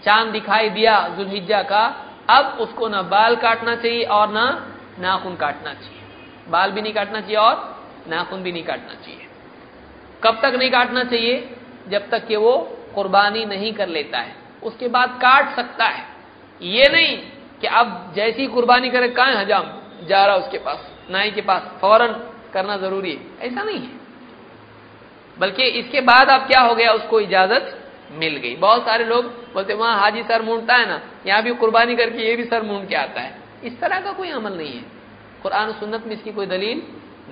चाँद 0.04 0.32
दिखाई 0.32 0.70
दिया 0.70 1.08
जुलहिज्जा 1.08 1.62
का, 1.62 2.06
अब 2.30 2.58
उसको 2.60 2.88
ना 2.88 3.02
बाल 3.02 3.36
काटना 3.36 3.76
चाहिए 3.76 4.04
और 4.04 4.28
ना 4.28 4.72
नाखून 4.98 5.36
काटना 5.36 5.74
चाहिए। 5.74 6.02
बाल 6.48 6.70
भी 6.70 6.82
नहीं 6.82 6.92
काटना 6.92 7.20
चाहिए 7.20 7.36
और 7.36 7.84
नाखून 8.08 8.42
भी 8.42 8.52
नहीं 8.52 8.64
काटना 8.64 8.94
चाहिए। 8.94 9.27
कब 10.24 10.38
तक 10.42 10.52
नहीं 10.54 10.70
काटना 10.70 11.04
चाहिए? 11.04 11.56
जब 11.88 12.10
तक 12.10 12.26
कि 12.26 12.36
वो 12.36 12.78
कुर्बानी 12.94 13.44
नहीं 13.44 13.72
कर 13.72 13.88
लेता 13.88 14.18
है। 14.18 14.36
उसके 14.62 14.88
बाद 14.88 15.08
काट 15.08 15.56
सकता 15.56 15.84
है। 15.84 16.04
ये 16.62 16.84
नहीं 16.92 17.18
कि 17.60 17.66
अब 17.66 18.12
जैसी 18.16 18.46
कुर्बानी 18.46 18.90
करे, 18.90 19.08
कहा 19.08 19.26
हजाम? 19.26 19.64
जा 20.06 20.26
रहा 20.26 20.36
उसके 20.36 20.58
पास, 20.58 20.90
नाई 21.10 21.30
के 21.30 21.40
पास, 21.40 21.62
फ़ौरन 21.80 22.30
करना 22.52 22.76
ज़रूरी 22.76 23.12
है। 23.12 23.48
ऐसा 23.48 23.62
नहीं 23.62 23.80
है। 23.80 23.90
बल्कि 25.38 25.62
इसके 25.62 26.00
बाद 26.00 26.28
अब 26.28 26.40
क्या 26.40 26.60
हो 26.60 26.74
गया? 26.74 26.92
उसको 26.92 27.20
इजाज़त 27.20 27.90
मिल 28.12 28.36
गई। 28.36 28.56
बहुत 28.56 28.84
सारे 28.84 29.04
लोग 29.04 29.24
बोलते, 29.26 29.74
वहाँ 29.74 30.00
हाजी 30.00 30.22
सर 30.22 30.42
मूंढता 30.42 30.74
है 30.74 30.88
ना, 30.88 31.00
यहाँ 31.26 31.42
भी 31.42 31.54
कुर्बानी 31.54 31.96
करके 31.96 32.18
ये 32.18 32.36
भी 32.36 32.44
सर 32.44 32.62
मूंढ 32.62 32.88
के 32.88 32.94
आता 32.94 33.20
है। 33.20 33.38
इस 33.64 33.80
तरह 33.80 34.00
का 34.00 34.12
कोई 34.12 34.30
अमल 34.30 34.52
नहीं 34.52 34.72
है। 34.72 34.84
कुरान 35.42 35.72
सुन्नत 35.72 36.06
में 36.06 36.16
इसकी 36.16 36.32
कोई 36.32 36.46
दलील 36.46 36.82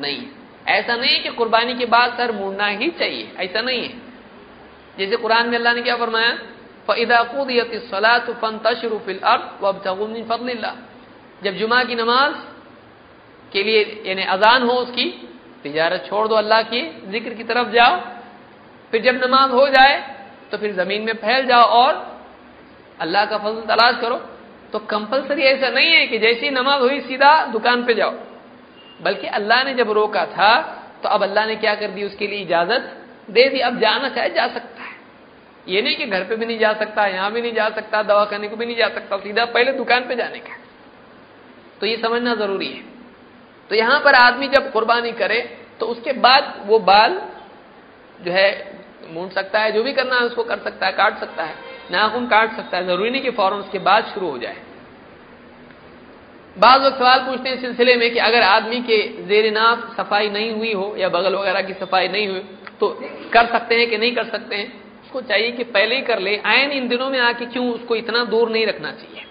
नहीं 0.01 0.16
है। 0.16 0.45
ऐसा 0.68 0.96
नहीं 0.96 1.12
है 1.12 1.18
कि 1.18 1.28
कुर्बानी 1.30 1.74
के 1.74 1.86
बाद 1.86 2.16
सर 2.16 2.32
मुड़ना 2.32 2.66
ही 2.66 2.88
चाहिए, 2.90 3.32
ऐसा 3.38 3.60
नहीं 3.60 3.82
है। 3.82 3.92
जैसे 4.98 5.16
कुरान 5.16 5.48
में 5.48 5.56
अल्लाह 5.58 5.74
ने 5.74 5.82
क्या 5.82 5.96
फरमाया? 5.96 6.32
फदाकूदियतला 6.88 8.16
जब 11.44 11.52
जुमा 11.52 11.82
की 11.84 11.94
नमाज़ 11.94 12.34
के 13.52 13.62
लिए, 13.62 14.02
यानी 14.06 14.22
अजान 14.24 14.62
हो 14.62 14.72
उसकी, 14.72 15.04
तिजारत 15.62 16.04
छोड़ 16.08 16.26
दो 16.28 16.34
अल्लाह 16.34 16.62
की, 16.62 16.80
ज़िक्र 17.10 17.34
की 17.34 17.44
तरफ़ 17.44 17.68
जाओ। 17.70 17.96
फिर 18.92 19.02
जब 19.02 19.14
नमाज़ 19.24 19.50
हो 19.50 19.66
जाए 19.68 19.94
तो 20.50 20.58
फिर 20.58 20.72
ज़मीन 20.74 21.02
में 21.02 21.14
फैल 21.14 21.46
जाओ 21.46 21.62
और 21.62 21.92
अल्लाह 23.00 23.24
का 23.24 23.38
फजल 23.38 23.60
तलाश 23.66 23.94
करो। 24.00 24.16
तो 24.72 24.78
कंपलसरी 24.86 25.42
ऐसा 25.42 25.68
नहीं 25.68 25.90
है 25.90 26.06
कि 26.06 26.18
जैसी 26.18 26.50
नमाज़ 26.50 26.80
हुई, 26.80 27.00
सीधा 27.00 27.44
दुकान 27.46 27.84
पे 27.84 27.94
जाओ। 27.94 28.12
बल्कि 29.01 29.26
अल्लाह 29.28 29.62
ने 29.64 29.74
जब 29.74 29.90
रोका 29.92 30.24
था 30.28 30.53
तो 31.03 31.09
अब 31.09 31.22
अल्लाह 31.22 31.47
ने 31.47 31.57
क्या 31.57 31.74
कर 31.74 31.88
दी? 31.88 32.05
उसके 32.05 32.26
लिए 32.26 32.40
इजाज़त 32.40 32.92
दे 33.30 33.49
दी। 33.49 33.59
अब 33.61 33.78
जाना 33.80 34.09
चाहे 34.09 34.30
जा 34.30 34.47
सकता 34.49 34.82
है। 34.82 34.94
ये 35.66 35.82
नहीं 35.82 35.97
कि 35.97 36.07
घर 36.07 36.24
पे 36.24 36.36
भी 36.36 36.47
नहीं 36.47 36.59
जा 36.59 36.72
सकता, 36.74 37.07
यहाँ 37.07 37.30
भी 37.32 37.40
नहीं 37.42 37.53
जा 37.55 37.68
सकता, 37.70 38.03
दवा 38.03 38.24
करने 38.24 38.49
को 38.49 38.57
भी 38.57 38.66
नहीं 38.66 38.76
जा 38.76 38.88
सकता, 38.88 39.16
सीधा 39.18 39.44
पहले 39.47 39.72
दुकान 39.72 40.07
पे 40.09 40.16
जाने 40.16 40.38
का। 40.38 40.57
तो 41.80 41.86
ये 41.86 41.97
समझना 41.97 42.34
ज़रूरी 42.34 42.68
है। 42.68 42.82
तो 43.70 43.74
यहाँ 43.74 43.99
पर 44.01 44.14
आदमी 44.14 44.49
जब 44.49 44.70
कुर्बानी 44.72 45.12
करे 45.12 45.40
तो 45.80 45.86
उसके 45.86 46.12
बाद 46.18 46.55
वो 46.66 46.78
बाल 46.80 47.20
जो 48.20 48.32
है, 48.32 48.49
मूंड 49.11 49.30
सकता 49.30 49.61
है, 49.61 49.72
जो 49.72 49.82
भी 49.82 49.92
करना 49.92 50.16
है 50.16 50.22
उसको 50.22 50.42
कर 50.44 50.59
सकता 50.59 50.86
है, 50.86 50.92
काट 50.92 51.18
सकता 51.20 51.44
है। 51.44 51.55
नाखून 51.90 52.26
काट 52.26 52.57
सकता 52.57 52.76
है। 52.76 52.86
ज़रूरी 52.86 53.11
नहीं 53.11 53.22
कि 53.22 53.30
फ़ौरन 53.30 53.59
उसके 53.59 53.78
बाद 53.80 54.05
शुरू 54.14 54.30
हो 54.30 54.38
जाए। 54.38 54.57
बाद 56.59 56.82
लोग 56.82 56.96
सवाल 56.98 57.18
पूछते 57.20 57.48
हैं 57.48 57.57
इस 57.57 57.62
सिलसिले 57.62 57.94
में 57.96 58.11
कि 58.12 58.18
अगर 58.18 58.42
आदमी 58.42 58.80
के 58.80 58.98
जेर 59.26 59.52
नाफ 59.52 59.96
सफ़ाई 59.96 60.28
नहीं 60.28 60.50
हुई 60.52 60.72
हो 60.72 60.94
या 60.98 61.09
बगल 61.09 61.34
वगैरह 61.34 61.61
की 61.61 61.72
सफ़ाई 61.74 62.09
नहीं 62.09 62.28
हुई 62.28 62.40
तो 62.80 62.88
कर 63.32 63.46
सकते 63.46 63.74
हैं 63.74 63.88
कि 63.90 63.98
नहीं 63.98 64.14
कर 64.14 64.24
सकते 64.24 64.57
हैं? 64.57 64.72
उसको 65.02 65.20
चाहिए 65.20 65.50
कि 65.52 65.64
पहले 65.64 65.96
ही 65.96 66.02
कर 66.02 66.18
ले। 66.18 66.36
आयन 66.46 66.70
इन 66.70 66.88
दिनों 66.88 67.11
में 67.11 67.18
आके 67.20 67.46
क्यों 67.46 67.68
उसको 67.72 67.96
इतना 67.96 68.24
दूर 68.24 68.50
नहीं 68.50 68.66
रखना 68.66 68.92
चाहिए? 68.92 69.24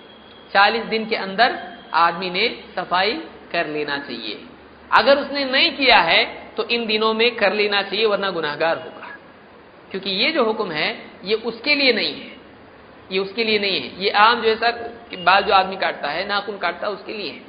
चालीस 0.54 0.84
दिन 0.84 1.06
के 1.06 1.16
अंदर 1.16 1.58
आदमी 1.94 2.30
ने 2.30 2.48
सफ़ाई 2.76 3.12
कर 3.52 3.68
लेना 3.68 3.98
चाहिए। 3.98 4.40
अगर 4.92 5.18
उसने 5.18 5.46
नहीं 5.46 5.72
किया 5.72 5.98
है 5.98 6.24
तो 6.58 6.64
इन 6.64 6.86
दिनों 6.86 7.14
में 7.14 7.36
कर 7.36 7.54
लेना 7.54 7.82
चाहिए, 7.82 8.06
वरना 8.06 8.30
गुनाहगार 8.30 8.78
होगा। 8.78 9.10
क्योंकि 9.92 10.10
ये 10.10 10.32
जो 10.32 10.44
हुक्म 10.44 10.72
है, 10.72 10.90
ये 11.24 11.36
उसके 11.36 11.76
लिए 11.76 11.94
नहीं 11.94 12.14
है। 12.14 12.35
ये 13.10 13.20
उसके 13.20 13.44
लिए 13.44 13.60
नहीं 13.60 13.80
है। 13.82 14.04
ये 14.04 14.10
आम 14.12 14.42
जो 14.42 14.50
है 14.50 14.56
सर 14.56 15.24
बाल 15.24 15.44
जो 15.44 15.54
आदमी 15.54 15.76
काटता 15.78 16.10
है, 16.10 16.28
नाखून 16.28 16.58
काटता 16.58 16.88
है, 16.88 16.94
उसके 16.94 17.14
लिए 17.14 17.30
है। 17.30 17.42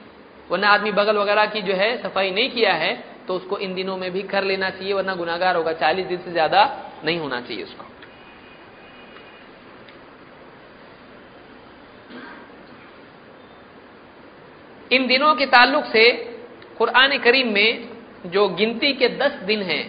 वरना 0.50 0.68
आदमी 0.68 0.90
बगल 0.92 1.16
वगैरह 1.18 1.46
की 1.46 1.62
जो 1.62 1.74
है, 1.74 1.96
सफ़ाई 2.02 2.30
नहीं 2.30 2.50
किया 2.50 2.72
है 2.74 2.94
तो 3.26 3.34
उसको 3.34 3.58
इन 3.58 3.74
दिनों 3.74 3.96
में 3.96 4.10
भी 4.12 4.22
कर 4.24 4.44
लेना 4.44 4.68
चाहिए, 4.70 4.92
वरना 4.92 5.14
गुनागार 5.14 5.56
होगा। 5.56 5.72
चालीस 5.74 6.06
दिन 6.06 6.18
से 6.18 6.32
ज़्यादा 6.32 6.62
नहीं 7.04 7.18
होना 7.18 7.40
चाहिए 7.40 7.62
उसको। 7.62 7.84
इन 14.90 15.06
दिनों 15.06 15.34
के 15.34 15.46
ताल्लुक 15.48 15.84
से 15.86 16.10
कुरान 16.78 17.16
करीम 17.18 17.52
में 17.52 17.88
जो 18.26 18.48
गिनती 18.50 18.92
के 18.92 19.08
दस 19.18 19.32
दिन 19.44 19.62
हैं, 19.62 19.84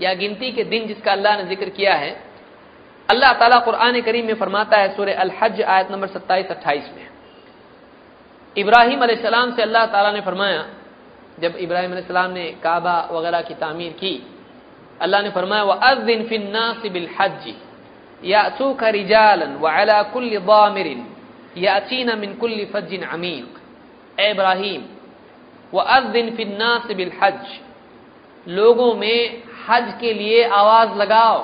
या 0.00 0.12
गिनती 0.14 0.50
के 0.52 0.64
दिन 0.64 0.86
जिसका 0.86 1.12
अल्लाह 1.12 1.36
ने 1.36 1.44
ज़िक्र 1.46 1.68
किया 1.70 1.94
है 1.94 2.10
अल्लाह 3.10 3.32
ताला 3.40 3.58
कुरान 3.60 4.00
करीम 4.00 4.26
में 4.26 4.34
फरमाता 4.34 4.76
है 4.76 4.88
सूर्य 4.96 5.12
अल 5.14 5.30
हज 5.38 5.60
आयत 5.62 5.90
नंबर 5.90 6.08
सत्ताईस 6.08 6.46
अट्ठाईस 6.50 6.90
में। 6.96 7.06
इब्राहिम 8.56 9.06
सलाम 9.16 9.54
से 9.54 9.62
अल्लाह 9.62 9.86
ताला 9.86 10.10
ने 10.12 10.20
फरमाया, 10.20 10.62
जब 11.40 11.56
इब्राहिम 11.58 12.00
सलाम 12.02 12.30
ने 12.30 12.44
काबा 12.62 12.96
वगैरह 13.12 13.40
की 13.42 13.54
तामीर 13.54 13.92
की, 13.92 14.14
अल्लाह 15.00 15.22
ने 15.22 15.30
फरमाया 15.30 15.62
वह 15.62 15.74
अजिन 15.90 16.26
फिन्नासिबिल 16.28 17.08
हज 17.20 17.52
यासू 18.22 18.72
का 18.74 18.88
रिजालन 18.90 19.56
व 19.56 19.66
अला 19.70 20.02
कुल्ल 20.12 20.38
दामिरिन 20.40 21.06
याचीना 21.58 22.14
मिन 22.14 22.34
कुल्ली 22.36 22.64
फज्जिन 22.64 23.02
अमीक। 23.10 23.50
इब्राहिम 24.20 24.82
व 25.72 25.78
अजिन 25.78 26.36
फिन्नासिबिल 26.36 27.12
हज 27.22 27.40
लोगों 28.46 28.94
में 28.94 29.42
हज 29.68 29.94
के 30.00 30.12
लिए 30.14 30.44
आवाज़ 30.44 30.90
लगाओ। 30.96 31.38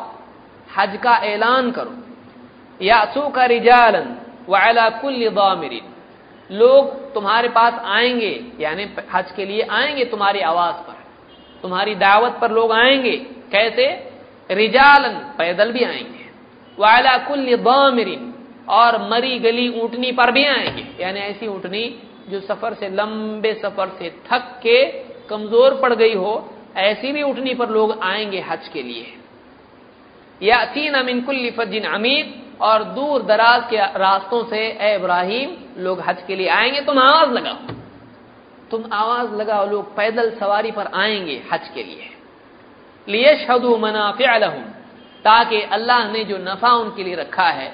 हज 0.77 0.97
का 0.97 1.17
ऐलान 1.17 1.71
करो। 1.71 1.95
यासू 2.85 3.29
का 3.29 3.45
रिजालन 3.45 4.17
वाला 4.49 4.89
कुल 4.91 5.29
दामिरिन। 5.29 5.93
लोग 6.51 7.15
तुम्हारे 7.15 7.49
पास 7.49 7.81
आएँगे, 7.85 8.45
यानी 8.61 8.87
हज 9.13 9.31
के 9.31 9.45
लिए 9.45 9.63
आएँगे 9.63 10.05
तुम्हारी 10.05 10.41
आवाज़ 10.41 10.77
पर। 10.77 10.97
तुम्हारी 11.63 11.95
दावत 11.95 12.39
पर 12.41 12.51
लोग 12.51 12.73
आएँगे। 12.73 13.17
कैसे? 13.53 13.87
रिजालन 14.51 15.15
पैदल 15.39 15.73
भी 15.73 15.85
आएँगे। 15.85 16.25
वाला 16.79 17.17
कुल 17.19 17.57
दामिरिन, 17.57 18.33
और 18.69 19.11
मरी 19.11 19.39
गली 19.39 19.69
ऊंटनी 19.81 20.13
पर 20.13 20.31
भी 20.31 20.45
आएँगे। 20.45 20.87
यानी 21.01 21.21
ऐसी 21.21 21.47
ऊंटनी 21.47 21.85
जो 22.29 22.41
सफ़र 22.41 22.75
से 22.75 22.89
लंबे 22.89 23.53
सफ़र 23.55 23.89
से 23.99 24.11
थक 24.33 24.61
के 24.63 24.85
कमज़ोर 25.29 25.75
पड़ 25.75 25.93
गई 25.95 26.15
हो, 26.15 26.51
ऐसी 26.77 27.13
भी 27.13 27.23
उठनी 27.23 27.55
पर 27.55 27.69
लोग 27.69 27.99
आएँगे 28.03 28.41
हज 28.41 28.69
के 28.69 28.83
लिए। 28.83 29.15
या 30.43 30.65
तीन 30.65 30.95
अमिनकुल्ली 30.95 31.51
फजिन 31.51 31.85
अमीर 31.85 32.43
और 32.61 32.85
दूर 32.85 33.23
दराज 33.23 33.63
के 33.71 33.77
रास्तों 33.77 34.45
से, 34.45 34.59
ए 34.59 34.95
इब्राहिम, 34.95 35.57
लोग 35.79 36.01
हज 36.01 36.23
के 36.27 36.37
लिए 36.37 36.49
आएँगे, 36.49 36.81
तुम 36.81 36.99
आवाज़ 36.99 37.31
लगाओ। 37.31 37.75
तुम 38.71 38.85
आवाज़ 38.93 39.35
लगाओ, 39.35 39.67
लोग 39.67 39.97
पैदल 39.97 40.31
सवारी 40.31 40.71
पर 40.71 40.87
आएँगे 40.95 41.43
हज 41.53 41.69
के 41.75 41.83
लिए। 41.83 42.11
लिए 43.09 43.35
शदु 43.37 43.77
मनाफिलहम 43.77 44.63
ताकि 45.25 45.61
अल्लाह 45.63 46.13
ने 46.13 46.25
जो 46.25 46.39
नफा 46.39 46.73
उनके 46.73 47.05
लिए 47.05 47.15
रखा 47.15 47.49
है, 47.51 47.69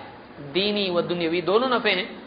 दीनी 0.53 0.91
व 0.91 1.01
दुनियावी, 1.01 1.41
दोनों 1.43 1.69
नफे 1.69 1.91
हैं। 1.91 2.23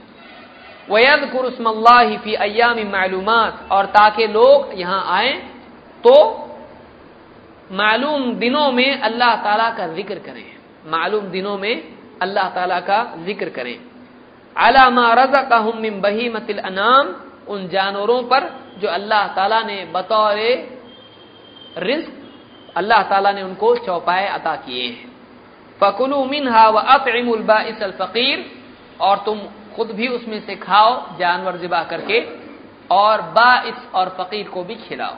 वयद 0.90 1.30
कुरस्मल्लाफी 1.32 2.34
अयाम 2.34 2.80
मालूम 2.88 3.30
और 3.72 3.86
ताकि 3.86 4.28
लोग 4.28 4.80
यहाँ 4.80 5.04
आए 5.08 5.32
तो 6.04 6.45
मालूम 7.72 8.34
दिनों 8.34 8.72
में 8.72 9.02
अल्लाह 9.02 9.36
ताला 9.36 9.70
का 9.70 9.88
ज़िक्र 9.88 10.20
करें। 10.20 10.46
मालूम 10.88 11.26
दिनों 11.26 11.58
में 11.58 11.84
अल्लाह 12.22 12.50
ताला 12.50 12.80
का 12.80 13.04
ज़िक्र 13.26 13.50
करें। 13.50 13.78
अलामा 14.56 15.14
रजा 15.14 15.42
का 15.42 15.58
हम 15.58 16.02
बही 16.02 16.30
मतिल 16.30 16.58
अनाम, 16.60 17.08
उन 17.48 17.68
जानवरों 17.68 18.22
पर 18.24 18.50
जो 18.80 18.88
अल्लाह 18.90 19.28
ताला 19.28 19.62
ने 19.62 19.84
बतौर 19.94 20.38
रिस्क 21.80 22.12
अल्लाह 22.76 23.02
ताला 23.04 23.32
ने 23.32 23.42
उनको 23.42 23.76
चौपाए 23.86 24.28
अता 24.30 24.56
किए 24.58 24.88
हैं। 24.88 25.12
फकुलू 25.80 26.24
मिनहा 26.26 26.68
व 26.70 26.78
अतमुलबाइस 26.78 27.84
फ़कीर, 28.00 28.46
और 29.00 29.18
तुम 29.18 29.40
खुद 29.76 29.92
भी 29.92 30.08
उसमें 30.08 30.40
से 30.46 30.56
खाओ, 30.56 31.18
जानवर 31.18 31.58
जिबा 31.58 31.84
करके, 31.84 32.20
और 32.92 33.22
बाइस 33.34 33.88
और 33.96 34.10
फ़कीर 34.18 34.48
को 34.48 34.64
भी 34.64 34.76
खिलाओ। 34.78 35.16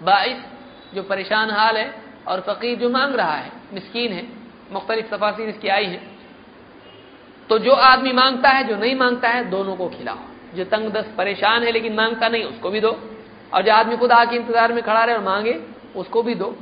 बाइस 0.00 0.38
जो 0.94 1.02
परेशान 1.02 1.50
हाल 1.50 1.76
है 1.76 1.94
और 2.28 2.40
फ़कीर 2.40 2.78
जो 2.78 2.90
मांग 2.90 3.14
रहा 3.14 3.34
है, 3.34 3.52
मिस्कीन 3.74 4.12
है, 4.12 4.26
मुख्तलिफ़ 4.72 5.14
तफासिर 5.14 5.48
इसकी 5.48 5.68
आई 5.68 5.84
है। 5.84 6.00
तो 7.50 7.58
जो 7.58 7.72
आदमी 7.72 8.12
माँगता 8.12 8.48
है, 8.48 8.64
जो 8.64 8.76
नहीं 8.76 8.94
माँगता 8.94 9.28
है, 9.28 9.50
दोनों 9.50 9.76
को 9.76 9.88
खिलाओ। 9.88 10.18
जो 10.56 10.64
तंग 10.64 10.90
दस्त 10.92 11.14
परेशान 11.18 11.62
है 11.62 11.72
लेकिन 11.72 11.94
माँगता 11.94 12.28
नहीं, 12.28 12.44
उसको 12.44 12.70
भी 12.70 12.80
दो। 12.80 13.00
और 13.54 13.62
जो 13.62 13.72
आदमी 13.72 13.96
खुद 13.96 14.12
आके 14.12 14.36
इंतज़ार 14.36 14.72
में 14.72 14.82
खड़ा 14.82 15.04
रहे 15.04 15.16
और 15.16 15.22
मांगे, 15.22 15.60
उसको 15.96 16.22
भी 16.22 16.34
दो। 16.34 16.56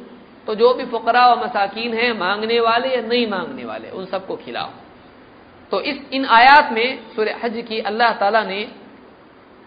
तो 0.47 0.55
जो 0.55 0.75
भी 0.75 0.85
फकरा 0.85 1.35
व 1.35 1.45
मसाकिन 1.45 1.95
है, 1.95 2.19
मांगने 2.19 2.61
वाले 2.61 2.89
या 2.89 3.01
नहीं 3.01 3.27
मांगने 3.27 3.65
वाले, 3.65 3.91
उन 3.91 4.07
सबको 4.07 4.37
खिलाओ। 4.37 4.71
तो 5.73 5.81
इस, 5.81 5.97
इन 6.13 6.25
आयात 6.25 6.73
में 6.73 7.13
सूर्य 7.17 7.41
हज 7.45 7.65
की 7.69 7.81
अल्लाह 7.81 8.13
ताला 8.13 8.45
ने 8.45 8.69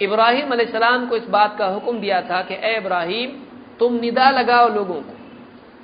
इब्राहिम 0.02 0.56
सलाम 0.64 1.08
को 1.08 1.16
इस 1.16 1.28
बात 1.30 1.58
का 1.60 1.66
हुक्म 1.66 2.00
दिया 2.00 2.22
था 2.22 2.42
कि, 2.42 2.54
ए 2.54 2.78
इब्राहिम 2.78 3.30
तुम 3.82 3.94
निदा 4.00 4.30
लगाओ 4.32 4.68
लोगों 4.70 4.96
को। 4.96 5.14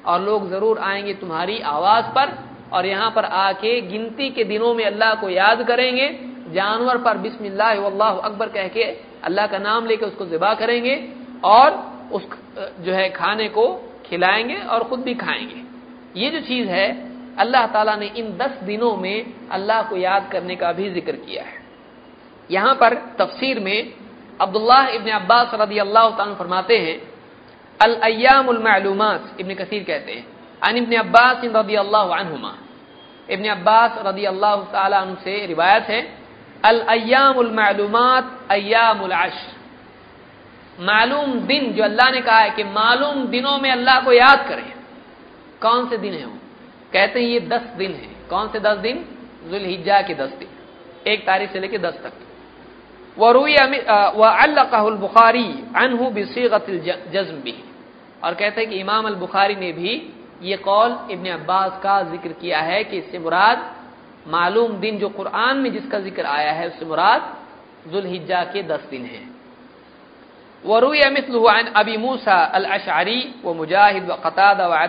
और 0.06 0.22
लोग 0.22 0.50
ज़रूर 0.50 0.78
आएँगे 0.80 1.14
तुम्हारी 1.16 1.60
आवाज़ 1.68 2.06
पर 2.16 2.38
और 2.74 2.86
यहाँ 2.86 3.10
पर 3.12 3.26
आके 3.26 3.80
गिनती 3.84 4.30
के 4.30 4.44
दिनों 4.46 4.74
में 4.74 4.86
अल्लाह 4.86 5.14
को 5.16 5.30
याद 5.30 5.64
करेंगे। 5.68 6.08
जानवर 6.54 6.98
पर 6.98 7.18
बिस्मिल्लाह 7.18 7.72
अकबर 8.20 8.50
कह 8.50 8.68
के 8.70 8.84
अल्लाह 9.26 9.48
का 9.48 9.58
नाम 9.60 9.86
लेके 9.86 10.06
उसको 10.06 10.26
जिबा 10.26 10.54
करेंगे 10.54 10.96
और 11.46 11.72
उस 12.14 12.24
जो 12.82 12.94
है 12.94 13.10
खाने 13.10 13.48
को 13.50 13.66
खिलाएँगे 14.06 14.56
और 14.56 14.84
खुद 14.84 15.00
भी 15.00 15.14
खाएँगे। 15.16 15.62
ये 16.16 16.30
जो 16.30 16.40
चीज़ 16.42 16.68
है, 16.70 16.88
अल्लाह 17.40 17.66
ताला 17.68 17.96
ने 17.96 18.08
इन 18.18 18.38
दस 18.38 18.64
दिनों 18.64 18.96
में 18.98 19.50
अल्लाह 19.52 19.82
को 19.82 19.98
याद 19.98 20.30
करने 20.32 20.56
का 20.56 20.72
भी 20.72 20.90
ज़िक्र 20.92 21.16
किया 21.18 21.44
है। 21.44 21.60
यहाँ 22.50 22.74
पर 22.76 22.96
तफसीर 23.20 23.60
में 23.60 23.94
अब्दुल्ला 24.42 24.82
इबन 24.90 25.12
अब्बास 25.12 25.52
रदी 25.62 25.78
अल्लाह 25.80 26.34
फरमाते 26.36 26.78
हैं 26.78 26.98
अल 27.80 27.94
इबन 29.40 29.54
कसीर 29.54 29.84
कहते 29.84 30.12
हैं। 30.12 30.26
अन 30.68 30.78
इबन 30.78 30.96
अब्बास 30.96 31.42
रदी 31.46 31.76
अल्लाहुमा 31.76 32.54
इबन 33.30 33.46
अब्बास 33.50 33.92
रदी 34.06 34.24
अल्लाह 34.24 35.14
से 35.24 35.46
रिवायत 35.46 35.84
है 35.84 36.02
अल 36.66 36.80
अयामालूमात 36.80 38.26
मालूम 40.80 41.32
दिन 41.40 41.74
जो 41.74 41.84
अल्लाह 41.84 42.12
ने 42.12 42.22
कहा 42.22 42.40
है 42.40 42.50
कि 42.50 42.64
मालूम 42.64 43.26
दिनों 43.28 43.58
में 43.58 43.72
अल्लाह 43.72 44.00
को 44.02 44.14
याद 44.14 44.48
करें। 44.50 44.74
कौन 45.62 45.90
से 45.90 45.98
दिन 45.98 46.14
है 46.14 46.26
वो? 46.26 46.38
कहते 46.94 47.20
हैं 47.20 47.28
ये 47.28 47.40
दस 47.40 47.62
दिन 47.78 47.92
है। 47.92 48.10
कौन 48.30 48.50
से 48.50 48.60
दस 48.60 48.78
दिन? 48.78 49.06
जुलहिजा 49.50 50.02
के 50.02 50.14
दस 50.14 50.30
दिन। 50.30 50.50
एक 51.08 51.26
तारीख 51.26 51.52
से 51.52 51.60
लेकर 51.60 51.78
दस 51.78 51.98
तक। 52.04 52.14
वरुई 53.18 53.56
वल्लकाहुल 54.16 54.96
बुखारी 54.98 55.48
अनहु 55.76 56.10
जज्म 57.14 57.36
भी 57.42 57.56
और 58.24 58.34
कहते 58.34 58.62
हैं 58.62 58.70
कि 58.70 58.76
इमाम 58.78 59.06
अल 59.06 59.16
बुखारी 59.16 59.56
ने 59.56 59.72
भी 59.72 59.92
ये 60.42 60.58
कौल 60.60 60.98
इब्न 61.12 61.30
अब्बास 61.32 61.80
का 61.84 62.02
ज़िक्र 62.04 62.32
किया 62.42 62.60
है 62.62 62.84
कि 62.84 62.98
इससे 62.98 63.20
मुराद 63.20 63.66
मालूम 64.28 64.78
दिन 64.80 64.98
जो 65.00 65.10
कुरान 65.10 65.58
में 65.58 65.72
जिसका 65.74 66.00
ज़िक्र 66.00 66.26
आया 66.28 66.52
है 66.52 66.68
उससे 66.68 66.86
मुराद 66.86 67.34
जुलहिजा 67.88 68.44
के 68.54 68.64
दस 68.66 68.88
दिन 68.92 69.06
है 69.06 69.22
वरुई 70.64 71.02
मिसलुआन 71.12 71.66
अबी 71.76 71.98
मूसा 71.98 72.38
अल 72.54 72.66
अशारी 72.72 73.20
व 73.46 73.54
मुजाहिद 73.54 74.10
व 74.10 74.16
कताद 74.26 74.62
व 74.64 74.84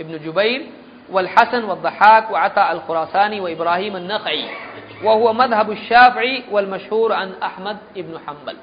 इब्न 0.00 0.18
जुबैर 0.18 0.68
वलहसन 1.12 1.62
व 1.64 1.74
दहाक 1.80 2.30
व 2.30 2.36
अता 2.38 2.62
अल 2.64 2.78
खुरासानी 2.86 3.40
व 3.40 3.48
इब्राहिम 3.48 3.96
नकई 4.02 4.42
व 5.02 5.12
हुआ 5.12 5.74
शाफ़ी 5.84 6.32
वल 6.50 6.66
मशहूर 6.66 7.12
अन 7.12 7.32
अहमद 7.42 7.78
इब्न 7.96 8.20
हम्बल 8.26 8.56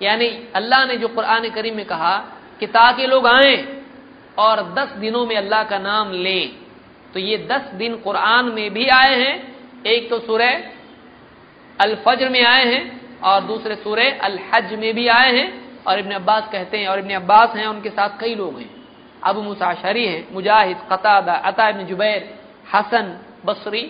यानी 0.00 0.28
अल्लाह 0.54 0.84
ने 0.84 0.96
जो 0.96 1.08
कुरान 1.10 1.48
करीम 1.50 1.76
में 1.76 1.84
कहा 1.86 2.16
कि 2.60 2.66
ताकि 2.68 3.06
लोग 3.06 3.26
आए 3.28 3.56
और 4.38 4.62
दस 4.74 4.92
दिनों 4.98 5.24
में 5.26 5.36
अल्लाह 5.36 5.62
का 5.64 5.78
नाम 5.80 6.12
लें 6.14 6.44
तो 7.14 7.20
ये 7.20 7.36
दस 7.50 7.70
दिन 7.74 7.96
कुरान 7.98 8.44
में 8.52 8.70
भी 8.74 8.86
आए 8.90 9.14
हैं 9.16 9.34
एक 9.86 10.08
तो 10.10 10.18
सुरह 10.20 10.52
अल 11.78 11.94
फज्र 12.04 12.28
में 12.28 12.44
आए 12.44 12.64
हैं 12.64 12.82
और 13.22 13.40
दूसरे 13.44 13.74
सूर्य 13.76 14.10
अल 14.22 14.38
हज 14.44 14.72
में 14.78 14.92
भी 14.94 15.06
आए 15.10 15.30
हैं 15.32 15.48
और 15.86 15.98
इबन 15.98 16.10
अब्बास 16.12 16.48
कहते 16.52 16.78
हैं 16.78 16.88
और 16.88 16.98
इबन 16.98 17.14
अब्बास 17.14 17.56
हैं 17.56 17.66
उनके 17.66 17.90
साथ 17.90 18.18
कई 18.20 18.34
लोग 18.34 18.58
हैं 18.58 18.73
अबू 19.24 19.42
मुसाशरी 19.42 20.06
हैं, 20.06 20.26
मुजाहिद, 20.32 20.78
कतादा, 20.90 21.34
अता 21.34 21.68
इबन 21.68 21.84
जुबैर, 21.86 22.20
हसन, 22.74 23.06
बसरी, 23.46 23.84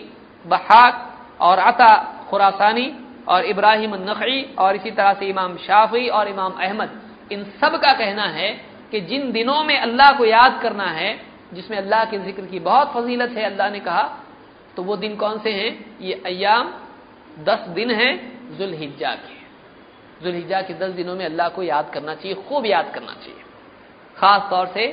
बहाक 0.45 0.95
और 1.41 1.57
अता 1.61 1.91
खुरासानी 2.29 2.87
और 3.27 3.45
इब्राहिम 3.45 3.95
नखी 4.01 4.41
और 4.55 4.75
इसी 4.75 4.91
तरह 4.91 5.13
से 5.13 5.25
इमाम 5.27 5.57
शाफी 5.57 6.07
और 6.09 6.27
इमाम 6.27 6.51
अहमद। 6.55 6.89
इन 7.31 7.43
सब 7.61 7.75
का 7.81 7.93
कहना 7.93 8.25
है 8.29 8.49
कि 8.91 9.01
जिन 9.01 9.31
दिनों 9.31 9.63
में 9.63 9.77
अल्लाह 9.77 10.11
को 10.17 10.25
याद 10.25 10.59
करना 10.61 10.85
है, 10.85 11.09
जिसमें 11.53 11.77
अल्लाह 11.77 12.03
के 12.05 12.17
ज़िक्र 12.19 12.45
की 12.45 12.59
बहुत 12.61 12.93
फजीलत 12.93 13.31
है, 13.31 13.43
अल्लाह 13.45 13.69
ने 13.69 13.79
कहा 13.79 14.03
तो 14.75 14.83
वो 14.83 14.95
दिन 14.97 15.15
कौन 15.15 15.39
से 15.39 15.51
हैं? 15.51 15.71
ये 16.01 16.13
अयाम 16.25 16.73
दस 17.39 17.67
दिन 17.69 17.91
हैं 17.91 18.13
जुलहिजा 18.57 19.13
के। 19.15 19.35
जुलहिजा 20.23 20.61
के 20.61 20.73
दस 20.75 20.91
दिनों 20.93 21.15
में 21.15 21.25
अल्लाह 21.25 21.49
को 21.49 21.63
याद 21.63 21.89
करना 21.93 22.13
चाहिए, 22.15 22.35
खूब 22.43 22.65
याद 22.65 22.91
करना 22.93 23.13
चाहिए। 23.13 23.43
खास 24.17 24.49
तौर 24.49 24.67
से 24.67 24.85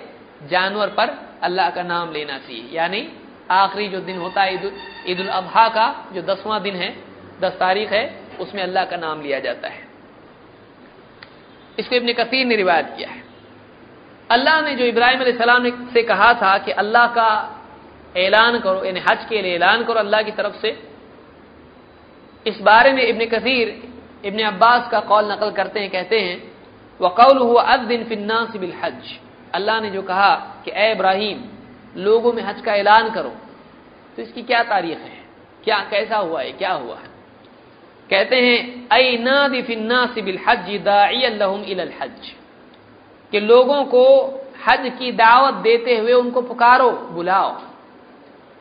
जानवर 0.43 0.89
पर 0.89 1.09
अल्लाह 1.43 1.71
का 1.71 1.83
नाम 1.85 2.13
लेना 2.13 2.39
चाहिए। 2.39 2.69
यानी 2.73 3.09
आखिरी 3.51 3.89
जो 3.89 4.01
दिन 4.01 4.19
होता 4.19 4.43
है 4.43 4.55
ईद 5.07 5.21
उल 5.21 5.29
अबहा 5.29 5.69
का, 5.69 5.87
जो 6.13 6.23
दसवां 6.23 6.63
दिन 6.63 6.77
है, 6.77 6.91
दस 7.41 7.53
तारीख 7.59 7.93
है, 7.93 8.05
उसमें 8.41 8.63
अल्लाह 8.63 8.85
का 8.85 8.97
नाम 8.97 9.23
लिया 9.23 9.39
जाता 9.41 9.69
है। 9.69 9.81
इसको 11.79 11.97
इबन 11.97 12.13
कसीर 12.15 12.47
ने 12.47 12.57
रिवायत 12.57 12.95
किया 12.97 13.09
है। 13.09 13.23
अल्लाह 14.31 14.61
ने 14.61 14.75
जो 14.77 14.85
इब्राहिम 14.85 15.23
सलाम 15.39 15.65
से 15.93 16.03
कहा 16.03 16.33
था 16.35 16.57
कि 16.59 16.71
अल्लाह 16.73 17.07
का 17.09 17.29
ऐलान 18.17 18.59
करो, 18.61 18.85
यानी 18.85 19.01
हज 19.01 19.25
के 19.29 19.37
ऐलान 19.49 19.85
करो 19.85 19.99
अल्लाह 19.99 20.23
की 20.23 20.31
तरफ़ 20.33 20.57
से, 20.61 20.71
इस 22.47 22.61
बारे 22.61 22.93
में 22.93 23.03
इबन 23.03 23.25
कसीर, 23.29 23.69
इबन 24.25 24.41
अब्बास 24.47 24.89
का 24.91 25.01
कौल 25.03 25.33
नकल 25.33 25.51
करते 25.53 25.81
हैं, 25.81 25.91
कहते 25.91 26.21
हैं 26.21 26.37
वकौल 27.01 27.39
हुआ 27.39 27.63
अदिन 27.65 28.05
फिन्ना 28.05 28.41
बिल 28.57 28.73
हज। 28.83 29.19
अल्लाह 29.55 29.81
ने 29.81 29.91
जो 29.91 30.03
कहा 30.03 30.35
कि 30.65 30.71
ए 30.75 30.91
इब्राहिम, 30.93 31.45
लोगों 31.97 32.33
में 32.33 32.43
हज 32.43 32.61
का 32.61 32.75
ऐलान 32.75 33.11
करो। 33.11 33.33
तो 34.17 34.23
इसकी 34.23 34.43
क्या 34.43 34.63
तारीख 34.63 34.99
है? 34.99 35.21
क्या, 35.65 35.79
कैसा 35.91 36.17
हुआ 36.17 36.43
है? 36.43 36.53
क्या 36.53 36.73
हुआ 36.73 36.95
है? 36.95 37.11
कहते 38.11 38.37
हैं, 38.37 38.89
अई 38.89 39.19
नादी 39.19 39.63
फिन्ना 39.63 40.05
बिल 40.17 40.39
हज 40.49 40.71
दाई 40.83 41.25
हज 42.01 42.33
कि 43.33 43.41
लोगों 43.41 43.85
को 43.85 44.05
हज 44.67 44.93
की 44.99 45.13
दावत 45.13 45.55
देते 45.55 45.97
हुए 45.99 46.13
उनको 46.13 46.43
पुकारो, 46.43 46.91
बुलाओ। 46.91 47.61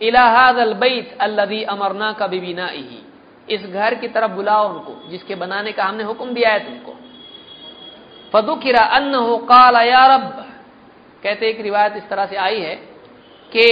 इलाहाद 0.02 0.58
अलबैत 0.58 1.18
अल्लदी 1.22 1.64
अमरना 1.64 2.12
का 2.12 2.28
बिबीना 2.28 2.70
इस 3.50 3.66
घर 3.66 3.96
की 3.96 4.08
तरफ़ 4.08 4.32
बुलाओ 4.32 4.70
उनको, 4.70 5.10
जिसके 5.10 5.36
बनाने 5.36 5.72
का 5.72 5.84
हमने 5.84 6.04
हुक्म 6.04 6.34
दिया 6.34 6.50
है 6.50 6.60
तुमको। 6.60 6.96
फदुकिरा 8.34 8.84
अन्न 8.96 9.16
हो 9.16 9.38
काल 9.38 9.76
रब। 10.12 10.51
कहते 11.24 11.50
एक 11.50 11.60
रिवायत 11.62 11.96
इस 11.98 12.08
तरह 12.10 12.26
से 12.26 12.36
आई 12.38 12.60
है 12.60 12.76
कि 13.52 13.66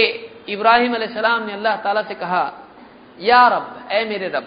इब्राहिम 0.48 0.94
सलाम 1.08 1.46
ने 1.46 1.52
अल्लाह 1.52 1.76
ताला 1.82 2.02
से 2.02 2.14
कहा, 2.14 2.44
या 3.18 3.46
रब, 3.48 3.66
ए 3.92 4.04
मेरे 4.04 4.28
रब 4.28 4.46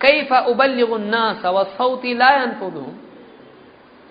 कई 0.00 0.22
फ़ुबल्लास 0.24 1.44
वसौती 1.46 2.14
लायन 2.14 2.50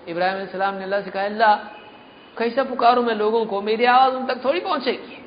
इब्राहिम 0.07 0.45
सलाम 0.47 0.75
ने 0.75 0.83
अल्लाह 0.83 1.01
से 1.01 1.11
कहा, 1.11 1.23
अल्लाह, 1.25 1.55
कैसा 2.37 2.63
पुकारूं 2.63 3.03
मैं 3.03 3.15
लोगों 3.15 3.45
को? 3.45 3.61
मेरी 3.61 3.85
आवाज़ 3.85 4.13
उन 4.15 4.25
तक 4.25 4.43
थोड़ी 4.43 4.59
पहुंचेगी। 4.59 5.17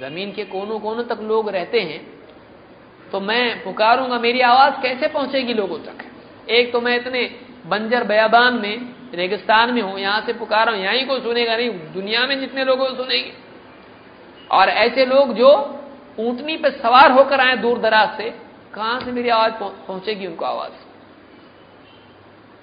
ज़मीन 0.00 0.32
के 0.32 0.44
कोनों 0.46 0.78
कोनों 0.80 1.04
तक 1.04 1.18
लोग 1.22 1.48
रहते 1.50 1.80
हैं 1.80 2.00
तो 3.10 3.20
मैं 3.20 3.64
पुकारूँगा, 3.64 4.18
मेरी 4.18 4.40
आवाज़ 4.42 4.74
कैसे 4.82 5.08
पहुंचेगी 5.08 5.54
लोगों 5.54 5.78
तक? 5.78 6.04
एक 6.50 6.72
तो 6.72 6.80
मैं 6.80 6.96
इतने 6.96 7.22
बंजर 7.66 8.04
बयाबान 8.04 8.54
में 8.54 8.76
रेगिस्तान 9.14 9.72
में 9.74 9.82
हूँ, 9.82 9.98
यहाँ 9.98 10.20
से 10.20 10.32
पुकार 10.32 10.68
हूँ, 10.68 10.78
यहीं 10.78 11.06
को 11.06 11.18
सुनेगा 11.20 11.56
नहीं, 11.56 11.70
दुनिया 11.94 12.26
में 12.26 12.40
जितने 12.40 12.64
लोगों 12.64 12.86
को 12.86 12.94
सुनेंगे। 12.94 13.32
और 14.50 14.68
ऐसे 14.68 15.06
लोग 15.06 15.32
जो 15.34 15.50
ऊंटनी 16.18 16.56
पे 16.56 16.70
सवार 16.70 17.12
होकर 17.12 17.40
आए 17.40 17.56
दूर 17.56 17.78
दराज 17.78 18.16
से, 18.16 18.30
कहाँ 18.74 19.00
से 19.00 19.12
मेरी 19.12 19.28
आवाज़ 19.28 19.52
पहुंचेगी 19.52 20.26
उनको 20.26 20.44
आवाज़? 20.44 20.72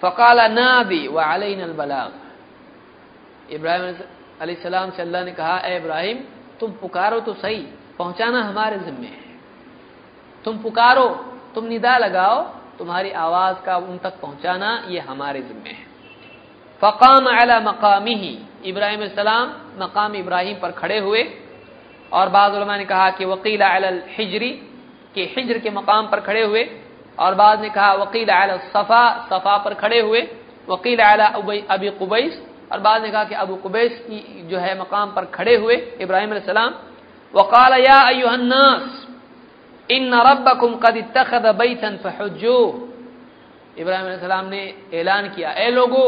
फ़काला 0.01 0.47
नादी 0.47 1.07
व 1.07 1.21
अलैन 1.21 1.73
बलाग 1.73 2.11
इब्राहिम 3.51 4.55
सलाम 4.55 4.89
से 4.91 5.01
अल्लाह 5.01 5.23
ने 5.23 5.31
कहा, 5.31 5.57
ए 5.59 5.77
इब्राहिम, 5.77 6.17
तुम 6.59 6.71
पुकारो 6.71 7.19
तो 7.19 7.33
सही, 7.33 7.67
पहुंचाना 7.97 8.41
हमारे 8.41 8.77
जिम्मे 8.77 9.07
है। 9.07 9.23
तुम 10.43 10.57
पुकारो, 10.57 11.07
तुम 11.55 11.65
निदा 11.65 11.97
लगाओ, 11.97 12.41
तुम्हारी 12.77 13.11
आवाज़ 13.11 13.65
का 13.65 13.77
उन 13.77 13.97
तक 13.97 14.19
पहुंचाना 14.21 14.85
ये 14.87 14.99
हमारे 14.99 15.41
जिम्मे 15.41 15.69
है। 15.69 15.94
फ़काम 16.81 17.25
अला 17.31 17.59
मकामी 17.61 18.13
ही 18.15 18.37
इब्राहिम 18.65 19.07
सलाम 19.09 19.47
मकाम 19.79 20.15
इब्राहिम 20.15 20.57
पर 20.59 20.71
खड़े 20.73 20.97
हुए। 20.99 21.23
और 22.11 22.29
बाद 22.29 22.55
ने 22.69 22.85
कहा 22.85 23.09
कि 23.11 23.25
वकील 23.25 23.61
अल 23.61 24.01
हिजरी 24.09 24.49
के 25.15 25.23
हिजर 25.35 25.57
के 25.59 25.69
मकाम 25.71 26.07
पर 26.07 26.19
खड़े 26.21 26.43
हुए। 26.43 26.63
और 27.17 27.35
बाद 27.35 27.61
ने 27.61 27.69
कहा 27.69 27.93
वकील 27.95 28.29
अल 28.29 28.57
सफ़ा 28.67 29.03
सफ़ा 29.29 29.57
पर 29.57 29.73
खड़े 29.75 29.99
हुए। 29.99 30.21
वकील 30.69 30.99
अला 31.01 31.27
अबी 31.69 31.89
कुबैस 31.99 32.41
और 32.71 32.79
बाद 32.79 33.01
ने 33.03 33.09
कहा 33.09 33.23
कि 33.23 33.35
अबू 33.35 33.55
कुबैस 33.55 33.99
की 34.01 34.47
जो 34.49 34.57
है 34.57 34.79
मकाम 34.79 35.11
पर 35.11 35.25
खड़े 35.31 35.55
हुए 35.55 35.75
इब्राहिम 36.01 36.39
सलाम 36.41 36.73
वकाल 37.33 37.73
या 37.79 37.99
अयुहन्नास 38.03 39.05
इन 39.89 40.13
रबकुम 40.21 40.75
कद 40.75 40.97
तखद 41.15 41.45
बैतन 41.55 41.97
फहजो 42.03 42.57
इब्राहिम 43.77 44.17
सलाम 44.19 44.45
ने 44.45 44.63
ऐलान 44.93 45.29
किया, 45.29 45.51
ए 45.51 45.69
लोगो 45.71 46.05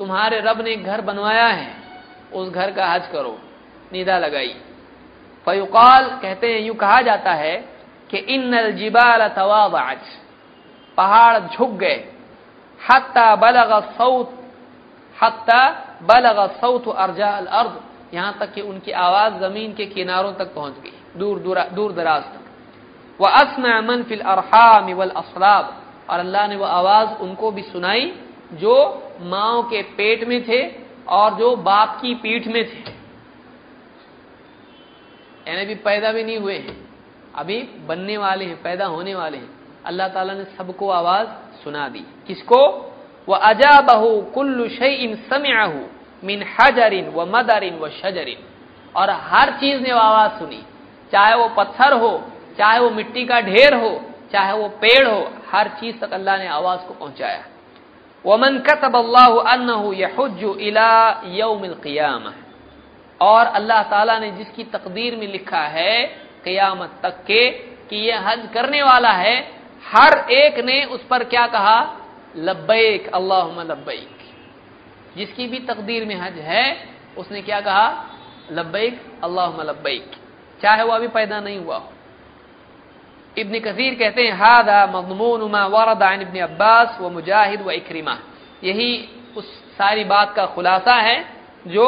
तुम्हारे 0.00 0.38
रब 0.40 0.60
ने 0.60 0.74
घर 0.76 1.00
बनवाया 1.02 1.46
है, 1.46 1.70
उस 2.32 2.48
घर 2.50 2.70
का 2.70 2.86
हज 2.86 3.06
करो, 3.06 3.36
निदा 3.92 4.18
लगाई। 4.18 4.54
फयुकाल 5.46 6.08
कहते 6.22 6.52
हैं, 6.52 6.60
यूँ 6.60 6.76
कहा 6.76 7.00
जाता 7.02 7.32
है 7.34 7.56
कि 8.10 8.18
इन 8.28 8.70
जिबाल 8.76 9.26
तवाबाज 9.28 9.98
पहाड़ 10.98 11.38
झुक 11.38 11.70
गए। 11.78 11.98
हत्ता 12.80 13.34
बलग 13.36 13.72
सऊत 13.92 14.30
हत्ता 15.16 15.60
बलग 16.02 16.38
सऊत 16.60 16.88
अर्जा 16.96 17.28
अर्द, 17.52 17.80
यहाँ 18.14 18.36
तक 18.40 18.52
कि 18.52 18.60
उनकी 18.62 18.92
आवाज़ 18.98 19.34
ज़मीन 19.40 19.74
के 19.74 19.86
किनारों 19.86 20.32
तक 20.34 20.54
पहुँच 20.54 20.74
गई, 20.74 20.92
दूर 21.16 21.38
दूर 21.38 21.60
दूर 21.74 21.92
दराज 21.92 22.22
तक। 22.24 22.44
वह 23.20 23.30
असम 23.32 24.02
फिल 24.02 24.20
अरहाम 24.22 24.92
वल 24.94 25.10
असलाब 25.16 25.76
और 26.10 26.18
अल्लाह 26.18 26.46
ने 26.46 26.56
वह 26.56 26.68
आवाज़ 26.70 27.08
उनको 27.20 27.50
भी 27.50 27.62
सुनाई 27.64 28.12
जो 28.52 29.02
माओ 29.20 29.62
के 29.62 29.82
पेट 29.82 30.24
में 30.24 30.48
थे 30.48 30.70
और 31.08 31.34
जो 31.34 31.56
बाप 31.56 31.98
की 32.02 32.14
पीठ 32.14 32.46
में 32.46 32.64
थे। 32.64 33.00
यानी 35.48 35.66
भी 35.66 35.74
पैदा 35.74 36.12
भी 36.12 36.24
नहीं 36.24 36.38
हुए 36.38 36.54
हैं, 36.54 36.88
अभी 37.34 37.62
बनने 37.62 38.16
वाले 38.16 38.44
हैं, 38.44 38.62
पैदा 38.62 38.86
होने 38.86 39.14
वाले 39.14 39.38
हैं। 39.38 39.50
अल्लाह 39.84 40.08
ताला 40.08 40.34
ने 40.34 40.44
सबको 40.44 40.90
आवाज़ 40.90 41.28
सुना 41.64 41.88
दी। 41.88 42.04
किसको? 42.26 42.60
वह 43.28 43.36
अजा 43.36 43.80
बहू 43.80 44.22
कुल्लु 44.22 44.68
शईन 44.68 45.16
समयाहू 45.30 45.86
मिन 46.24 46.42
हजरिन 46.42 47.08
व 47.08 47.26
मदरिन 47.36 47.78
व 47.78 47.88
शजरिन। 47.88 48.44
और 48.96 49.10
हर 49.10 49.50
चीज़ 49.50 49.80
ने 49.82 49.90
आवाज़ 49.90 50.32
सुनी। 50.32 50.62
चाहे 51.12 51.34
वो 51.34 51.48
पत्थर 51.48 51.92
हो, 51.92 52.24
चाहे 52.58 52.78
वो 52.78 52.90
मिट्टी 52.90 53.26
का 53.26 53.40
ढेर 53.40 53.74
हो, 53.74 54.00
चाहे 54.32 54.52
वो 54.52 54.68
पेड़ 54.68 55.08
हो, 55.08 55.32
हर 55.52 55.68
चीज़ 55.68 55.98
तक 55.98 56.12
अल्लाह 56.12 56.36
ने 56.36 56.48
आवाज़ 56.48 56.80
को 56.80 56.94
पहुँचाया। 56.94 57.44
वमन 58.26 58.58
कतब 58.58 58.96
अल्लाह 58.96 59.28
और 63.20 63.46
अल्लाह 63.46 63.82
ताला 63.82 64.18
ने 64.18 64.30
जिसकी 64.30 64.64
तकदीर 64.64 65.16
में 65.16 65.26
लिखा 65.26 65.60
है 65.60 66.06
कयामत 66.44 66.90
तक 67.02 67.24
के 67.26 67.50
कि 67.90 67.96
यह 67.96 68.28
हज 68.28 68.48
करने 68.54 68.82
वाला 68.82 69.12
है, 69.12 69.52
हर 69.86 70.30
एक 70.30 70.64
ने 70.64 70.84
उस 70.84 71.04
पर 71.04 71.24
क्या 71.24 71.46
कहा? 71.46 71.96
लब्बैक 72.36 73.14
अल्लाह 73.14 73.62
लब्बैक। 73.62 74.16
जिसकी 75.16 75.46
भी 75.46 75.58
तकदीर 75.58 76.04
में 76.04 76.16
हज 76.16 76.38
है, 76.38 76.88
उसने 77.18 77.42
क्या 77.42 77.60
कहा? 77.60 78.06
लब्बैक 78.52 79.20
अल्लाह 79.24 79.62
लब्बैक। 79.62 80.10
चाहे 80.62 80.82
वह 80.82 80.96
अभी 80.96 81.08
पैदा 81.08 81.40
नहीं 81.40 81.58
हुआ 81.58 81.76
हो। 81.76 81.92
इब्न 83.36 83.58
कसीर 83.60 83.94
कहते 83.94 84.22
हैं, 84.22 84.32
हादा 84.34 84.86
मजमून 84.88 85.40
वरदा 85.68 86.12
इब्न 86.14 86.38
अब्बास 86.40 86.98
व 87.00 87.08
मुजाहिद 87.10 87.60
व 87.62 87.70
इक्रिमा। 87.72 88.16
यही 88.64 88.90
उस 89.36 89.46
सारी 89.78 90.04
बात 90.04 90.34
का 90.34 90.46
खुलासा 90.46 90.94
है 90.98 91.18
जो 91.66 91.86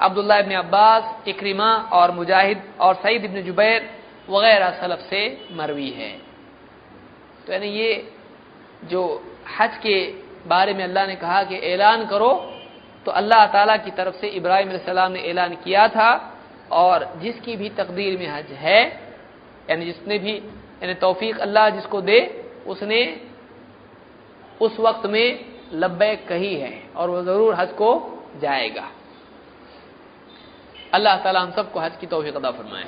अब्दुल्ला 0.00 0.36
इबन 0.38 0.54
अब्बास, 0.56 1.02
इक्रिमा 1.28 1.70
और 1.92 2.10
मुजाहिद 2.10 2.62
और 2.80 2.94
सईद 3.02 3.24
इबन 3.24 3.42
जुबैर 3.42 3.80
वगैरह 4.28 4.70
सलफ 4.80 5.00
से 5.10 5.22
मरवी 5.52 5.90
है। 5.90 6.12
तो 7.46 7.52
यानी 7.52 7.68
ये 7.68 7.90
जो 8.84 9.02
हज 9.58 9.76
के 9.82 9.96
बारे 10.48 10.74
में 10.74 10.84
अल्लाह 10.84 11.06
ने 11.06 11.14
कहा 11.16 11.42
कि 11.44 11.56
ऐलान 11.66 12.06
करो 12.06 12.32
तो 13.06 13.10
अल्लाह 13.12 13.46
ताला 13.46 13.76
की 13.76 13.90
तरफ़ 13.92 14.16
से 14.16 14.28
इब्राहिम 14.30 14.76
सलाम 14.78 15.12
ने 15.12 15.20
ऐलान 15.30 15.54
किया 15.64 15.86
था 15.88 16.10
और 16.72 17.04
जिसकी 17.22 17.56
भी 17.56 17.68
तकदीर 17.70 18.18
में 18.18 18.28
हज 18.28 18.50
है, 18.58 18.80
यानी 19.70 19.84
जिसने 19.84 20.18
भी 20.18 20.34
यानी 20.82 20.94
तौफीक 20.94 21.38
अल्लाह 21.38 21.68
जिसको 21.70 22.00
दे, 22.00 22.18
उसने 22.66 23.00
उस 24.60 24.78
वक्त 24.80 25.06
में 25.06 25.44
लब्बैक 25.74 26.26
कही 26.28 26.54
है 26.54 26.72
और 26.96 27.10
वह 27.10 27.22
ज़रूर 27.24 27.54
हज 27.54 27.72
को 27.72 27.90
जाएगा। 28.40 28.88
अल्लाह 30.94 31.16
ताला 31.16 31.40
हम 31.40 31.50
सबको 31.50 31.80
हज 31.80 31.96
की 31.96 32.06
तोफ़ी 32.06 32.30
अदा 32.30 32.50
फरमाए। 32.50 32.84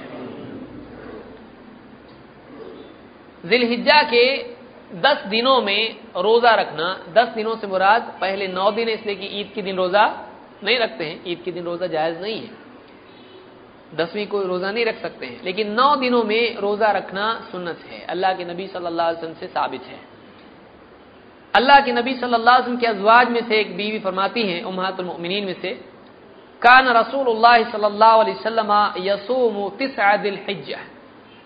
जिलहिजा 3.45 4.03
के 4.03 4.24
दस 5.03 5.24
दिनों 5.26 5.61
में 5.62 5.97
रोजा 6.16 6.55
रखना, 6.55 6.88
दस 7.14 7.28
दिनों 7.28 7.57
से 7.57 7.66
मुराद, 7.66 8.03
पहले 8.20 8.49
नौ 8.49 8.70
दिन 8.70 8.88
इसलिए 8.88 9.14
कि 9.16 9.26
ईद 9.40 9.53
के 9.55 9.62
दिन 9.62 9.76
रोजा 9.76 10.05
नहीं 10.64 10.78
रखते 10.78 11.05
हैं, 11.05 11.22
ईद 11.26 11.43
के 11.45 11.53
दिन 11.53 11.64
रोजा 11.64 11.86
जायज़ 11.86 12.20
नहीं 12.20 12.40
है। 12.40 12.62
दसवीं 13.95 14.26
को 14.26 14.43
रोजा 14.43 14.70
नहीं 14.70 14.84
रख 14.84 15.03
सकते 15.03 15.26
हैं। 15.26 15.40
लेकिन 15.45 15.70
नौ 15.70 15.97
दिनों 15.97 16.24
में 16.24 16.57
रोजा 16.57 16.90
रखना 16.90 17.49
सुन्नत 17.53 17.78
है। 17.90 18.01
अल्लाह 18.01 18.32
के 18.32 18.45
नबी 18.45 18.66
सल्लल्लाहु 18.66 19.09
अलैहि 19.09 19.26
वसल्लम 19.26 19.40
से 19.40 19.47
साबित 19.47 19.82
है। 19.82 20.01
अल्लाह 21.55 21.80
के 21.80 21.93
नबी 21.93 22.14
सल्लल्लाहु 22.14 22.57
अलैहि 22.57 22.62
वसल्लम 22.62 22.80
के 22.80 22.86
अजवाज 22.86 23.28
में 23.28 23.49
से 23.49 23.61
एक 23.61 23.76
बीवी 23.76 23.99
फरमाती 23.99 24.43
हैं 24.43 24.62
उम्महातुल 24.62 25.07
मुमिनीन 25.07 25.45
में 25.45 25.55
से, 25.55 25.70
कान 26.62 26.88
रसूल 26.88 27.26
सल्लल्लाहु 27.72 28.20
अलैहि 28.20 28.36
वसल्लम 28.38 28.95
यसूम 28.99 29.68
तिसअदिलहिज्जा 29.68 30.78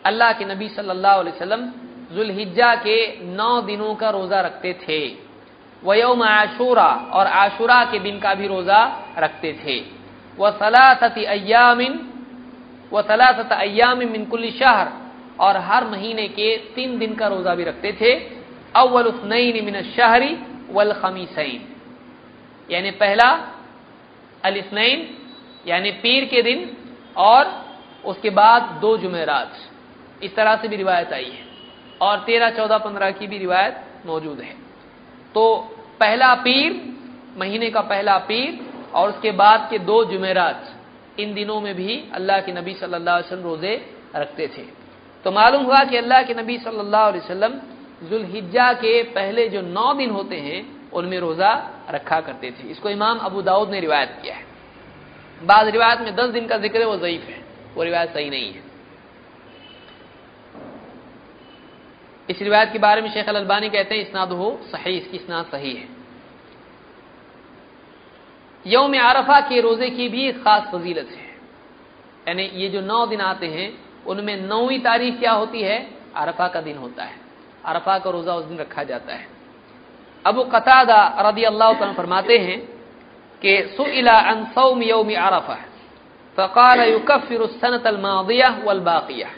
अल्लाह 0.06 0.32
के 0.32 0.44
नबी 0.44 0.68
सल्लल्लाहु 0.68 1.20
अलैहि 1.20 1.36
वसल्लम 1.36 1.72
जुलहिज्जा 2.14 2.74
के 2.74 3.26
नौ 3.26 3.60
दिनों 3.62 3.94
का 3.94 4.10
रोजा 4.10 4.40
रखते 4.40 4.72
थे। 4.72 5.26
वयोम 5.84 6.22
आशूरा, 6.22 7.10
और 7.12 7.26
आशुरा 7.26 7.84
के 7.84 7.98
दिन 7.98 8.18
का 8.18 8.34
भी 8.34 8.46
रोजा 8.46 8.80
रखते 9.18 9.52
थे। 9.52 9.80
वह 10.38 10.50
सलासत 10.50 11.14
व 12.92 13.02
सलासत 13.02 13.52
अयामिन 13.52 14.08
मिनकुल 14.08 14.50
शहर। 14.50 14.88
और 15.40 15.56
हर 15.56 15.84
महीने 15.84 16.28
के 16.28 16.56
तीन 16.56 16.98
दिन 16.98 17.14
का 17.14 17.26
रोजा 17.26 17.54
भी 17.54 17.64
रखते 17.64 17.92
थे। 17.92 18.14
अव्वल 18.76 19.04
उसनईन 19.04 19.64
मिन 19.64 19.82
शहरी 19.82 20.38
वल 20.70 20.92
खमीसैन। 20.92 21.76
यानी 22.70 22.90
पहला 22.90 23.48
अलिस्नैन 24.44 25.18
यानी 25.66 25.90
पीर 25.90 26.24
के 26.24 26.42
दिन, 26.42 26.76
और 27.16 27.66
उसके 28.04 28.30
बाद 28.30 28.62
दो 28.62 28.96
जुमेरात। 28.96 29.52
इस 30.22 30.36
तरह 30.36 30.56
से 30.56 30.68
भी 30.68 30.76
रिवायत 30.76 31.12
आई 31.12 31.24
है। 31.24 31.46
और 32.00 32.18
तेरह, 32.18 32.50
चौदह, 32.50 32.78
पंद्रह 32.78 33.10
की 33.10 33.26
भी 33.26 33.38
रिवायत 33.38 33.84
मौजूद 34.06 34.40
है। 34.40 34.54
तो 35.34 35.56
पहला 36.00 36.34
पीर, 36.34 36.94
महीने 37.36 37.70
का 37.70 37.80
पहला 37.80 38.18
पीर, 38.18 38.60
और 38.94 39.08
उसके 39.08 39.30
बाद 39.30 39.68
के 39.70 39.78
दो 39.78 40.04
जुमेरात। 40.04 40.75
इन 41.18 41.34
दिनों 41.34 41.60
में 41.60 41.74
भी 41.74 42.02
अल्लाह 42.14 42.40
के 42.40 42.52
नबी 42.52 42.74
सल्लल्लाहु 42.74 43.16
अलैहि 43.16 43.26
वसल्लम 43.26 43.44
रोज़े 43.44 43.74
रखते 44.16 44.46
थे। 44.48 44.64
तो 45.24 45.30
मालूम 45.32 45.62
हुआ 45.64 45.82
कि 45.84 45.96
अल्लाह 45.96 46.22
के 46.22 46.34
नबी 46.34 46.58
सल्लल्लाहु 46.58 47.08
अलैहि 47.08 47.24
वसल्लम 47.24 47.60
जुल्हिज्जा 48.08 48.72
के 48.72 49.02
पहले 49.12 49.48
जो 49.48 49.60
नौ 49.62 49.92
दिन 49.94 50.10
होते 50.10 50.36
हैं, 50.36 50.90
उनमें 50.92 51.18
रोजा 51.18 51.52
रखा 51.90 52.20
करते 52.20 52.50
थे। 52.50 52.68
इसको 52.70 52.90
इमाम 52.90 53.18
अबू 53.18 53.42
दाऊद 53.42 53.70
ने 53.70 53.80
रिवायत 53.80 54.18
किया 54.22 54.34
है। 54.34 54.44
बाद 55.42 55.68
रिवायत 55.68 56.00
में 56.00 56.14
दस 56.16 56.30
दिन 56.30 56.46
का 56.46 56.58
ज़िक्र 56.58 56.80
है, 56.80 56.86
वो 56.86 56.96
ज़यीफ 56.96 57.24
है। 57.28 57.44
वो 57.74 57.82
रिवायत 57.82 58.10
सही 58.10 58.30
नहीं 58.30 58.52
है। 58.52 58.62
इस 62.28 62.42
रिवायत 62.42 62.72
के 62.72 62.78
बारे 62.78 63.02
में 63.02 63.10
शेख 63.10 63.28
अलबानी 63.28 63.68
कहते 63.68 63.94
हैं, 63.94 64.02
इसनाद 64.02 64.32
हो 64.32 64.58
सही, 64.64 64.96
इसकी 64.98 65.16
इसनाद 65.16 65.46
सही 65.46 65.72
है। 65.72 65.95
यौम 68.66 68.94
आरफा 69.00 69.40
के 69.40 69.60
रोज़े 69.60 69.88
की 69.90 70.08
भी 70.08 70.26
एक 70.28 70.42
खास 70.44 70.62
फजीलत 70.72 71.08
है। 71.08 71.26
यानी 72.28 72.44
ये 72.54 72.68
जो 72.68 72.80
नौ 72.80 73.06
दिन 73.06 73.20
आते 73.22 73.46
हैं, 73.46 73.68
उनमें 74.06 74.36
नौवीं 74.42 74.80
तारीख 74.80 75.18
क्या 75.18 75.32
होती 75.32 75.62
है? 75.62 75.78
आरफा 76.16 76.48
का 76.48 76.60
दिन 76.60 76.76
होता 76.76 77.04
है। 77.04 77.14
आरफा 77.64 77.98
का 77.98 78.10
रोजा 78.10 78.34
उस 78.34 78.44
दिन 78.44 78.58
रखा 78.58 78.82
जाता 78.84 79.14
है। 79.14 79.26
अबू 80.24 80.42
कतादा 80.44 81.00
रदी 81.20 81.42
अल्लाह 81.44 81.72
फरमाते 81.92 82.38
हैं 82.38 82.58
कि 83.42 83.52
सुइला 83.76 84.18
अन 84.30 84.44
सौम 84.54 84.82
यौम 84.82 85.14
आरफा, 85.16 85.54
फ़काल 86.38 86.80
युकफ़िर 86.82 87.46
सनत 87.54 87.86
अलमादिया 87.86 88.48
वलबाकिया 88.64 89.28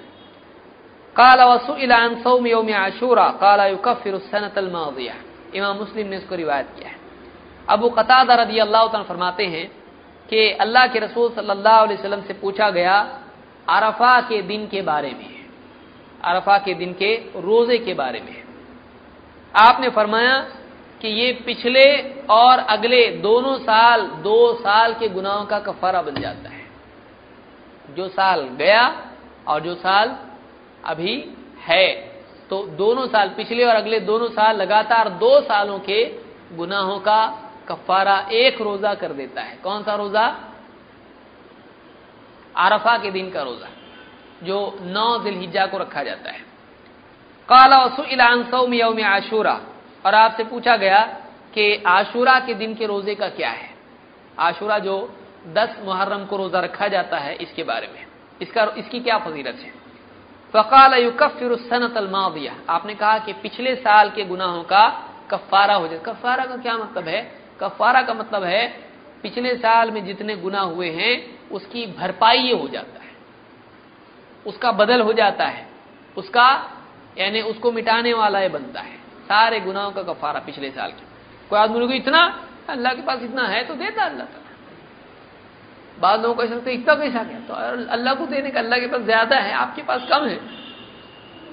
काला 1.16 1.47
वसुइला 1.47 1.97
अन 1.99 2.14
सौम 2.22 2.47
यौम 2.47 2.72
आशूरा, 2.74 3.29
काला 3.41 3.66
युकफ़िर 3.66 4.16
सनत 4.26 4.59
अलमादिया 4.59 5.14
इमाम 5.55 5.76
मुस्लिम 5.76 6.07
ने 6.07 6.16
इसको 6.16 6.35
रिवायत 6.35 6.68
किया 6.76 6.89
है। 6.89 6.97
अबू 7.68 7.88
कतादा 7.88 8.34
रदी 8.34 8.58
अल्लाह 8.58 9.02
फरमाते 9.02 9.44
हैं 9.46 9.66
कि 10.28 10.50
अल्लाह 10.52 10.86
के 10.86 10.98
रसूल 10.98 11.30
सल्लल्लाहु 11.32 11.86
अलैहि 11.86 11.98
वसल्लम 11.98 12.22
से 12.22 12.34
पूछा 12.34 12.70
गया 12.70 12.96
अरफा 13.68 14.20
के 14.20 14.42
दिन 14.42 14.66
के 14.66 14.82
बारे 14.82 15.10
में 15.10 15.46
अरफा 16.24 16.58
के 16.58 16.74
दिन 16.74 16.92
के 16.92 17.14
रोज़े 17.36 17.78
के 17.78 17.94
बारे 17.94 18.20
में 18.20 18.44
आपने 19.54 19.88
फरमाया 19.88 20.38
कि 21.00 21.08
ये 21.08 21.32
पिछले 21.46 21.84
और 22.30 22.58
अगले 22.58 23.06
दोनों 23.08 23.58
साल, 23.58 24.02
दो 24.02 24.54
साल 24.54 24.94
के 24.94 25.08
गुनाहों 25.08 25.44
का 25.44 25.58
कफारा 25.58 26.02
बन 26.02 26.20
जाता 26.20 26.50
है। 26.50 26.66
जो 27.96 28.08
साल 28.08 28.40
गया 28.40 28.82
और 29.48 29.60
जो 29.60 29.74
साल 29.74 30.16
अभी 30.84 31.32
है। 31.60 31.86
तो 32.50 32.62
दोनों 32.66 33.06
साल, 33.06 33.28
पिछले 33.28 33.64
और 33.64 33.74
अगले 33.74 34.00
दोनों 34.00 34.28
साल 34.28 34.56
लगातार 34.56 35.08
दो 35.08 35.40
सालों 35.40 35.78
के 35.78 36.04
गुनाहों 36.52 36.98
का 36.98 37.47
कफारा 37.68 38.28
एक 38.32 38.60
रोजा 38.60 38.94
कर 38.94 39.12
देता 39.12 39.42
है। 39.42 39.56
कौन 39.56 39.82
सा 39.82 39.94
रोजा? 39.94 40.36
आरफा 42.56 42.98
के 42.98 43.10
दिन 43.10 43.30
का 43.30 43.42
रोजा, 43.42 43.68
जो 44.42 44.78
नौ 44.80 45.18
दिलहिजा 45.18 45.66
को 45.66 45.78
रखा 45.78 46.02
जाता 46.02 46.30
है। 46.30 46.40
काला 47.48 47.84
वसुलान 47.84 49.02
आशूरा, 49.02 49.60
और 50.06 50.14
आपसे 50.14 50.44
पूछा 50.44 50.76
गया 50.76 51.02
कि 51.54 51.82
आशूरा 51.86 52.40
के 52.40 52.54
दिन 52.54 52.74
के 52.74 52.86
रोज़े 52.86 53.14
का 53.14 53.28
क्या 53.28 53.50
है? 53.50 53.70
आशूरा 54.38 54.78
जो 54.78 55.16
दस 55.46 55.76
मुहर्रम 55.84 56.26
को 56.26 56.36
रोजा 56.36 56.60
रखा 56.60 56.88
जाता 56.88 57.18
है, 57.18 57.34
इसके 57.34 57.62
बारे 57.62 57.86
में। 57.86 58.06
इसका, 58.42 58.64
इसकी 58.78 59.00
क्या 59.00 59.18
फजीलत 59.18 59.54
है? 59.54 59.70
फ़काल 60.52 60.94
युकफ़िर 60.94 61.56
सनत 61.56 61.96
अलमादिया 61.96 62.54
आपने 62.68 62.94
कहा 62.94 63.18
कि 63.18 63.32
पिछले 63.32 63.76
साल 63.76 64.10
के 64.10 64.24
गुनाहों 64.24 64.62
का 64.62 64.88
कफारा 65.30 65.74
हो 65.74 65.88
जाए। 65.88 65.98
कफारा 65.98 66.44
का 66.44 66.56
क्या 66.56 66.76
मतलब 66.76 67.08
है? 67.08 67.38
कफारा 67.61 68.02
का 68.02 68.14
मतलब 68.14 68.44
है, 68.44 68.66
पिछले 69.22 69.54
साल 69.56 69.90
में 69.90 70.04
जितने 70.04 70.36
गुना 70.36 70.61
हुए 70.61 70.90
हैं, 70.90 71.14
उसकी 71.50 71.86
भरपाई 71.98 72.38
ये 72.38 72.54
हो 72.54 72.68
जाता 72.68 73.02
है। 73.02 73.12
उसका 74.46 74.72
बदल 74.72 75.00
हो 75.00 75.12
जाता 75.12 75.46
है। 75.46 75.66
उसका, 76.16 76.48
यानी 77.18 77.40
उसको 77.42 77.72
मिटाने 77.72 78.12
वाला 78.14 78.40
ये 78.40 78.48
बनता 78.48 78.80
है। 78.80 78.96
सारे 79.26 79.61
गुनाहों 79.61 79.90
का 79.92 80.02
कफारा 80.02 80.40
पिछले 80.40 80.70
साल 80.70 80.90
के। 80.90 81.06
कोई 81.50 81.59
आदमी 81.59 81.86
को 81.86 81.92
इतना? 81.94 82.20
अल्लाह 82.68 82.94
के 82.94 83.02
पास 83.02 83.22
इतना 83.22 83.46
है 83.46 83.64
तो 83.64 83.74
देता 83.74 84.04
अल्लाह 84.04 84.26
तला 84.26 84.46
बाद 85.98 86.22
लोगों 86.22 86.34
को 86.34 86.42
ऐसा 86.42 86.54
लगता 86.54 86.70
है, 86.70 86.76
इतना 86.76 86.94
कैसा 86.94 87.22
क्या? 87.24 87.38
तो 87.40 87.54
अल्लाह 87.88 88.14
को 88.14 88.26
देने 88.26 88.50
का, 88.50 88.61
अल्लाह 88.61 88.78
के 88.78 88.86
पास 88.86 89.00
ज़्यादा 89.00 89.36
है, 89.36 89.52
आपके 89.52 89.82
पास 89.82 90.06
कम 90.11 90.26
है। 90.26 90.36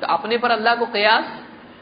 तो 0.01 0.07
अपने 0.07 0.37
पर 0.37 0.51
अल्लाह 0.51 0.75
को 0.75 0.85
कयास 0.85 1.25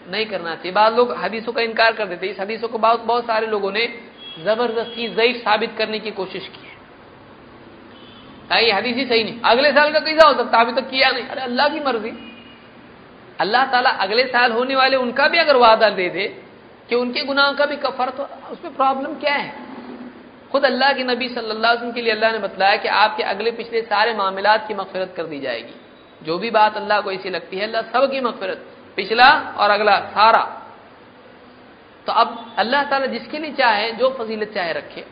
नहीं 0.10 0.26
करना 0.26 0.56
चाहिए। 0.56 0.72
बाद 0.72 0.96
लोग 0.96 1.12
हदीसों 1.18 1.52
का 1.54 1.62
इनकार 1.62 1.94
कर 1.94 2.06
देते 2.06 2.28
इस 2.28 2.40
हदीसों 2.40 2.68
को 2.68 2.78
बहुत 2.78 3.04
बहुत 3.04 3.26
सारे 3.26 3.48
लोगों 3.48 3.72
ने 3.72 3.86
ज़बरदस्ती 4.40 5.08
जयीफ 5.08 5.36
साबित 5.36 5.76
करने 5.78 6.00
की 6.00 6.12
कोशिश 6.12 6.48
की 6.48 6.68
है। 8.50 8.64
ये 8.66 8.72
हदीस 8.72 8.96
ही 8.96 9.06
सही 9.06 9.24
नहीं। 9.24 9.40
अगले 9.42 9.72
साल 9.72 9.92
का 9.94 10.00
कैसा 10.00 10.28
हो 10.28 10.34
सकता 10.34 10.60
अभी 10.62 10.72
तक 10.72 10.90
किया 10.90 11.10
नहीं। 11.12 11.26
अरे 11.26 11.42
अल्लाह 11.42 11.68
की 11.70 11.80
मर्ज़ी। 11.80 12.12
अल्लाह 13.40 13.66
ताला 13.66 13.90
अगले 13.90 14.24
साल 14.24 14.52
होने 14.52 14.76
वाले 14.76 14.96
उनका 14.96 15.28
भी 15.28 15.38
अगर 15.38 15.56
वादा 15.56 15.90
दे 15.90 16.10
दे 16.10 16.26
कि 16.90 16.96
उनके 16.96 17.24
गुनाहों 17.24 17.54
का 17.54 17.66
भी 17.66 17.76
कफर 17.76 18.10
तो 18.10 18.24
उसमें 18.52 18.76
प्रॉब्लम 18.76 19.14
क्या 19.14 19.34
है? 19.34 19.54
खुद 20.52 20.66
अल्लाह 20.66 20.94
के 20.94 21.04
नबी 21.04 21.28
सल्लल्लाहु 21.30 21.60
अलैहि 21.60 21.78
वसल्लम 21.78 21.92
के 21.92 22.02
लिए 22.02 22.12
अल्लाह 22.12 22.32
ने 22.32 22.40
बताया 22.40 22.76
कि 22.76 22.88
आपके 22.88 23.24
अगले 23.24 23.52
पिछले 23.52 23.82
सारे 23.82 24.14
मामलात 24.14 24.68
की 24.68 24.74
मफफरत 24.74 25.14
कर 25.18 25.24
दी 25.24 25.40
जाएगी। 25.40 25.76
जो 26.22 26.38
भी 26.38 26.50
बात 26.50 26.78
अल्लाह 26.78 27.02
को 27.02 27.12
ऐसी 27.12 27.30
लगती 27.30 27.58
है, 27.58 27.64
अल्लाह 27.64 27.82
सब 27.82 28.12
की 28.12 28.20
मफफरत 28.22 28.66
पिछला 28.96 29.30
और 29.58 29.70
अगला, 29.70 29.98
सारा। 30.00 30.44
तो 32.08 32.12
अब 32.14 32.56
अल्लाह 32.58 32.84
ताला 32.84 33.06
जिसके 33.08 33.40
लिए 33.40 33.52
चाहे 33.54 33.92
जो 33.92 34.10
फजीलत 34.20 34.52
चाहे 34.54 34.74
रखे। 34.74 35.04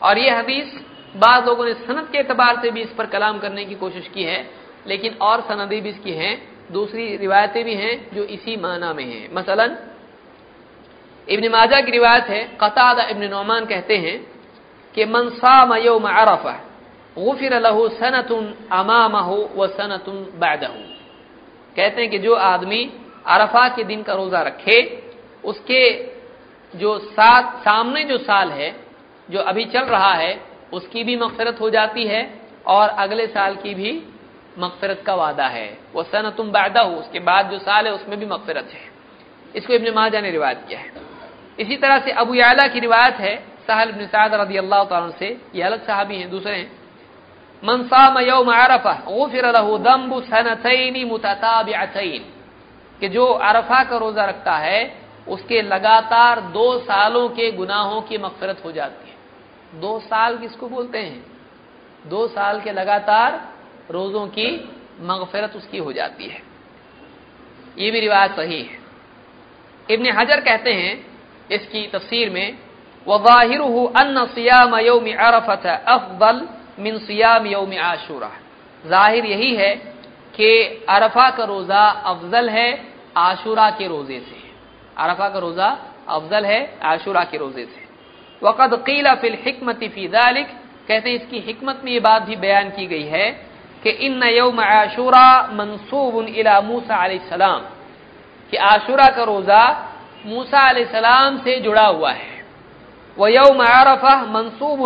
और 0.00 0.18
ये 0.18 0.30
हदीस 0.30 0.68
बाद 1.16 1.46
लोगों 1.46 1.64
ने 1.64 1.74
सनत 1.76 2.08
के 2.12 2.18
एतबार 2.18 2.60
से 2.62 2.70
भी 2.70 2.80
इस 2.82 2.92
पर 2.92 3.06
कलाम 3.06 3.38
करने 3.38 3.64
की 3.64 3.74
कोशिश 3.74 4.08
की 4.08 4.24
है, 4.24 4.38
लेकिन 4.86 5.14
और 5.20 5.40
सनदी 5.40 5.80
भी 5.80 5.88
इसकी 5.88 6.12
हैं, 6.12 6.34
दूसरी 6.72 7.16
रिवायतें 7.16 7.64
भी 7.64 7.74
हैं, 7.74 7.94
जो 8.14 8.22
इसी 8.26 8.56
माना 8.56 8.92
में 8.92 9.04
हैं। 9.04 9.28
मसलन, 9.34 9.76
इब्न 11.28 11.48
माजा 11.48 11.80
की 11.80 11.90
रिवायत 11.90 12.24
है, 12.24 12.42
कतादा 12.60 13.02
इब्न 13.08 13.30
नौमान 13.30 13.64
कहते 13.66 13.96
हैं 13.96 14.18
कि 14.94 15.04
मनसाम 15.06 15.74
यौम 15.76 16.04
अरफा, 16.04 16.52
गुफिर 17.16 17.54
लहू 17.60 17.88
सनतुन 17.90 18.54
अमामहु 18.72 19.36
व 19.56 19.66
सनतुन 19.68 20.16
बैदहू 20.36 20.80
कहते 21.76 22.00
हैं 22.00 22.10
कि 22.10 22.18
जो 22.18 22.34
आदमी 22.34 22.84
अरफा 23.26 23.68
के 23.68 23.84
दिन 23.84 24.02
का 24.02 24.14
रोजा 24.14 24.42
रखे 24.42 24.80
उसके 25.46 25.80
जो 26.74 26.98
साथ, 26.98 27.58
सामने 27.60 28.04
जो 28.04 28.18
साल 28.18 28.50
है, 28.50 28.74
जो 29.30 29.38
अभी 29.38 29.64
चल 29.64 29.84
रहा 29.84 30.12
है, 30.12 30.40
उसकी 30.72 31.04
भी 31.04 31.16
मकसरत 31.16 31.60
हो 31.60 31.70
जाती 31.70 32.04
है 32.04 32.40
और 32.66 32.88
अगले 32.88 33.26
साल 33.26 33.56
की 33.56 33.74
भी 33.74 34.02
मकसरत 34.58 35.02
का 35.06 35.14
वादा 35.14 35.46
है। 35.46 35.78
वो 35.92 36.02
सन 36.02 36.30
तुम 36.36 36.50
वादा 36.50 36.80
हो 36.80 36.96
उसके 36.96 37.20
बाद 37.20 37.50
जो 37.50 37.58
साल 37.58 37.86
है, 37.86 37.92
उसमें 37.92 38.18
भी 38.18 38.26
मकसरत 38.26 38.70
है। 38.72 38.80
इसको 39.56 39.72
इब्न 39.72 39.94
माजा 39.94 40.20
ने 40.20 40.30
रिवायत 40.30 40.64
किया 40.68 40.80
है। 40.80 40.92
इसी 41.60 41.76
तरह 41.76 41.98
से 41.98 42.10
अबू 42.10 42.34
याला 42.34 42.66
की 42.68 42.80
रिवायत 42.80 43.14
है, 43.14 43.36
साहल 43.66 43.88
इब्न 43.88 44.06
साद 44.06 44.34
अल्लाह 44.34 45.10
से, 45.10 45.40
ये 45.54 45.62
अलग 45.62 45.86
साहबी 45.86 46.16
हैं, 46.16 46.30
दूसरे 46.30 46.56
हैं। 46.56 46.72
मन 47.64 47.82
साम 47.82 48.18
यौम 48.18 48.50
सनतैन 50.20 51.06
मुतताबिअतैन, 51.06 52.24
कि 53.00 53.08
जो 53.08 53.26
अरफा 53.26 53.84
का 53.84 53.96
रोजा 53.96 54.24
रखता 54.24 54.52
है 54.52 55.05
उसके 55.28 55.62
लगातार 55.62 56.40
दो 56.40 56.78
सालों 56.78 57.28
के 57.28 57.50
गुनाहों 57.52 58.00
की 58.00 58.18
मगफरत 58.18 58.62
हो 58.64 58.72
जाती 58.72 59.08
है। 59.08 59.80
दो 59.80 59.98
साल 59.98 60.38
किसको 60.38 60.68
बोलते 60.68 60.98
हैं? 60.98 61.24
दो 62.06 62.26
साल 62.28 62.60
के 62.60 62.72
लगातार 62.72 63.40
रोजों 63.90 64.26
की 64.26 64.48
मगफरत 65.00 65.56
उसकी 65.56 65.78
हो 65.78 65.92
जाती 65.92 66.28
है। 66.28 66.42
ये 67.78 67.90
भी 67.90 68.00
रिवाज 68.00 68.30
सही 68.30 68.62
है। 68.62 68.78
इब्न 69.90 70.12
हजर 70.18 70.40
कहते 70.40 70.72
हैं, 70.72 71.06
इसकी 71.50 71.86
तफसीर 71.86 72.30
में 72.30 72.58
वाहिर 73.06 73.60
अन्न 73.96 74.24
सियाम 74.26 74.78
यौम 74.78 75.12
अरफत 75.16 75.66
अफदल 75.66 76.48
मिन 76.78 76.98
सियाम 76.98 77.46
यौम 77.46 77.78
आशूरा। 77.80 78.30
ज़ाहिर 78.84 79.24
यही 79.24 79.54
है 79.54 79.74
कि 80.34 80.86
अरफा 80.88 81.28
का 81.30 81.44
रोजा 81.44 81.84
अफजल 82.06 82.48
है, 82.48 82.68
आशूरा 83.16 83.70
के 83.70 83.86
रोज़े 83.88 84.18
से। 84.20 84.45
अरफा 84.96 85.28
का 85.28 85.38
रोजा 85.38 85.68
अफजल 86.08 86.44
है, 86.46 86.60
आशूरा 86.84 87.24
के 87.24 87.36
रोज़े 87.38 87.64
से 87.64 87.84
वक़द 88.42 88.74
कीला 88.86 89.14
फिल 89.14 89.36
हिकमती 89.44 89.88
फ़ी 89.88 90.06
दालिक 90.08 90.46
कहते 90.88 91.10
हैं 91.10 91.16
इसकी 91.16 91.38
हिकमत 91.40 91.80
में 91.84 91.92
ये 91.92 92.00
बात 92.00 92.22
भी 92.22 92.36
बयान 92.36 92.70
की 92.70 92.86
गई 92.86 93.06
है 93.06 93.30
कि 93.82 93.90
इन 94.06 94.22
यौम 94.24 94.60
आशूरा 94.60 95.26
मनसूब 95.52 96.14
इला 96.28 96.60
मूसा 96.62 97.06
सलाम, 97.28 97.60
कि 98.52 98.56
आशूरा 98.56 99.08
का 99.16 99.24
रोजा 99.24 99.62
मूसा 100.26 100.62
सलाम 100.92 101.38
से 101.38 101.58
जुड़ा 101.60 101.86
हुआ 101.86 102.12
है। 102.12 102.34
व 103.16 103.28
यौम 103.28 103.60
आरफा 103.62 104.14
मनसूब 104.28 104.80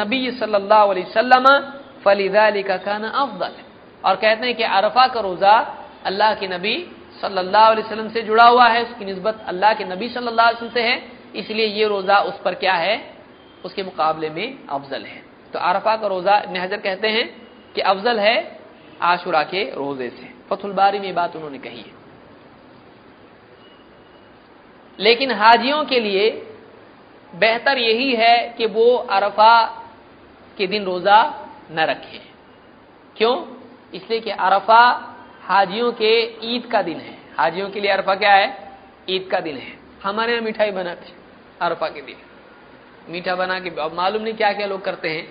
नबी 0.00 0.30
सल्लल्लाहु 0.32 0.90
अलैहि 0.90 1.06
वसल्लम 1.06 1.46
फलिदालिका 2.04 2.76
काना 2.78 3.08
अफदल 3.16 3.54
और 4.04 4.16
कहते 4.16 4.46
हैं 4.46 4.54
कि 4.56 4.62
अरफा 4.62 5.06
का 5.06 5.20
रोजा 5.20 5.54
अल्लाह 6.06 6.34
के 6.34 6.48
नबी 6.48 6.76
सल्लल्लाहु 7.24 7.72
अलैहि 7.72 7.86
वसल्लम 7.86 8.08
से 8.08 8.22
जुड़ा 8.22 8.44
हुआ 8.44 8.68
है, 8.68 8.82
उसकी 8.84 9.04
नस्बत 9.04 9.44
अल्लाह 9.48 9.74
के 9.74 9.84
नबी 9.84 10.08
सल्लल्लाहु 10.08 10.48
अलैहि 10.48 10.66
वसल्लम 10.66 10.74
से 10.74 10.82
है, 10.82 11.12
इसलिए 11.36 11.66
ये 11.66 11.88
रोजा 11.88 12.18
उस 12.18 12.40
पर 12.44 12.54
क्या 12.54 12.72
है? 12.72 13.14
उसके 13.64 13.82
मुकाबले 13.82 14.30
में 14.30 14.66
अफजल 14.68 15.02
है। 15.02 15.22
तो 15.52 15.58
अरफा 15.58 15.96
का 15.96 16.06
रोजा 16.06 16.38
इब्न 16.38 16.56
हजर 16.56 16.76
कहते 16.76 17.08
हैं 17.08 17.42
कि 17.74 17.80
अफजल 17.80 18.20
है 18.20 18.60
आशुरा 19.02 19.42
के 19.42 19.64
रोज़े 19.64 20.10
से। 20.10 20.34
फतुलबारी 20.50 20.98
में 20.98 21.14
बात 21.14 21.36
उन्होंने 21.36 21.58
कही 21.58 21.80
है। 21.80 21.92
लेकिन 24.98 25.30
हाजियों 25.30 25.84
के 25.84 26.00
लिए 26.00 26.30
बेहतर 27.34 27.78
यही 27.78 28.14
है 28.14 28.54
कि 28.58 28.66
वो 28.66 28.96
अरफा 28.96 29.64
के 30.58 30.66
दिन 30.66 30.84
रोजा 30.84 31.48
न 31.72 31.80
रखें। 31.80 32.20
क्यों? 33.16 33.46
इसलिए 33.94 34.20
कि 34.20 34.30
अरफा 34.30 35.10
हाजियों 35.44 35.92
के 35.92 36.10
ईद 36.46 36.66
का 36.66 36.82
दिन 36.82 36.98
है। 36.98 37.16
हाजियों 37.38 37.68
के 37.70 37.80
लिए 37.80 37.90
अरफा 37.90 38.14
क्या 38.14 38.32
है? 38.32 38.46
ईद 39.10 39.28
का 39.30 39.40
दिन 39.40 39.56
है। 39.56 39.72
हमारे 40.02 40.32
यहाँ 40.32 40.44
मिठाई 40.44 40.70
बनाते 40.70 41.12
अरफा 41.60 41.88
के 41.88 42.02
दिन 42.02 42.16
मीठा 43.08 43.34
बना 43.36 43.58
के, 43.60 43.70
अब 43.70 43.94
मालूम 43.94 44.22
नहीं 44.22 44.34
क्या 44.34 44.52
क्या 44.52 44.66
लोग 44.66 44.84
करते 44.84 45.08
हैं। 45.08 45.26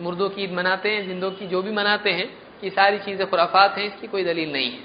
मुर्दों 0.00 0.28
की 0.30 0.42
ईद 0.44 0.52
मनाते 0.52 0.90
हैं, 0.90 1.06
जिंदों 1.06 1.30
की 1.30 1.46
जो 1.46 1.62
भी 1.62 1.70
मनाते 1.72 2.10
हैं, 2.10 2.24
ये 2.64 2.70
सारी 2.70 2.98
चीज़ें 2.98 3.28
खुराफात 3.30 3.76
हैं, 3.78 3.86
इसकी 3.86 4.06
कोई 4.06 4.24
दलील 4.24 4.52
नहीं 4.52 4.70
है। 4.70 4.78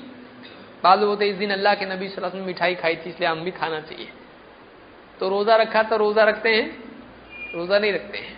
बाद 0.83 1.03
होते 1.03 1.27
इस 1.27 1.35
दिन 1.35 1.51
अल्लाह 1.51 1.75
के 1.75 1.85
नबी 1.85 2.07
वसल्लम 2.07 2.37
ने 2.37 2.45
मिठाई 2.45 2.75
खाई 2.75 2.95
थी, 2.95 3.09
इसलिए 3.09 3.29
हम 3.29 3.43
भी 3.43 3.51
खाना 3.51 3.79
चाहिए। 3.79 4.07
तो 5.19 5.29
रोजा 5.29 5.55
रखा 5.55 5.83
तो 5.83 5.97
रोजा 5.97 6.23
रखते 6.23 6.55
हैं? 6.55 6.67
रोजा 7.55 7.79
नहीं 7.79 7.93
रखते 7.93 8.17
हैं। 8.17 8.37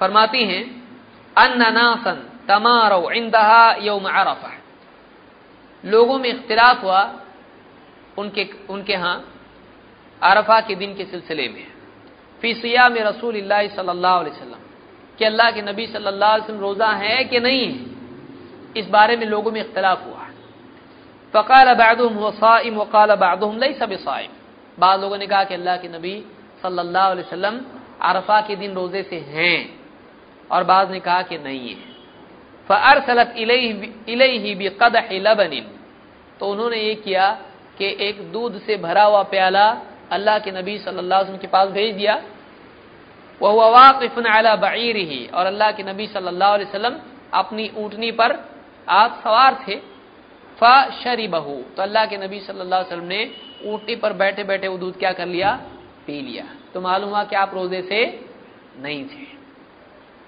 फरमाती 0.00 0.44
हैं 0.44 0.64
अन्नासन 1.36 2.27
तमारो 2.48 3.10
इंदहा 3.12 3.64
यौम 3.82 4.04
अरफा 4.10 4.52
लोगों 5.84 6.18
में 6.18 6.28
इख्तिलाफ 6.28 6.82
हुआ 6.84 7.02
उनके 8.18 8.48
उनके 8.70 8.92
यहाँ 8.92 9.16
अरफा 10.22 10.60
के 10.60 10.74
दिन 10.74 10.94
के 10.94 11.04
सिलसिले 11.04 11.48
में। 11.48 11.66
फीसिया 12.42 12.88
में 12.88 13.00
रसूल 13.02 13.34
सल्लल्लाहु 13.34 14.18
अलैहि 14.20 14.30
वसल्लम, 14.30 14.60
कि 15.18 15.24
अल्लाह 15.24 15.50
के 15.50 15.62
नबी 15.62 15.86
सल्लल्लाहु 15.86 16.32
अलैहि 16.32 16.44
वसल्लम 16.44 16.60
रोजा 16.60 16.90
है 16.94 17.24
कि 17.24 17.40
नहीं 17.40 17.64
है? 17.64 17.86
इस 18.76 18.86
बारे 18.88 19.16
में 19.16 19.26
लोगों 19.26 19.50
में 19.52 19.60
इख्तलाफ 19.60 20.04
हुआ। 20.06 20.24
फ़काल 21.34 21.74
बादुम 21.74 22.18
वसाइम 22.18 22.76
वकाल 22.76 23.14
बादुम 23.16 23.58
लई 23.58 23.72
सब 23.74 23.92
साइम 23.98 24.30
बाद 24.78 25.00
लोगों 25.00 25.18
ने 25.18 25.26
कहा 25.26 25.44
कि 25.44 25.54
अल्लाह 25.54 25.76
के 25.76 25.88
नबी 25.88 26.14
सल्लल्लाहु 26.62 27.10
अलैहि 27.10 27.26
वसल्लम 27.26 27.60
अरफा 28.02 28.40
के 28.40 28.56
दिन 28.56 28.74
रोज़े 28.74 29.02
से 29.02 29.18
हैं, 29.28 29.58
और 30.50 30.64
बाद 30.64 30.90
ने 30.90 31.00
कहा 31.00 31.22
कि 31.22 31.38
नहीं 31.38 31.68
है। 31.70 31.87
फ़अरसलत 32.68 33.34
इलैहि 33.38 34.54
बिक़दह 34.54 35.08
लबन 35.20 35.52
तो 36.40 36.46
उन्होंने 36.46 36.78
ये 36.78 36.94
किया 36.96 37.26
कि 37.78 37.86
एक 38.00 38.16
दूध 38.32 38.58
से 38.60 38.76
भरा 38.78 39.04
हुआ 39.04 39.22
प्याला 39.30 39.66
अल्लाह 40.12 40.38
के 40.38 40.50
नबी 40.52 40.78
सल्लल्लाहु 40.78 41.20
अलैहि 41.20 41.32
वसल्लम 41.32 41.40
के 41.40 41.46
पास 41.48 41.68
भेज 41.70 41.94
दिया। 41.96 42.14
वह 43.40 43.68
वाकिफन 43.70 44.24
अला 44.26 44.54
बईर 44.58 44.96
ही 44.98 45.26
और 45.28 45.46
अल्लाह 45.46 45.70
के 45.72 45.82
नबी 45.82 46.06
सल्लल्लाहु 46.08 46.54
अलैहि 46.54 46.68
वसल्लम 46.68 46.94
अपनी 47.34 47.70
ऊँटनी 47.76 48.10
पर 48.12 48.30
आप 48.92 49.20
सवार 49.24 49.54
थे। 49.68 49.76
फ 50.58 50.62
शरी 50.94 51.28
बहू 51.28 51.56
तो 51.76 51.82
अल्लाह 51.82 52.06
के 52.06 52.16
नबी 52.18 52.40
सल्लल्लाहु 52.40 52.82
अलैहि 52.82 52.94
वसल्लम 52.94 53.08
ने 53.08 53.20
ऊँटनी 53.64 53.94
पर 53.96 54.12
बैठे 54.14 54.44
बैठे 54.44 54.68
वो 54.68 54.76
दूध 54.78 54.98
क्या 54.98 55.12
कर 55.12 55.26
लिया? 55.26 55.50
पी 56.06 56.20
लिया। 56.22 56.44
तो 56.74 56.80
मालूम 56.80 57.10
हुआ 57.10 57.22
कि 57.24 57.36
आप 57.36 57.54
रोज़े 57.54 57.82
से 57.82 58.00
नहीं 58.80 59.04
थे। 59.04 59.26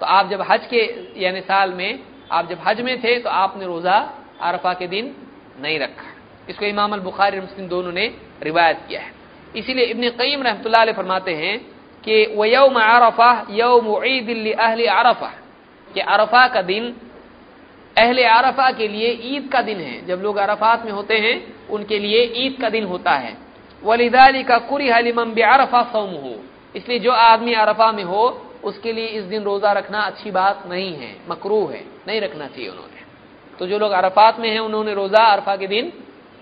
तो 0.01 0.07
आप 0.07 0.29
जब 0.31 0.41
हज 0.43 0.67
के, 0.67 0.83
यानी 1.17 1.41
साल 1.43 1.73
में 1.73 1.99
आप 2.31 2.49
जब 2.49 2.59
हज 2.67 2.81
में 2.81 2.99
थे 3.01 3.19
तो 3.21 3.31
आपने 3.31 3.67
रोजा 3.67 3.99
अरफा 4.41 4.73
के 4.73 4.87
दिन 4.87 5.15
नहीं 5.61 5.79
रखा। 5.79 6.09
इसको 6.49 6.65
इमाम 6.65 6.93
अल 6.93 7.01
बुखारी 7.01 7.41
मुस्लिम 7.41 7.69
दोनों 7.69 7.93
ने 7.93 8.07
रिवायत 8.43 8.81
किया 8.89 9.01
है। 9.01 9.13
इसीलिए 9.57 9.85
इबन 9.85 10.09
कईम 10.09 10.43
रहमत 10.43 10.95
फरमाते 10.97 11.35
हैं 11.35 11.59
कि 12.05 12.35
व 12.37 12.45
यौम 12.45 12.75
अरफा, 12.75 13.47
यौम 13.51 14.05
ईद 14.05 14.57
अहल 14.59 14.87
अरफा। 14.87 15.33
कि 15.95 16.01
अरफा 16.01 16.47
का 16.49 16.63
दिन 16.63 16.97
अहले 17.99 18.25
अरफा 18.25 18.71
के 18.71 18.89
लिए 18.89 19.09
ईद 19.25 19.49
का 19.53 19.63
दिन 19.63 19.81
है। 19.81 20.07
जब 20.07 20.21
लोग 20.23 20.37
अरफात 20.37 20.85
में 20.85 20.93
होते 20.93 21.19
हैं, 21.19 21.69
उनके 21.69 21.99
लिए 21.99 22.23
ईद 22.37 22.57
का 22.61 22.69
दिन 22.69 22.85
होता 22.85 23.13
है। 23.13 23.37
वलिदाली 23.83 24.43
का 24.43 24.59
कुरी 24.59 24.89
हलिमम 24.89 25.33
अरफा 25.33 25.83
सौम 25.83 26.11
हो 26.11 26.35
इसलिए 26.77 26.99
जो 26.99 27.11
आदमी 27.11 27.53
अरफा 27.55 27.91
में 27.93 28.05
हो 28.05 28.23
उसके 28.65 28.93
लिए 28.93 29.07
इस 29.07 29.25
दिन 29.25 29.43
रोजा 29.43 29.73
रखना 29.73 30.01
अच्छी 30.01 30.31
बात 30.31 30.63
नहीं 30.67 30.95
है, 30.97 31.17
मकरू 31.29 31.67
है, 31.67 31.85
नहीं 32.09 32.21
रखना 32.21 32.47
चाहिए 32.47 32.69
उन्होंने। 32.69 33.01
तो 33.59 33.67
जो 33.67 33.79
लोग 33.79 33.93
अरफात 33.93 34.39
में 34.41 34.49
हैं, 34.51 34.59
उन्होंने 34.59 34.95
रोजा 34.95 35.25
अरफा 35.25 35.57
के 35.57 35.67
दिन 35.67 35.93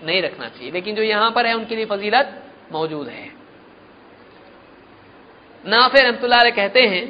नहीं 0.05 0.21
रखना 0.21 0.47
चाहिए। 0.47 0.71
लेकिन 0.71 0.95
जो 0.95 1.03
यहाँ 1.03 1.31
पर 1.31 1.45
है, 1.45 1.53
उनके 1.53 1.75
लिए 1.75 1.85
फजीलत 1.85 2.43
मौजूद 2.71 3.07
है। 3.07 3.27
नाफे 5.65 6.01
रमतुल्ला 6.01 6.49
कहते 6.49 6.81
हैं, 6.81 7.03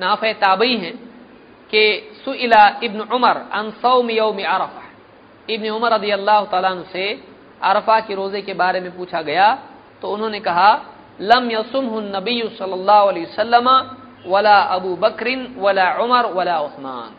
नाफे 0.00 0.32
ताबई 0.34 0.76
हैं, 0.76 0.96
कि 1.70 2.10
सुइला 2.24 2.80
इब्न 2.82 3.00
उमर 3.12 3.36
अरफा। 3.52 4.82
इब्न 5.48 5.68
उमर 5.70 5.92
रदी 5.92 6.10
अल्लाह 6.10 6.82
से 6.92 7.06
अरफा 7.62 7.98
के 8.00 8.14
रोज़े 8.14 8.42
के 8.42 8.54
बारे 8.54 8.80
में 8.80 8.96
पूछा 8.96 9.22
गया 9.22 9.46
तो 10.02 10.10
उन्होंने 10.10 10.40
कहा, 10.40 10.70
लम 11.20 11.50
यसुम 11.50 11.86
नबी 12.16 12.42
वसल्लम 12.42 13.68
वला 14.26 14.58
अबू 14.58 14.96
बकरिन, 14.96 15.54
वला 15.58 15.92
उमर, 15.94 16.26
वला 16.26 16.60
उस्मान। 16.60 17.14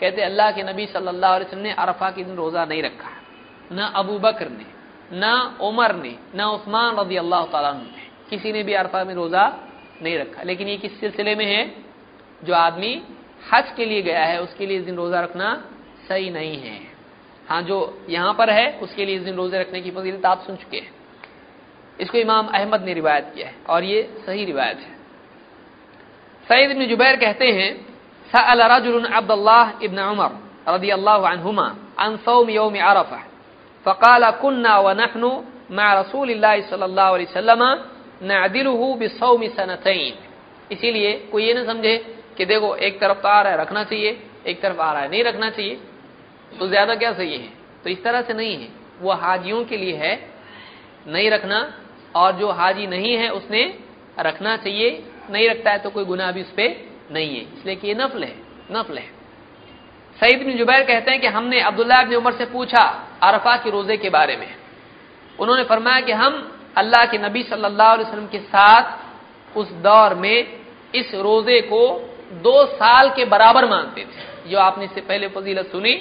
कहते 0.00 0.22
अल्लाह 0.22 0.50
के 0.50 0.62
नबी 0.62 0.86
सल्लल्लाहु 0.86 1.34
अलैहि 1.34 1.46
वसल्लम 1.46 1.62
ने 1.62 1.72
अरफा 1.72 2.10
के 2.10 2.24
दिन 2.24 2.36
रोजा 2.36 2.64
नहीं 2.64 2.82
रखा। 2.82 3.10
न 3.72 3.78
अबू 3.94 4.18
बकर 4.18 4.48
ने, 4.48 4.66
न 5.12 5.56
उमर 5.60 5.94
ने, 5.94 6.16
न 6.34 6.42
उस्मान 6.42 6.96
रज़ी 6.96 7.16
अल्लाह 7.16 7.44
तला 7.46 7.72
ने, 7.72 8.02
किसी 8.30 8.52
ने 8.52 8.62
भी 8.62 8.74
अरफा 8.74 9.04
में 9.04 9.14
रोजा 9.14 9.44
नहीं 10.02 10.18
रखा। 10.18 10.42
लेकिन 10.42 10.68
ये 10.68 10.76
किस 10.76 11.00
सिलसिले 11.00 11.34
में 11.34 11.46
है? 11.46 11.74
जो 12.44 12.54
आदमी 12.54 13.02
हज 13.52 13.72
के 13.76 13.84
लिए 13.84 14.02
गया 14.02 14.24
है, 14.24 14.40
उसके 14.42 14.66
लिए 14.66 14.78
इस 14.78 14.84
दिन 14.84 14.96
रोजा 14.96 15.20
रखना 15.20 15.64
सही 16.08 16.30
नहीं 16.30 16.60
है। 16.60 16.80
हाँ 17.48 17.62
जो 17.62 18.04
यहाँ 18.08 18.34
पर 18.34 18.50
है, 18.50 18.78
उसके 18.78 19.04
लिए 19.04 19.16
इस 19.16 19.22
दिन 19.22 19.34
रोज़े 19.34 19.60
रखने 19.60 19.80
की 19.80 19.90
फजीलत 19.90 20.26
आप 20.26 20.42
सुन 20.46 20.56
चुके 20.56 20.76
हैं। 20.76 20.92
इसको 22.00 22.18
इमाम 22.18 22.46
अहमद 22.46 22.82
ने 22.82 22.94
रिवायत 22.94 23.32
किया 23.34 23.46
है, 23.46 23.54
और 23.68 23.84
ये 23.84 24.02
सही 24.26 24.44
रिवायत 24.44 24.78
है। 24.78 24.93
सईद 26.46 26.70
इबन 26.70 26.84
जुबैर 26.86 27.16
कहते 27.16 27.46
हैं, 27.48 27.70
सअल 28.30 28.60
रजुल 28.72 29.04
अब्दुल्लाह 29.06 29.84
इब्न 29.84 30.00
उमर 30.04 30.30
रदी 30.68 30.90
अल्लाह 30.90 31.16
अन 31.96 32.16
सौम 32.24 32.50
यौम 32.50 32.74
अरफा। 32.82 33.20
फ़काल 33.86 34.30
कुन्ना 34.40 34.78
व 34.80 34.88
नहनु 34.92 35.30
मा 35.70 35.92
रसूल 35.92 36.28
सल्लल्लाहु 36.70 37.14
अलैहि 37.14 37.26
बिसौम 38.98 39.46
सनतैन। 39.48 40.14
इसीलिए 40.72 41.12
कोई 41.32 41.44
ये 41.44 41.54
ना 41.54 41.64
समझे 41.64 41.96
कि 42.36 42.44
देखो, 42.44 42.74
एक 42.76 43.00
तरफ़ 43.00 43.18
तो 43.18 43.28
आ 43.28 43.40
रहा 43.42 43.52
है 43.52 43.58
रखना 43.60 43.84
चाहिए, 43.84 44.10
एक 44.46 44.60
तरफ़ 44.62 44.80
आ 44.80 44.92
रहा 44.92 45.02
है 45.02 45.10
नहीं 45.10 45.24
रखना 45.24 45.50
चाहिए 45.50 45.78
तो 46.52 46.68
ज़्यादा 46.68 46.94
क्या 46.94 47.12
सही 47.12 47.32
है? 47.32 47.48
तो 47.84 47.90
इस 47.90 48.02
तरह 48.04 48.22
से 48.22 48.34
नहीं 48.34 48.56
है। 48.56 48.68
वो 49.00 49.12
हाजियों 49.14 49.64
के 49.64 49.76
लिए 49.76 49.96
है, 49.96 50.14
नहीं 51.08 51.30
रखना, 51.30 51.58
और 52.14 52.32
जो 52.32 52.50
हाजी 52.50 52.86
नहीं 52.86 53.14
है, 53.14 53.28
उसने 53.30 53.62
रखना 54.18 54.56
चाहिए 54.56 54.90
नहीं 55.30 55.48
रखता 55.48 55.70
है 55.70 55.78
तो 55.78 55.90
कोई 55.90 56.04
गुना 56.04 56.30
भी 56.32 56.42
उस 56.42 56.50
पर 56.50 56.76
नहीं 57.12 57.36
है। 57.36 57.42
इसलिए 57.52 57.76
कि 57.76 57.88
ये 57.88 57.94
नफल 57.94 58.24
है 58.24 58.34
नफल 58.72 58.98
है। 58.98 59.08
सईद 60.18 60.44
बिन 60.46 60.56
जुबैर 60.58 60.82
कहते 60.84 61.10
हैं 61.10 61.20
कि 61.20 61.26
हमने 61.28 61.60
अब्दुल्ला 61.62 62.00
इब्न 62.00 62.14
उमर 62.16 62.32
से 62.32 62.44
पूछा 62.46 62.82
अरफा 63.22 63.56
के 63.56 63.70
रोज़े 63.70 63.96
के 63.96 64.10
बारे 64.10 64.36
में। 64.36 64.48
उन्होंने 65.38 65.64
फरमाया 65.64 66.00
कि 66.00 66.12
हम 66.14 66.32
अल्लाह 66.76 67.04
के 67.06 67.18
नबी 67.18 67.42
सल्लल्लाहु 67.44 67.92
अलैहि 67.92 68.08
वसल्लम 68.08 68.26
के 68.26 68.38
साथ 68.40 69.56
उस 69.56 69.72
दौर 69.82 70.14
में 70.14 70.38
इस 70.94 71.14
रोज़े 71.16 71.60
को 71.62 71.82
दो 72.42 72.64
साल 72.68 73.08
के 73.10 73.24
बराबर 73.26 73.64
मानते 73.66 74.00
थे। 74.02 74.50
जो 74.50 74.58
आपने 74.58 74.84
इससे 74.84 75.00
पहले 75.00 75.28
फजीलत 75.28 75.66
सुनी 75.66 75.94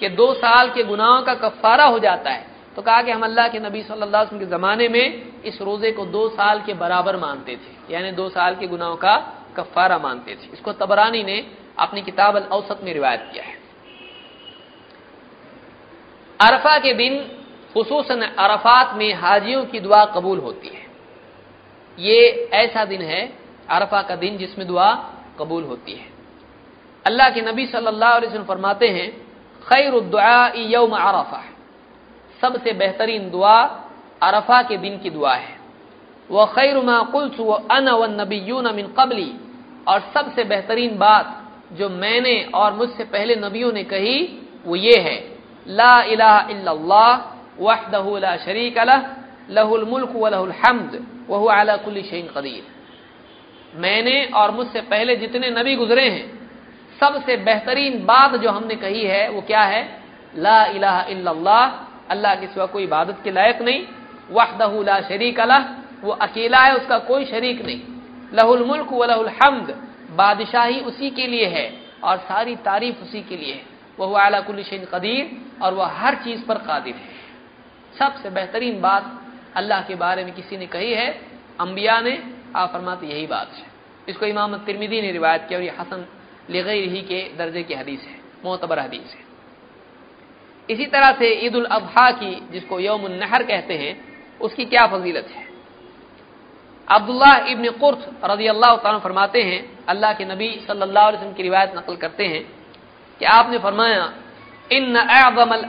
कि 0.00 0.08
दो 0.10 0.32
साल 0.34 0.70
के 0.70 0.82
गुनाहों 0.84 1.22
का 1.22 1.34
कफारा 1.36 1.84
हो 1.84 1.98
जाता 1.98 2.30
है। 2.30 2.46
तो 2.76 2.82
कहा 2.82 3.02
कि 3.02 3.10
हम 3.10 3.22
अल्लाह 3.22 3.48
के 3.48 3.58
नबी 3.58 3.82
सल्लल्लाहु 3.82 4.24
अलैहि 4.24 4.26
वसल्लम 4.26 4.40
के 4.40 4.50
जमाने 4.50 4.88
में 4.88 5.42
इस 5.44 5.60
रोज़े 5.62 5.90
को 5.92 6.04
दो 6.06 6.28
साल 6.28 6.60
के 6.60 6.74
बराबर 6.74 7.16
मानते 7.16 7.52
थे। 7.54 7.77
यानी 7.90 8.10
दो 8.12 8.28
साल 8.28 8.54
के 8.54 8.66
गुनाहों 8.66 8.96
का 8.96 9.16
कफारा 9.56 9.98
मानते 9.98 10.34
थे। 10.34 10.52
इसको 10.52 10.72
तबरानी 10.74 11.22
ने 11.22 11.38
अपनी 11.78 12.02
किताब 12.02 12.36
अल 12.36 12.42
औसत 12.52 12.80
में 12.84 12.92
रिवायत 12.92 13.28
किया 13.32 13.44
है। 13.44 13.56
अरफा 16.40 16.78
के 16.78 16.92
दिन 16.94 17.18
खसूस 17.74 18.10
अरफात 18.10 18.94
में 18.94 19.12
हाजियों 19.14 19.64
की 19.64 19.80
दुआ 19.80 20.04
कबूल 20.04 20.38
होती 20.38 20.68
है। 20.68 20.86
ये 21.98 22.48
ऐसा 22.54 22.84
दिन 22.84 23.02
है, 23.02 23.20
अरफा 23.70 24.02
का 24.02 24.16
दिन 24.16 24.36
जिसमें 24.36 24.66
दुआ 24.68 24.92
कबूल 25.38 25.64
होती 25.64 25.92
है। 25.92 26.06
अल्लाह 27.04 27.30
के 27.30 27.40
नबी 27.42 27.66
सल्लल्लाहु 27.66 28.16
अलैहि 28.16 28.26
वसल्लम 28.26 28.44
फरमाते 28.44 28.88
हैं 28.88 29.10
खैर 29.62 30.00
दुआ 30.00 30.48
यौम 30.56 30.92
अरफा 30.92 31.42
सबसे 32.40 32.72
बेहतरीन 32.72 33.30
दुआ 33.30 33.56
अरफा 34.22 34.62
के 34.62 34.76
दिन 34.76 34.98
की 34.98 35.10
दुआ 35.10 35.34
है। 35.34 35.57
वह 36.30 36.44
खैर 36.46 36.76
माकुल्स 36.82 37.40
व 37.40 37.52
अन 37.70 37.88
व 37.90 38.06
नबीयून 38.20 38.74
मिन 38.74 38.86
कबली 38.98 39.30
और 39.88 40.00
सबसे 40.14 40.44
बेहतरीन 40.44 40.98
बात 40.98 41.26
जो 41.72 41.88
मैंने 41.88 42.36
और 42.54 42.72
मुझसे 42.74 43.04
पहले 43.04 43.34
नबियों 43.36 43.72
ने 43.72 43.84
कही, 43.84 44.16
वो 44.66 44.76
ये 44.76 44.98
है। 44.98 45.16
ला 45.66 46.02
इलाहा 46.04 46.40
इल्लल्लाह 46.50 48.36
शरीक 48.36 48.78
लह, 48.78 49.00
लहुल 49.50 49.84
मुल्क 49.84 50.12
व 50.16 50.28
लहुल 50.28 50.52
हमद 50.58 50.92
वह 51.28 51.52
आला 51.52 51.76
कुल्ली 51.76 52.02
शहीन 52.02 52.28
कदीर. 52.36 52.62
मैंने 53.74 54.24
और 54.34 54.50
मुझसे 54.50 54.80
पहले 54.82 55.16
जितने 55.16 55.50
नबी 55.50 55.74
गुजरे 55.76 56.08
हैं, 56.08 56.26
सबसे 57.00 57.36
बेहतरीन 57.38 58.04
बात 58.04 58.34
जो 58.40 58.50
हमने 58.50 58.74
कही 58.74 59.04
है, 59.04 59.28
वो 59.30 59.40
क्या 59.40 59.62
है? 59.62 59.82
ला 60.36 60.64
इलाहा 60.66 61.02
इल्लल्लाह, 61.10 61.64
अल्लाह 62.10 62.34
के 62.34 62.46
सिवा 62.46 62.66
कोई 62.66 62.82
इबादत 62.82 63.16
के 63.24 63.30
लायक 63.30 63.62
नहीं, 63.62 63.80
वहदहू 64.30 64.82
ला 64.82 65.00
शरीक 65.00 65.40
अला 65.40 65.58
वो 66.02 66.12
अकेला 66.12 66.58
है, 66.58 66.76
उसका 66.76 66.98
कोई 66.98 67.24
शरीक 67.24 67.64
नहीं। 67.64 67.80
लहुल 68.34 68.64
मुल्क 68.64 68.92
व 68.92 69.04
लहुल 69.04 69.28
हमद, 69.28 69.70
बादशाही 70.10 70.80
उसी 70.80 71.10
के 71.10 71.26
लिए 71.26 71.46
है 71.46 71.80
और 72.04 72.16
सारी 72.18 72.56
तारीफ़ 72.56 72.96
उसी 72.96 73.22
के 73.22 73.36
लिए 73.36 73.52
है। 73.52 73.62
वह 73.98 74.20
आला 74.20 74.40
कदीर 74.40 75.30
और 75.62 75.74
वह 75.74 75.86
हर 75.86 76.14
चीज़ 76.14 76.44
पर 76.44 76.58
कादिर 76.58 76.94
है। 76.94 77.16
सबसे 77.98 78.30
बेहतरीन 78.30 78.80
बात 78.80 79.22
अल्लाह 79.56 79.82
के 79.82 79.94
बारे 79.94 80.24
में 80.24 80.34
किसी 80.34 80.56
ने 80.56 80.66
कही 80.66 80.92
है, 80.92 81.20
अंबिया 81.60 82.00
ने, 82.00 82.22
आप 82.56 82.72
फरमाते 82.72 83.06
यही 83.06 83.26
बात 83.26 83.52
है। 83.54 83.66
इसको 84.08 84.26
इमाम 84.26 84.56
तिरमिदी 84.56 85.00
ने 85.02 85.12
रिवायत 85.12 85.46
किया 85.48 85.58
और 85.58 85.64
ये 85.64 85.70
हसन 85.70 86.06
लगई 86.50 86.86
ही 86.86 87.02
के 87.02 87.36
दर्जे 87.36 87.62
की 87.62 87.74
हदीस 87.74 88.00
है, 88.00 88.20
मोतबर 88.44 88.78
हदीस 88.78 89.14
है। 89.14 89.26
इसी 90.70 90.86
तरह 90.86 91.12
से 91.12 91.32
ईद 91.46 91.56
उल 91.56 91.64
अजहा 91.64 92.10
की, 92.10 92.48
जिसको 92.50 92.80
यौम 92.80 93.06
नहर 93.06 93.42
कहते 93.42 93.74
हैं, 93.74 94.18
उसकी 94.38 94.64
क्या 94.64 94.86
फजीलत 94.86 95.26
है? 95.26 95.47
अब्दुल्ला 96.88 97.32
इबन 97.52 97.66
कुर्थ 97.80 98.02
रज़ी 98.24 98.46
अल्लाह 98.48 98.98
फरमाते 99.04 99.40
हैं, 99.42 99.60
अल्लाह 99.88 100.12
के 100.12 100.24
नबी 100.24 100.48
सल्लल्लाहु 100.66 101.08
अलैहि 101.08 101.18
वसल्लम 101.18 101.34
की 101.36 101.42
रिवायत 101.42 101.72
नकल 101.76 101.96
करते 101.96 102.24
हैं 102.24 102.42
कि 103.20 103.24
आपने 103.28 103.58
फरमाया 103.58 104.04
इन 104.70 104.96
अज़मल 104.96 105.62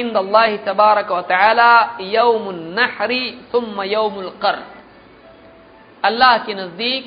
इंद 0.00 0.16
अल्लाह 0.16 0.56
तबारक 0.66 1.10
व 1.10 1.20
तआला 1.28 1.72
यौम 2.00 2.44
नहरी 2.78 3.24
सुम्म 3.52 3.82
यौमुल 3.84 4.30
कर 4.42 4.56
अल्लाह 6.02 6.36
के 6.46 6.54
नज़दीक 6.54 7.04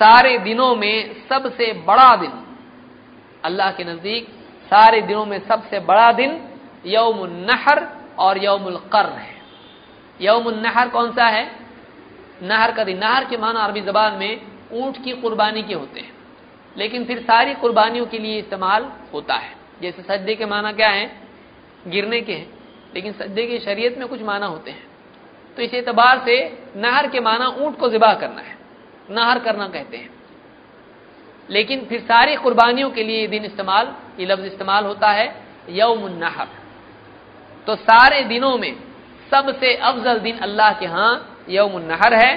सारे 0.00 0.38
दिनों 0.38 0.74
में 0.76 0.96
सबसे 1.28 1.72
बड़ा 1.86 2.10
दिन, 2.16 2.32
अल्लाह 3.44 3.70
के 3.72 3.84
नज़दीक 3.84 4.24
सारे 4.70 5.00
दिनों 5.02 5.24
में 5.26 5.38
सबसे 5.48 5.80
बड़ा 5.80 6.10
दिन 6.12 6.30
यौम 6.86 7.18
नहर 7.48 7.78
और 8.18 8.38
यौमुल 8.44 8.76
कर 8.92 9.06
है। 9.12 9.34
यौम 10.20 10.48
नहर 10.56 10.88
कौन 10.88 11.12
सा 11.12 11.26
है? 11.26 11.44
नहर 12.42 12.72
का 12.72 12.84
दिन। 12.84 12.98
नहर 12.98 13.24
के 13.24 13.36
माना 13.36 13.60
अरबी 13.60 13.80
जबान 13.80 14.14
में 14.14 14.40
ऊँट 14.72 15.04
की 15.04 15.12
कुर्बानी 15.12 15.62
के 15.62 15.74
होते 15.74 16.00
हैं। 16.00 16.12
लेकिन 16.76 17.04
फिर 17.04 17.18
सारी 17.18 17.54
कुर्बानियों 17.54 18.06
के 18.06 18.18
लिए 18.18 18.38
इस्तेमाल 18.38 18.92
होता 19.14 19.34
है। 19.34 19.56
जैसे 19.82 20.02
सज्जे 20.02 20.34
के 20.34 20.46
माना 20.46 20.72
क्या 20.72 20.88
है? 20.88 21.20
गिरने 21.86 22.20
के 22.20 22.32
हैं। 22.32 22.58
लेकिन 22.94 23.12
सज्जे 23.12 23.46
के 23.46 23.58
शरीयत 23.58 23.98
में 23.98 24.08
कुछ 24.08 24.22
माना 24.22 24.46
होते 24.46 24.70
हैं। 24.70 24.86
तो 25.56 25.62
इस 25.62 25.74
एतबार 25.74 26.22
से 26.24 26.64
नहर 26.76 27.08
के 27.08 27.20
माना 27.20 27.48
ऊँट 27.48 27.78
को 27.78 27.88
जिबा 27.88 28.14
करना 28.14 28.40
है। 28.40 28.58
नहर 29.10 29.38
करना 29.38 29.68
कहते 29.68 29.96
हैं। 29.96 30.10
लेकिन 31.50 31.84
फिर 31.84 32.00
सारी 32.00 32.36
कुर्बानियों 32.36 32.90
के 32.90 33.02
लिए 33.02 33.26
दिन 33.26 33.44
इस्तेमाल, 33.44 33.94
ये 34.20 34.26
लफ्ज 34.26 34.44
इस्तेमाल 34.44 34.84
होता 34.84 35.08
है 35.08 35.44
यौम 35.68 35.98
नहर। 35.98 36.48
तो 37.66 37.76
सारे 37.76 38.22
दिनों 38.22 38.58
में 38.58 38.76
सबसे 39.30 39.74
अफजल 39.74 40.18
दिन 40.18 40.38
अल्लाह 40.38 40.72
के 40.72 40.84
यहाँ 40.84 41.37
यौम 41.48 41.78
नहर 41.82 42.14
है 42.14 42.32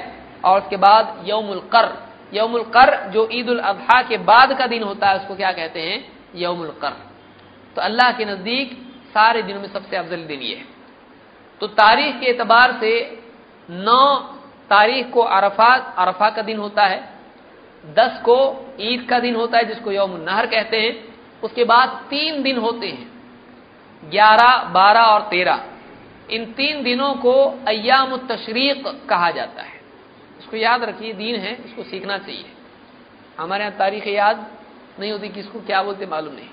और 0.45 0.61
उसके 0.61 0.77
बाद 0.77 1.23
यौमुल 1.25 1.59
कर। 1.73 1.85
यौमुल 2.33 2.63
कर 2.73 2.95
जो 3.11 3.27
ईद 3.31 3.49
उल 3.49 3.59
अजहा 3.61 4.01
के 4.01 4.17
बाद 4.19 4.57
का 4.57 4.67
दिन 4.67 4.83
होता 4.83 5.07
है, 5.07 5.15
उसको 5.15 5.35
क्या 5.35 5.51
कहते 5.51 5.81
हैं? 5.81 5.99
यौमुल 6.35 6.69
कर। 6.81 6.93
तो 7.75 7.81
अल्लाह 7.81 8.11
के 8.11 8.25
नज़दीक 8.25 8.71
सारे 9.13 9.41
दिनों 9.41 9.61
में 9.61 9.67
सबसे 9.67 9.97
अफजल 9.97 10.23
दिन 10.25 10.41
ये 10.41 10.55
है। 10.55 10.65
तो 11.61 11.67
तारीख 11.67 12.19
के 12.19 12.25
एतबार 12.25 12.77
से 12.79 12.93
नौ 13.69 14.15
तारीख 14.69 15.09
को 15.11 15.21
अरफात 15.21 15.95
अरफा 15.97 16.29
का 16.29 16.41
दिन 16.41 16.57
होता 16.57 16.83
है, 16.85 16.99
दस 17.83 18.21
को 18.21 18.37
ईद 18.79 19.05
का 19.09 19.19
दिन 19.19 19.35
होता 19.35 19.57
है, 19.57 19.65
जिसको 19.65 19.91
यौम 19.91 20.11
नहर 20.19 20.45
कहते 20.45 20.77
हैं। 20.77 20.93
उसके 21.43 21.63
बाद 21.63 21.89
तीन 22.09 22.41
दिन 22.43 22.57
होते 22.57 22.87
हैं, 22.87 23.07
ग्यारह, 24.03 24.57
बारह 24.69 25.01
और 25.03 25.21
तेरह। 25.21 25.59
इन 26.31 26.45
तीन 26.53 26.83
दिनों 26.83 27.13
को 27.15 27.33
अयाम 27.67 28.15
तशरीक 28.27 28.87
कहा 29.09 29.31
जाता 29.31 29.61
है। 29.61 29.79
इसको 30.39 30.57
याद 30.57 30.83
रखिए, 30.83 31.13
दीन 31.13 31.35
है, 31.35 31.53
इसको 31.65 31.83
सीखना 31.83 32.17
चाहिए। 32.17 32.45
हमारे 33.37 33.63
यहाँ 33.63 33.77
तारीख 33.77 34.07
याद 34.07 34.45
नहीं 34.99 35.11
होती, 35.11 35.29
किसको 35.29 35.59
क्या 35.61 35.81
बोलते 35.83 36.05
मालूम 36.05 36.33
नहीं। 36.33 36.47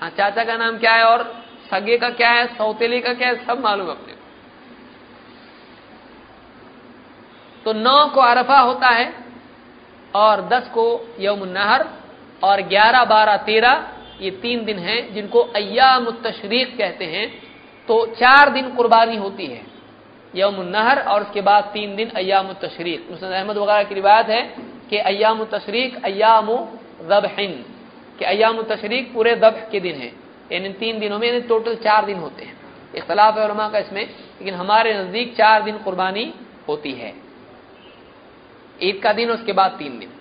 हाँ 0.00 0.10
चाचा 0.10 0.44
का 0.44 0.56
नाम 0.56 0.78
क्या 0.78 0.94
है 0.94 1.04
और 1.04 1.22
सगे 1.70 1.96
का 1.98 2.08
क्या 2.10 2.30
है, 2.30 2.46
सौतेले 2.48 3.00
का 3.00 3.12
क्या 3.14 3.28
है, 3.28 3.44
सब 3.46 3.60
मालूम 3.60 3.88
अपने 3.88 4.18
तो 7.66 7.72
नौ 7.74 8.06
को 8.08 8.20
अरफा 8.22 8.58
होता 8.58 8.88
है 8.88 9.12
और 10.14 10.40
दस 10.48 10.68
को 10.68 10.84
यौम 11.20 11.44
नहर 11.46 11.84
और 12.42 12.60
ग्यारह, 12.62 13.04
बारह, 13.04 13.36
तेरह, 13.38 13.86
ये 14.20 14.30
तीन 14.32 14.64
दिन 14.64 14.78
हैं 14.78 15.12
जिनको 15.14 15.40
अयाम 15.56 16.10
तशरीक 16.22 16.76
कहते 16.78 17.04
हैं। 17.06 17.26
तो 17.90 18.06
चार 18.06 18.50
दिन 18.50 18.74
कुर्बानी 18.74 19.16
होती 19.16 19.46
है। 19.46 19.66
यम 20.36 20.56
नहर 20.62 21.02
और 21.02 21.22
उसके 21.22 21.40
बाद 21.40 21.64
तीन 21.64 21.96
दिन 21.96 22.08
अयाम 22.08 22.52
तशरीक 22.52 23.08
मुस्लिम 23.10 23.32
अहमद 23.32 23.56
वगैरह 23.56 23.82
की 23.82 23.94
रिवायत 23.94 24.26
है 24.26 24.56
कि 24.90 24.98
अयाम 24.98 25.44
तशरीक 25.44 26.04
अयाम 26.04 26.46
जबहिन। 27.02 27.64
कि 28.18 28.24
अयाम 28.24 28.62
तशरीक 28.62 29.14
पूरे 29.14 29.36
दब 29.36 29.68
के 29.72 29.80
दिन 29.80 29.96
है। 29.96 30.12
यानी 30.52 30.68
तीन 30.68 30.98
दिनों 30.98 31.18
में, 31.18 31.28
यानी 31.28 31.40
टोटल 31.40 31.74
चार 31.74 32.06
दिन 32.06 32.18
होते 32.18 32.44
हैं। 32.44 32.60
इख्तलाफ 32.94 33.38
है 33.38 33.70
का 33.70 33.78
इसमें, 33.78 34.06
लेकिन 34.06 34.54
हमारे 34.54 34.94
नज़दीक 34.94 35.36
चार 35.36 35.62
दिन 35.62 35.78
कुर्बानी 35.78 36.34
होती 36.68 36.92
है। 36.92 37.14
ईद 38.82 39.00
का 39.02 39.12
दिन, 39.12 39.30
उसके 39.30 39.52
बाद 39.52 39.70
तीन 39.70 39.98
दिन। 39.98 40.12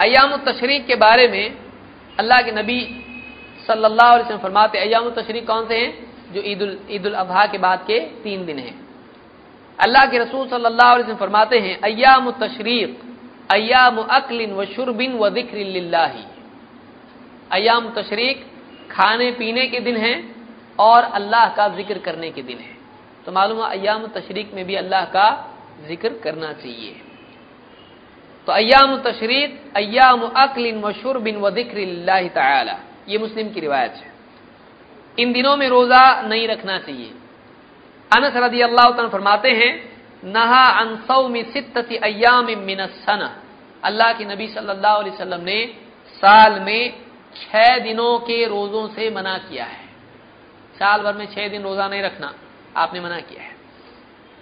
अयाम 0.00 0.36
तशरीक 0.36 0.86
के 0.86 0.94
बारे 0.94 1.28
में 1.28 1.65
अल्लाह 2.18 2.40
के 2.42 2.52
नबी 2.52 2.80
सल्लल्लाहु 3.66 4.12
अलैहि 4.12 4.24
वसल्लम 4.24 4.42
फरमाते 4.42 4.78
अयाम 4.78 5.10
तशरीक 5.12 5.46
कौन 5.46 5.66
से 5.68 5.76
हैं? 5.76 5.90
जो 6.32 6.40
ईद 6.42 6.62
ईद 6.90 7.06
अजहा 7.06 7.44
के 7.46 7.58
बाद 7.58 7.80
के 7.86 7.98
तीन 8.22 8.46
दिन 8.46 8.58
हैं। 8.58 8.74
अल्लाह 9.78 10.06
के 10.06 10.18
रसूल 10.18 10.48
सल्लल्लाहु 10.48 10.92
अलैहि 10.92 11.02
वसल्लम 11.02 11.18
फरमाते 11.18 11.58
हैं 11.58 11.74
अयाम 11.82 12.30
तशरीक 12.40 13.00
अयाम 13.52 13.96
अकलिन 13.98 14.52
व 14.52 14.64
शुरबिन 14.66 15.12
व 15.18 15.28
ज़िक्र 15.30 15.56
अयाम 17.52 17.90
तशरीक 17.96 18.38
खाने, 18.90 19.30
पीने 19.32 19.66
के 19.66 19.80
दिन 19.80 19.96
हैं 19.96 20.16
और 20.78 21.02
अल्लाह 21.14 21.48
का 21.56 21.68
ज़िक्र 21.76 21.98
करने 21.98 22.30
के 22.30 22.42
दिन 22.42 22.58
है। 22.58 22.74
तो 23.26 23.32
मालूम 23.32 23.60
अयाम 23.60 24.06
तशरीक 24.14 24.54
में 24.54 24.64
भी 24.64 24.74
अल्लाह 24.76 25.04
का 25.14 25.26
ज़िक्र 25.88 26.10
करना 26.24 26.52
चाहिए। 26.54 26.94
तो 28.46 28.52
अयाम 28.52 28.96
तशरीक 29.02 29.72
अयाम 29.76 30.20
अकलिन 30.36 30.78
मशहूर 30.78 31.18
बिन 31.18 31.36
व 31.36 31.50
ज़िक्र 31.50 31.78
ये 33.08 33.18
मुस्लिम 33.18 33.48
की 33.50 33.60
रिवायत 33.60 33.92
है। 33.92 34.14
इन 35.18 35.32
दिनों 35.32 35.56
में 35.56 35.68
रोजा 35.68 36.04
नहीं 36.22 36.46
रखना 36.48 36.78
चाहिए। 36.78 37.10
अनस 38.10 38.36
रदी 38.36 38.60
अल्लाह 38.60 38.90
फरमाते 39.08 39.50
हैं, 39.50 39.72
नहा 40.24 40.64
अनसौ 40.80 41.28
में 41.28 41.42
सित्ती 41.52 41.96
अयाम 41.98 42.46
मिनसन 42.58 43.22
अल्लाह 43.82 44.12
के 44.12 44.24
नबी 44.24 44.46
सल्लल्लाहु 44.48 44.98
अलैहि 45.00 45.14
वसल्लम 45.14 45.40
ने 45.40 45.60
साल 46.14 46.60
में 46.60 46.82
छह 47.36 47.78
दिनों 47.78 48.18
के 48.18 48.44
रोजों 48.46 48.86
से 48.88 49.10
मना 49.10 49.36
किया 49.38 49.64
है। 49.64 49.84
साल 50.78 51.02
भर 51.02 51.14
में 51.14 51.26
छह 51.26 51.48
दिन 51.48 51.62
रोजा 51.62 51.88
नहीं 51.88 52.02
रखना, 52.02 52.32
आपने 52.76 53.00
मना 53.00 53.20
किया 53.20 53.42
है। 53.42 53.54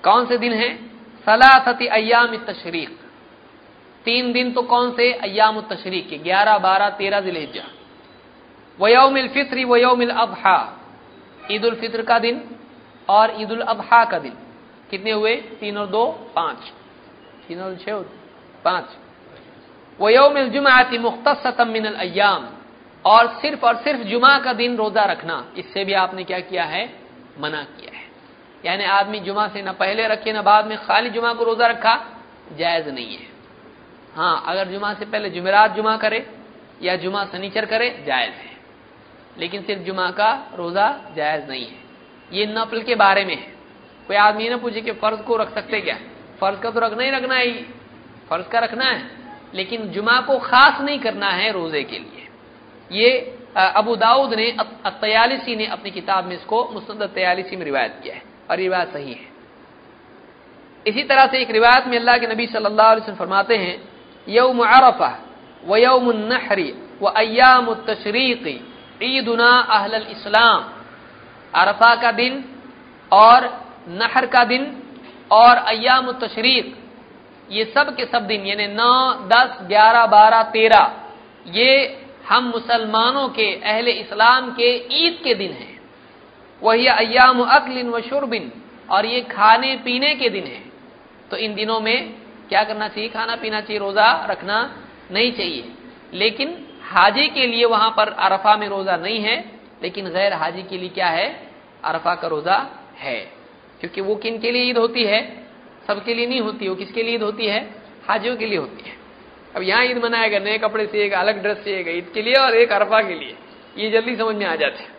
कौन 0.04 0.26
से 0.26 0.38
दिन 0.38 0.52
है? 0.52 0.74
सलासती 1.26 1.86
अयाम 1.88 2.36
तशरीक। 2.46 2.98
तीन 4.04 4.32
दिन 4.32 4.52
तो 4.52 4.62
कौन 4.62 4.92
से? 4.92 5.12
अयाम 5.12 5.60
तशरीक 5.60 6.10
के। 6.10 6.18
ग्यारह, 6.18 6.58
बारह, 6.58 6.90
तेरह 6.90 7.20
जिलेजा 7.20 7.62
वयोमिल 8.80 9.28
फित्री 9.28 9.64
वयोमिल 9.64 10.10
अबहा। 10.10 10.80
ईद 11.50 11.64
उल 11.64 11.74
फित्र 11.74 12.02
का 12.02 12.18
दिन 12.18 12.56
और 13.08 13.42
ईद 13.42 13.52
उल 13.52 13.60
अबहा 13.60 14.04
का 14.04 14.18
दिन। 14.18 14.32
कितने 14.90 15.10
हुए? 15.10 15.36
तीन 15.36 15.78
और 15.78 15.86
दो, 15.86 16.32
पाँच। 16.36 16.56
तीन 17.48 17.60
और 17.60 17.76
छह 17.76 17.98
पाँच। 18.64 18.84
वयोमिल 20.00 20.50
जुमाती 20.50 20.98
मुख्तम 20.98 21.68
मिनल 21.68 21.94
अयाम 21.94 22.48
और 23.04 23.26
सिर्फ़ 23.26 23.66
और 23.66 23.76
सिर्फ़ 23.76 24.00
जुमा 24.00 24.38
का 24.38 24.52
दिन 24.52 24.76
रोजा 24.76 25.04
रखना। 25.04 25.46
इससे 25.56 25.84
भी 25.84 25.92
आपने 25.92 26.24
क्या 26.24 26.40
किया 26.40 26.64
है? 26.64 26.98
मना 27.40 27.62
किया 27.62 27.96
है। 27.96 28.04
यानी 28.64 28.84
आदमी 28.84 29.20
जुमा 29.20 29.48
से 29.48 29.62
न 29.62 29.72
पहले 29.72 30.06
रखे, 30.08 30.32
न 30.32 30.42
बाद 30.42 30.66
में 30.66 30.78
खाली 30.78 31.10
जुमा 31.10 31.32
को 31.32 31.44
रोजा 31.44 31.66
रखा 31.66 32.06
जायज़ 32.52 32.88
नहीं 32.88 33.16
है। 33.16 33.33
हाँ 34.14 34.44
अगर 34.46 34.68
जुमा 34.68 34.94
से 34.94 35.04
पहले 35.04 35.30
जुमेरात 35.30 35.70
जुमा 35.70 35.96
करे 35.96 36.26
या 36.82 36.96
जुमा 36.96 37.24
सनीचर 37.24 37.64
करे, 37.64 38.04
जायज़ 38.06 38.34
है। 38.34 38.52
लेकिन 39.38 39.62
सिर्फ़ 39.62 39.82
जुमा 39.82 40.10
का 40.10 40.30
रोजा 40.54 40.88
जायज़ 41.16 41.48
नहीं 41.50 41.66
है। 41.66 41.78
ये 42.32 42.46
नफल 42.46 42.82
के 42.82 42.94
बारे 42.94 43.24
में 43.24 43.36
है। 43.36 43.52
कोई 44.06 44.16
आदमी 44.16 44.48
ना 44.48 44.56
पूछे 44.56 44.80
कि 44.80 44.92
फ़र्ज़ 44.92 45.22
को 45.22 45.36
रख 45.36 45.54
सकते 45.54 45.80
क्या? 45.80 45.98
फ़र्ज़ 46.40 46.60
का 46.60 46.70
तो 46.70 46.80
रखना 46.80 47.02
ही 47.02 47.10
रखना 47.10 47.34
है। 47.34 47.62
फ़र्ज़ 48.30 48.48
का 48.48 48.58
रखना 48.58 48.84
है। 48.84 49.10
लेकिन 49.54 49.88
जुमा 49.88 50.20
को 50.20 50.38
खास 50.38 50.80
नहीं 50.80 50.98
करना 50.98 51.28
है 51.28 51.50
रोज़े 51.52 51.82
के 51.82 51.98
लिए। 51.98 52.28
ये 52.92 53.38
अबू 53.56 53.96
दाऊद 53.96 54.34
ने 54.34 54.56
तयालिसी 54.86 55.56
ने 55.56 55.66
अपनी 55.66 55.90
किताब 55.90 56.24
में 56.24 56.36
इसको 56.36 56.68
मुस्द 56.72 57.02
तयालिसी 57.14 57.56
में 57.56 57.64
रिवायत 57.64 58.00
किया 58.02 58.14
है। 58.14 58.22
और 58.50 58.68
बात 58.70 58.92
सही 58.92 59.12
है। 59.12 59.28
इसी 60.86 61.02
तरह 61.02 61.26
से 61.26 61.38
एक 61.38 61.50
रिवायत 61.50 61.86
में 61.86 61.98
अल्लाह 61.98 62.18
के 62.18 62.26
नबी 62.26 62.46
सल्लल्लाहु 62.46 62.90
अलैहि 62.90 63.02
वसल्लम 63.02 63.18
फरमाते 63.18 63.56
हैं 63.56 63.93
यौम 64.26 64.60
अरफा 64.66 65.10
व 65.62 65.76
यौम 65.76 66.10
नहरी 66.24 66.70
व 67.02 67.08
अयाम 67.16 67.72
तशरीक़ी 67.86 68.54
ईदुना 69.04 69.50
अहल 69.70 69.94
इस्लाम 70.10 70.62
अरफा 71.52 71.94
का 72.02 72.10
दिन 72.12 72.42
और 73.12 73.50
नहर 74.00 74.26
का 74.26 74.44
दिन 74.44 74.64
और 75.32 75.56
अयाम 75.66 76.10
तशरीक 76.20 76.74
ये 77.50 77.64
सब 77.74 77.94
के 77.96 78.04
सब 78.06 78.26
दिन 78.26 78.46
यानी 78.46 78.66
नौ 78.72 78.94
दस 79.28 79.58
ग्यारह 79.68 80.06
बारह 80.06 80.42
तेरह 80.52 80.92
ये 81.52 81.70
हम 82.28 82.44
मुसलमानों 82.46 83.28
के 83.28 83.52
अहले 83.62 83.92
इस्लाम 83.94 84.50
के 84.52 84.74
ईद 84.98 85.18
के 85.24 85.34
दिन 85.34 85.52
हैं 85.52 85.72
वही 86.62 86.86
अयाम 86.88 87.42
अकलिन 87.42 87.90
व 87.90 88.00
शुरबिन 88.00 88.50
और 88.90 89.06
ये 89.06 89.20
खाने 89.30 89.74
पीने 89.84 90.14
के 90.14 90.28
दिन 90.30 90.44
हैं 90.46 90.64
तो 91.30 91.36
इन 91.36 91.54
दिनों 91.54 91.80
में 91.80 91.98
क्या 92.54 92.64
करना 92.64 92.88
चाहिए? 92.88 93.10
खाना 93.10 93.36
पीना 93.36 93.60
चाहिए, 93.60 93.78
रोजा 93.78 94.26
रखना 94.26 94.84
नहीं 95.10 95.32
चाहिए। 95.32 95.72
लेकिन 96.12 96.66
हाजी 96.82 97.28
के 97.28 97.46
लिए 97.46 97.64
वहाँ 97.64 97.94
पर 97.96 98.08
अरफा 98.08 98.56
में 98.56 98.68
रोजा 98.68 98.96
नहीं 98.96 99.20
है, 99.20 99.50
लेकिन 99.82 100.08
गैर 100.08 100.32
हाजी 100.32 100.62
के 100.62 100.78
लिए 100.78 100.88
क्या 100.88 101.06
है? 101.06 101.48
अरफा 101.84 102.14
का 102.14 102.28
रोजा 102.28 102.66
है। 102.96 103.32
क्योंकि 103.80 104.00
वो 104.00 104.16
किन 104.16 104.38
के 104.38 104.50
लिए 104.50 104.62
ईद 104.62 104.78
होती 104.78 105.04
है? 105.04 105.46
सबके 105.86 106.14
लिए 106.14 106.26
नहीं 106.26 106.40
होती, 106.40 106.68
वो 106.68 106.74
किसके 106.74 107.02
लिए 107.02 107.14
ईद 107.14 107.22
होती 107.22 107.46
है? 107.46 107.74
हाजियों 108.08 108.36
के 108.36 108.46
लिए 108.46 108.58
होती 108.58 108.90
है। 108.90 108.96
अब 109.56 109.62
यहाँ 109.62 109.84
ईद 109.84 110.04
मनाएगा 110.04 110.38
नए 110.38 110.58
कपड़े 110.58 110.86
चाहिएगा 110.86 111.18
अलग 111.18 111.42
ड्रेस 111.42 111.64
से 111.64 111.80
एक 111.80 111.88
ईद 111.88 112.10
के 112.14 112.22
लिए 112.22 112.34
और 112.34 112.54
एक 112.54 112.72
अरफा 112.72 113.02
के 113.02 113.14
लिए। 113.14 113.36
ये 113.78 113.90
जल्दी 113.90 114.16
समझ 114.16 114.36
में 114.36 114.46
आ 114.46 114.56
जाते 114.56 114.82
हैं। 114.82 114.92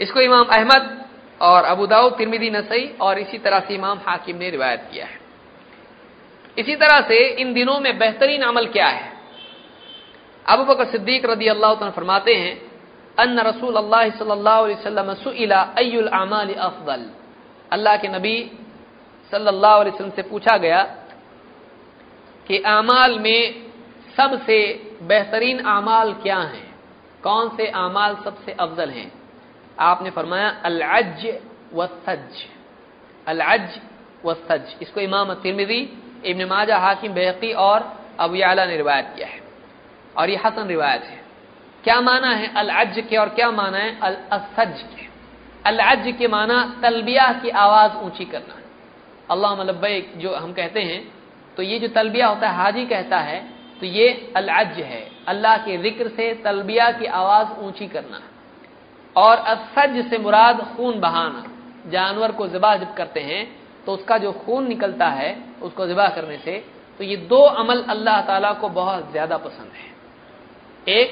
इसको 0.00 0.20
इमाम 0.20 0.44
अहमद 0.44 1.04
और 1.40 1.64
अबू 1.64 1.86
तिरमिदी, 1.86 2.50
नसई 2.50 2.96
और 3.00 3.18
इसी 3.18 3.38
तरह 3.38 3.60
से 3.60 3.74
इमाम 3.74 3.98
हाकिम 3.98 4.36
ने 4.36 4.50
रिवायत 4.50 4.88
किया 4.92 5.06
है। 5.06 5.19
इसी 6.58 6.76
तरह 6.76 7.00
से 7.00 7.18
इन 7.40 7.52
दिनों 7.54 7.78
में 7.80 7.98
बेहतरीन 7.98 8.42
अमल 8.42 8.66
क्या 8.66 8.86
है? 8.86 9.12
अबू 10.46 10.64
बकर 10.64 10.84
सिद्दीक 10.84 11.24
रदी 11.24 11.46
अल्लाह 11.46 11.90
फरमाते 11.90 12.34
हैं 12.34 12.70
अन 13.18 13.38
रसूल 13.38 13.74
अल्लाह 13.76 14.02
अमाल 16.10 16.54
अफदल. 16.54 17.10
अल्लाह 17.72 17.96
के 17.96 18.08
नबी 18.08 18.36
सल्लल्लाहु 19.32 19.80
अलैहि 19.80 20.10
से 20.10 20.22
पूछा 20.22 20.56
गया 20.56 20.82
कि 22.46 22.58
अमाल 22.58 23.18
में 23.18 23.42
सबसे 24.16 24.58
बेहतरीन 25.02 25.58
अमाल 25.58 26.12
क्या 26.12 26.38
हैं? 26.38 26.74
कौन 27.22 27.48
से 27.56 27.66
अमाल 27.66 28.16
सबसे 28.24 28.52
अफजल 28.52 28.90
हैं? 28.90 29.12
आपने 29.78 30.10
फरमाया 30.10 30.48
अलअज 30.64 31.26
व 31.74 31.86
सज 31.86 32.44
अलअज 33.26 33.80
व 34.24 34.34
सज 34.34 34.74
इसको 34.82 35.00
इमाम 35.00 35.34
तिरमिदी 35.34 35.80
इब्न 36.24 36.44
माजा, 36.44 36.78
हाकिम, 36.78 37.12
बेहकी 37.12 37.52
और 37.52 37.92
अबू 38.20 38.42
आला 38.42 38.64
ने 38.64 38.76
रिवायत 38.76 39.12
किया 39.16 39.28
है। 39.28 39.40
और 40.16 40.30
ये 40.30 40.36
हसन 40.36 40.66
रिवायत 40.66 41.02
है। 41.02 41.20
क्या 41.84 42.00
माना 42.00 42.30
है 42.30 42.52
अलअज 42.54 42.98
के 43.10 43.16
और 43.16 43.28
क्या 43.28 43.50
माना 43.50 43.78
है 43.78 43.98
अल 44.00 44.16
असज 44.32 44.82
के? 44.84 45.08
अलअज 45.66 46.14
के 46.18 46.28
माना 46.28 46.58
तलबिया 46.82 47.32
की 47.32 47.48
आवाज़ 47.50 47.92
ऊँची 47.96 48.24
करना। 48.24 48.54
अल्लाह 49.30 49.62
लब्बैक, 49.62 50.12
जो 50.16 50.34
हम 50.34 50.52
कहते 50.52 50.80
हैं 50.80 51.02
तो 51.56 51.62
ये 51.62 51.78
जो 51.78 51.88
तलबिया 51.88 52.26
होता 52.26 52.48
है, 52.48 52.56
हाजी 52.56 52.84
कहता 52.86 53.18
है 53.18 53.40
तो 53.80 53.86
ये 53.86 54.32
अलअज 54.36 54.78
है। 54.80 55.06
अल्लाह 55.28 55.56
के 55.56 55.76
ज़िक्र 55.78 56.08
से 56.08 56.32
तलबिया 56.44 56.90
की 56.90 57.06
आवाज़ 57.06 57.48
ऊँची 57.58 57.86
करना। 57.86 58.20
और 59.16 59.36
असज 59.36 60.04
से 60.10 60.18
मुराद 60.18 60.60
खून 60.76 61.00
बहाना। 61.00 61.44
जानवर 61.90 62.32
को 62.32 62.46
जबा 62.48 62.74
जब 62.76 62.94
करते 62.94 63.20
हैं 63.20 63.42
तो 63.90 63.94
उसका 63.96 64.16
जो 64.18 64.30
खून 64.40 64.66
निकलता 64.68 65.06
है, 65.10 65.30
उसको 65.62 65.86
जबा 65.86 66.06
करने 66.10 66.36
से 66.38 66.52
तो 67.00 67.04
ये 67.04 67.16
दो 67.26 67.42
अमल 67.58 67.82
अल्लाह 67.90 68.20
ताला 68.22 68.52
को 68.54 68.68
बहुत 68.70 69.10
ज़्यादा 69.10 69.36
पसंद 69.38 69.70
है। 69.74 70.94
एक, 70.94 71.08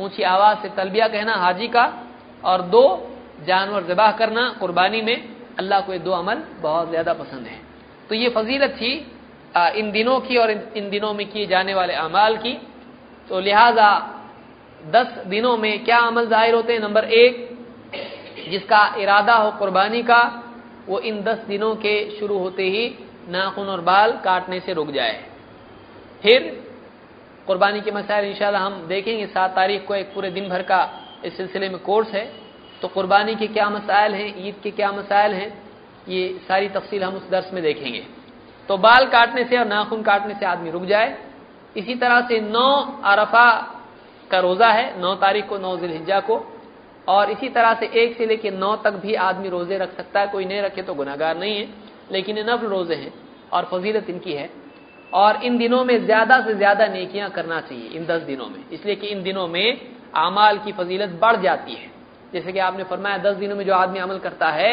ऊँची 0.00 0.22
आवाज़ 0.24 0.58
से 0.58 0.68
तलबिया 0.74 1.06
कहना 1.08 1.34
हाजी 1.36 1.68
का, 1.68 1.84
और 2.44 2.62
दो, 2.64 2.84
जानवर 3.46 3.82
जबाह 3.86 4.10
करना 4.18 4.48
कुर्बानी 4.58 5.02
में, 5.02 5.18
अल्लाह 5.58 5.80
को 5.80 5.92
ये 5.92 5.98
दो 6.00 6.10
अमल 6.12 6.42
बहुत 6.60 6.90
ज़्यादा 6.90 7.12
पसंद 7.14 7.46
है। 7.46 7.58
तो 8.10 8.14
ये 8.16 8.28
फजीलत 8.30 8.74
थी 8.74 8.92
इन 9.76 9.90
दिनों 9.92 10.18
की 10.20 10.36
और 10.36 10.50
इन 10.50 10.90
दिनों 10.90 11.14
में 11.14 11.26
किए 11.28 11.46
जाने 11.46 11.74
वाले 11.74 11.94
अमाल 12.00 12.36
की। 12.36 12.58
तो 13.30 13.40
लिहाजा, 13.40 13.90
दस 14.90 15.08
दिनों 15.28 15.56
में 15.56 15.84
क्या 15.84 15.98
अमल 16.02 16.26
ज़ाहिर 16.28 16.54
होते 16.54 16.72
हैं? 16.72 16.80
नंबर 16.80 17.04
एक, 17.04 17.34
जिसका 18.50 18.86
इरादा 18.98 19.34
हो 19.36 19.50
कुर्बानी 19.58 20.02
का 20.02 20.22
वो 20.90 20.98
इन 21.00 21.22
दस 21.22 21.38
दिनों 21.38 21.74
के 21.76 21.94
शुरू 22.10 22.38
होते 22.38 22.62
ही 22.62 22.98
नाखून 23.28 23.68
और 23.68 23.80
बाल 23.80 24.12
काटने 24.24 24.60
से 24.60 24.72
रुक 24.72 24.90
जाए। 24.90 25.24
फिर 26.22 26.64
कुर्बानी 27.46 27.80
के 27.80 27.90
मसाइल 27.90 28.24
इंशाल्लाह 28.24 28.62
हम 28.62 28.86
देखेंगे, 28.88 29.26
सात 29.26 29.54
तारीख 29.54 29.86
को 29.86 29.94
एक 29.94 30.14
पूरे 30.14 30.30
दिन 30.30 30.48
भर 30.48 30.62
का 30.62 30.80
इस 31.24 31.36
सिलसिले 31.36 31.68
में 31.68 31.78
कोर्स 31.78 32.10
है। 32.10 32.24
तो 32.82 32.88
कुर्बानी 32.88 33.34
के 33.34 33.46
क्या 33.46 33.68
मसाइल 33.70 34.14
हैं, 34.14 34.46
ईद 34.46 34.54
के 34.62 34.70
क्या 34.70 34.92
मसाइल 34.92 35.32
हैं, 35.32 35.62
ये 36.08 36.40
सारी 36.48 36.68
तफसील 36.68 37.04
हम 37.04 37.14
उस 37.14 37.28
दर्स 37.30 37.52
में 37.52 37.62
देखेंगे। 37.62 38.06
तो 38.68 38.76
बाल 38.76 39.06
काटने 39.06 39.44
से 39.44 39.58
और 39.58 39.66
नाखून 39.66 40.02
काटने 40.02 40.34
से 40.34 40.46
आदमी 40.46 40.70
रुक 40.70 40.84
जाए। 40.84 41.18
इसी 41.76 41.94
तरह 41.94 42.20
से 42.20 42.40
नौ 42.40 43.00
अरफा 43.04 43.50
का 44.30 44.38
रोजा 44.38 44.68
है, 44.68 45.00
नौ 45.00 45.14
तारीख 45.14 45.48
को, 45.48 45.58
नौ 45.58 45.76
जिलहिजा 45.76 46.20
को। 46.20 46.36
और 47.10 47.30
इसी 47.30 47.48
तरह 47.48 47.74
से 47.74 47.86
एक 47.94 48.16
से 48.18 48.26
लेकर 48.26 48.52
नौ 48.54 48.74
तक 48.76 48.94
भी 49.02 49.14
आदमी 49.24 49.48
रोज़े 49.48 49.78
रख 49.78 49.96
सकता 49.96 50.20
है। 50.20 50.26
कोई 50.28 50.44
नहीं 50.44 50.60
रखे 50.62 50.82
तो 50.82 50.94
गुनागार 50.94 51.38
नहीं 51.38 51.56
है, 51.56 51.68
लेकिन 52.12 52.38
ये 52.38 52.44
नफल 52.44 52.66
रोज़े 52.68 52.94
हैं 52.94 53.12
और 53.52 53.68
फजीलत 53.72 54.10
इनकी 54.10 54.32
है। 54.32 54.48
और 55.12 55.42
इन 55.44 55.56
दिनों 55.58 55.84
में 55.84 56.04
ज़्यादा 56.04 56.40
से 56.40 56.54
ज़्यादा 56.54 56.86
नेकियाँ 56.86 57.30
करना 57.30 57.60
चाहिए, 57.60 57.88
इन 57.88 58.06
दस 58.06 58.22
दिनों 58.22 58.46
में। 58.46 58.62
इसलिए 58.72 58.94
कि 58.94 59.06
इन 59.06 59.22
दिनों 59.22 59.46
में 59.48 59.80
अमाल 60.16 60.58
की 60.58 60.72
फजीलत 60.72 61.18
बढ़ 61.22 61.36
जाती 61.36 61.74
है। 61.74 61.90
जैसे 62.32 62.52
कि 62.52 62.58
आपने 62.58 62.84
फरमाया, 62.84 63.18
दस 63.18 63.36
दिनों 63.36 63.56
में 63.56 63.64
जो 63.64 63.74
आदमी 63.74 63.98
अमल 63.98 64.18
करता 64.18 64.48
है, 64.48 64.72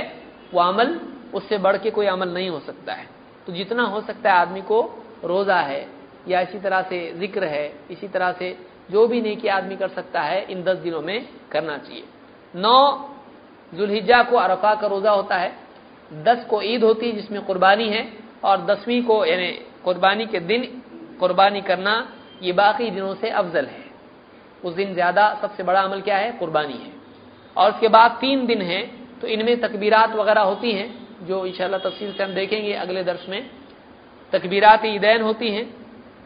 वो 0.53 0.59
अमल, 0.61 0.99
उससे 1.33 1.57
बढ़ 1.57 1.77
के 1.77 1.91
कोई 1.91 2.05
अमल 2.05 2.29
नहीं 2.29 2.49
हो 2.49 2.59
सकता 2.59 2.93
है। 2.93 3.07
तो 3.47 3.53
जितना 3.53 3.83
हो 3.83 4.01
सकता 4.01 4.31
है 4.31 4.39
आदमी 4.39 4.61
को 4.61 4.81
रोजा 5.23 5.59
है, 5.61 5.87
या 6.27 6.41
इसी 6.41 6.59
तरह 6.59 6.81
से 6.81 6.99
ज़िक्र 7.17 7.43
है, 7.43 7.65
इसी 7.91 8.07
तरह 8.07 8.31
से 8.31 8.55
जो 8.91 9.07
भी 9.07 9.21
नेकी 9.21 9.47
आदमी 9.47 9.75
कर 9.75 9.89
सकता 9.89 10.21
है, 10.21 10.45
इन 10.51 10.63
दस 10.63 10.77
दिनों 10.77 11.01
में 11.01 11.27
करना 11.51 11.77
चाहिए। 11.77 12.03
नौ 12.53 12.79
जुल्हिजा 13.73 14.21
को 14.23 14.35
अरफा 14.37 14.73
का 14.75 14.87
रोजा 14.87 15.11
होता 15.11 15.37
है, 15.37 15.51
दस 16.23 16.45
को 16.45 16.61
ईद 16.63 16.83
होती 16.83 17.05
है 17.05 17.15
जिसमें 17.15 17.41
कुर्बानी 17.45 17.87
है, 17.89 18.07
और 18.43 18.65
दसवीं 18.65 19.01
को, 19.03 19.25
यानी 19.25 19.51
कुर्बानी 19.83 20.25
के 20.25 20.39
दिन 20.41 20.63
कुर्बानी 21.19 21.61
करना 21.63 21.93
ये 22.41 22.51
बाकी 22.53 22.89
दिनों 22.91 23.13
से 23.15 23.29
अफजल 23.31 23.65
है। 23.67 23.85
उस 24.63 24.73
दिन 24.75 24.93
ज़्यादा 24.93 25.33
सबसे 25.41 25.63
बड़ा 25.63 25.81
अमल 25.81 26.01
क्या 26.01 26.17
है? 26.17 26.31
कुर्बानी 26.33 26.73
है। 26.75 26.91
और 27.55 27.71
उसके 27.71 27.87
बाद 27.87 28.17
तीन 28.21 28.45
दिन 28.45 28.61
है 28.63 28.81
तो 29.21 29.27
इनमें 29.27 29.59
तकबीरात 29.61 30.15
वगैरह 30.15 30.41
होती 30.41 30.71
हैं, 30.71 30.89
जो 31.23 31.45
इंशाल्लाह 31.45 31.79
तफसील 31.81 32.11
से 32.13 32.23
हम 32.23 32.33
देखेंगे 32.33 32.73
अगले 32.75 33.03
दर्श 33.03 33.25
में। 33.29 33.49
तकबीरात 34.33 34.85
ईदैन 34.85 35.21
होती 35.21 35.51
हैं, 35.51 35.67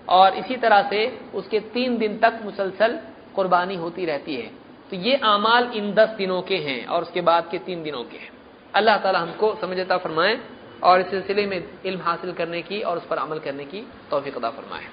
और 0.10 0.36
इसी 0.36 0.56
तरह 0.58 0.82
से 0.90 1.06
उसके 1.36 1.60
तीन 1.72 1.98
दिन 1.98 2.18
तक 2.20 2.40
मुसलसल 2.44 3.00
कुर्बानी 3.36 3.76
होती 3.76 4.06
रहती 4.06 4.36
है। 4.36 4.50
तो 4.92 4.98
ये 4.98 5.16
अमाल 5.16 5.72
इन 5.76 5.94
दस 5.94 6.10
दिनों 6.18 6.42
के 6.42 6.56
हैं 6.58 6.86
और 6.86 7.02
उसके 7.02 7.22
बाद 7.22 7.48
के 7.52 7.58
तीन 7.60 7.84
दिनों 7.84 8.04
के 8.04 8.18
हैं। 8.18 8.32
अल्लाह 8.74 8.98
ताला 8.98 9.20
हमको 9.20 9.54
समझता 9.62 9.98
फरमाए 9.98 10.38
और 10.84 11.00
इस 11.02 11.10
सिलसिले 11.10 11.46
में 11.46 11.64
इल्म 11.86 12.02
हासिल 12.02 12.32
करने 12.34 12.62
की 12.62 12.82
और 12.82 12.98
उस 12.98 13.06
पर 13.06 13.18
अमल 13.18 13.40
करने 13.40 13.66
की 13.66 13.82
तोफ़ी 14.12 14.32
अदा 14.32 14.50
फरमाए। 14.50 14.86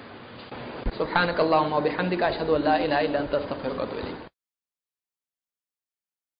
सुबहानक 0.97 1.39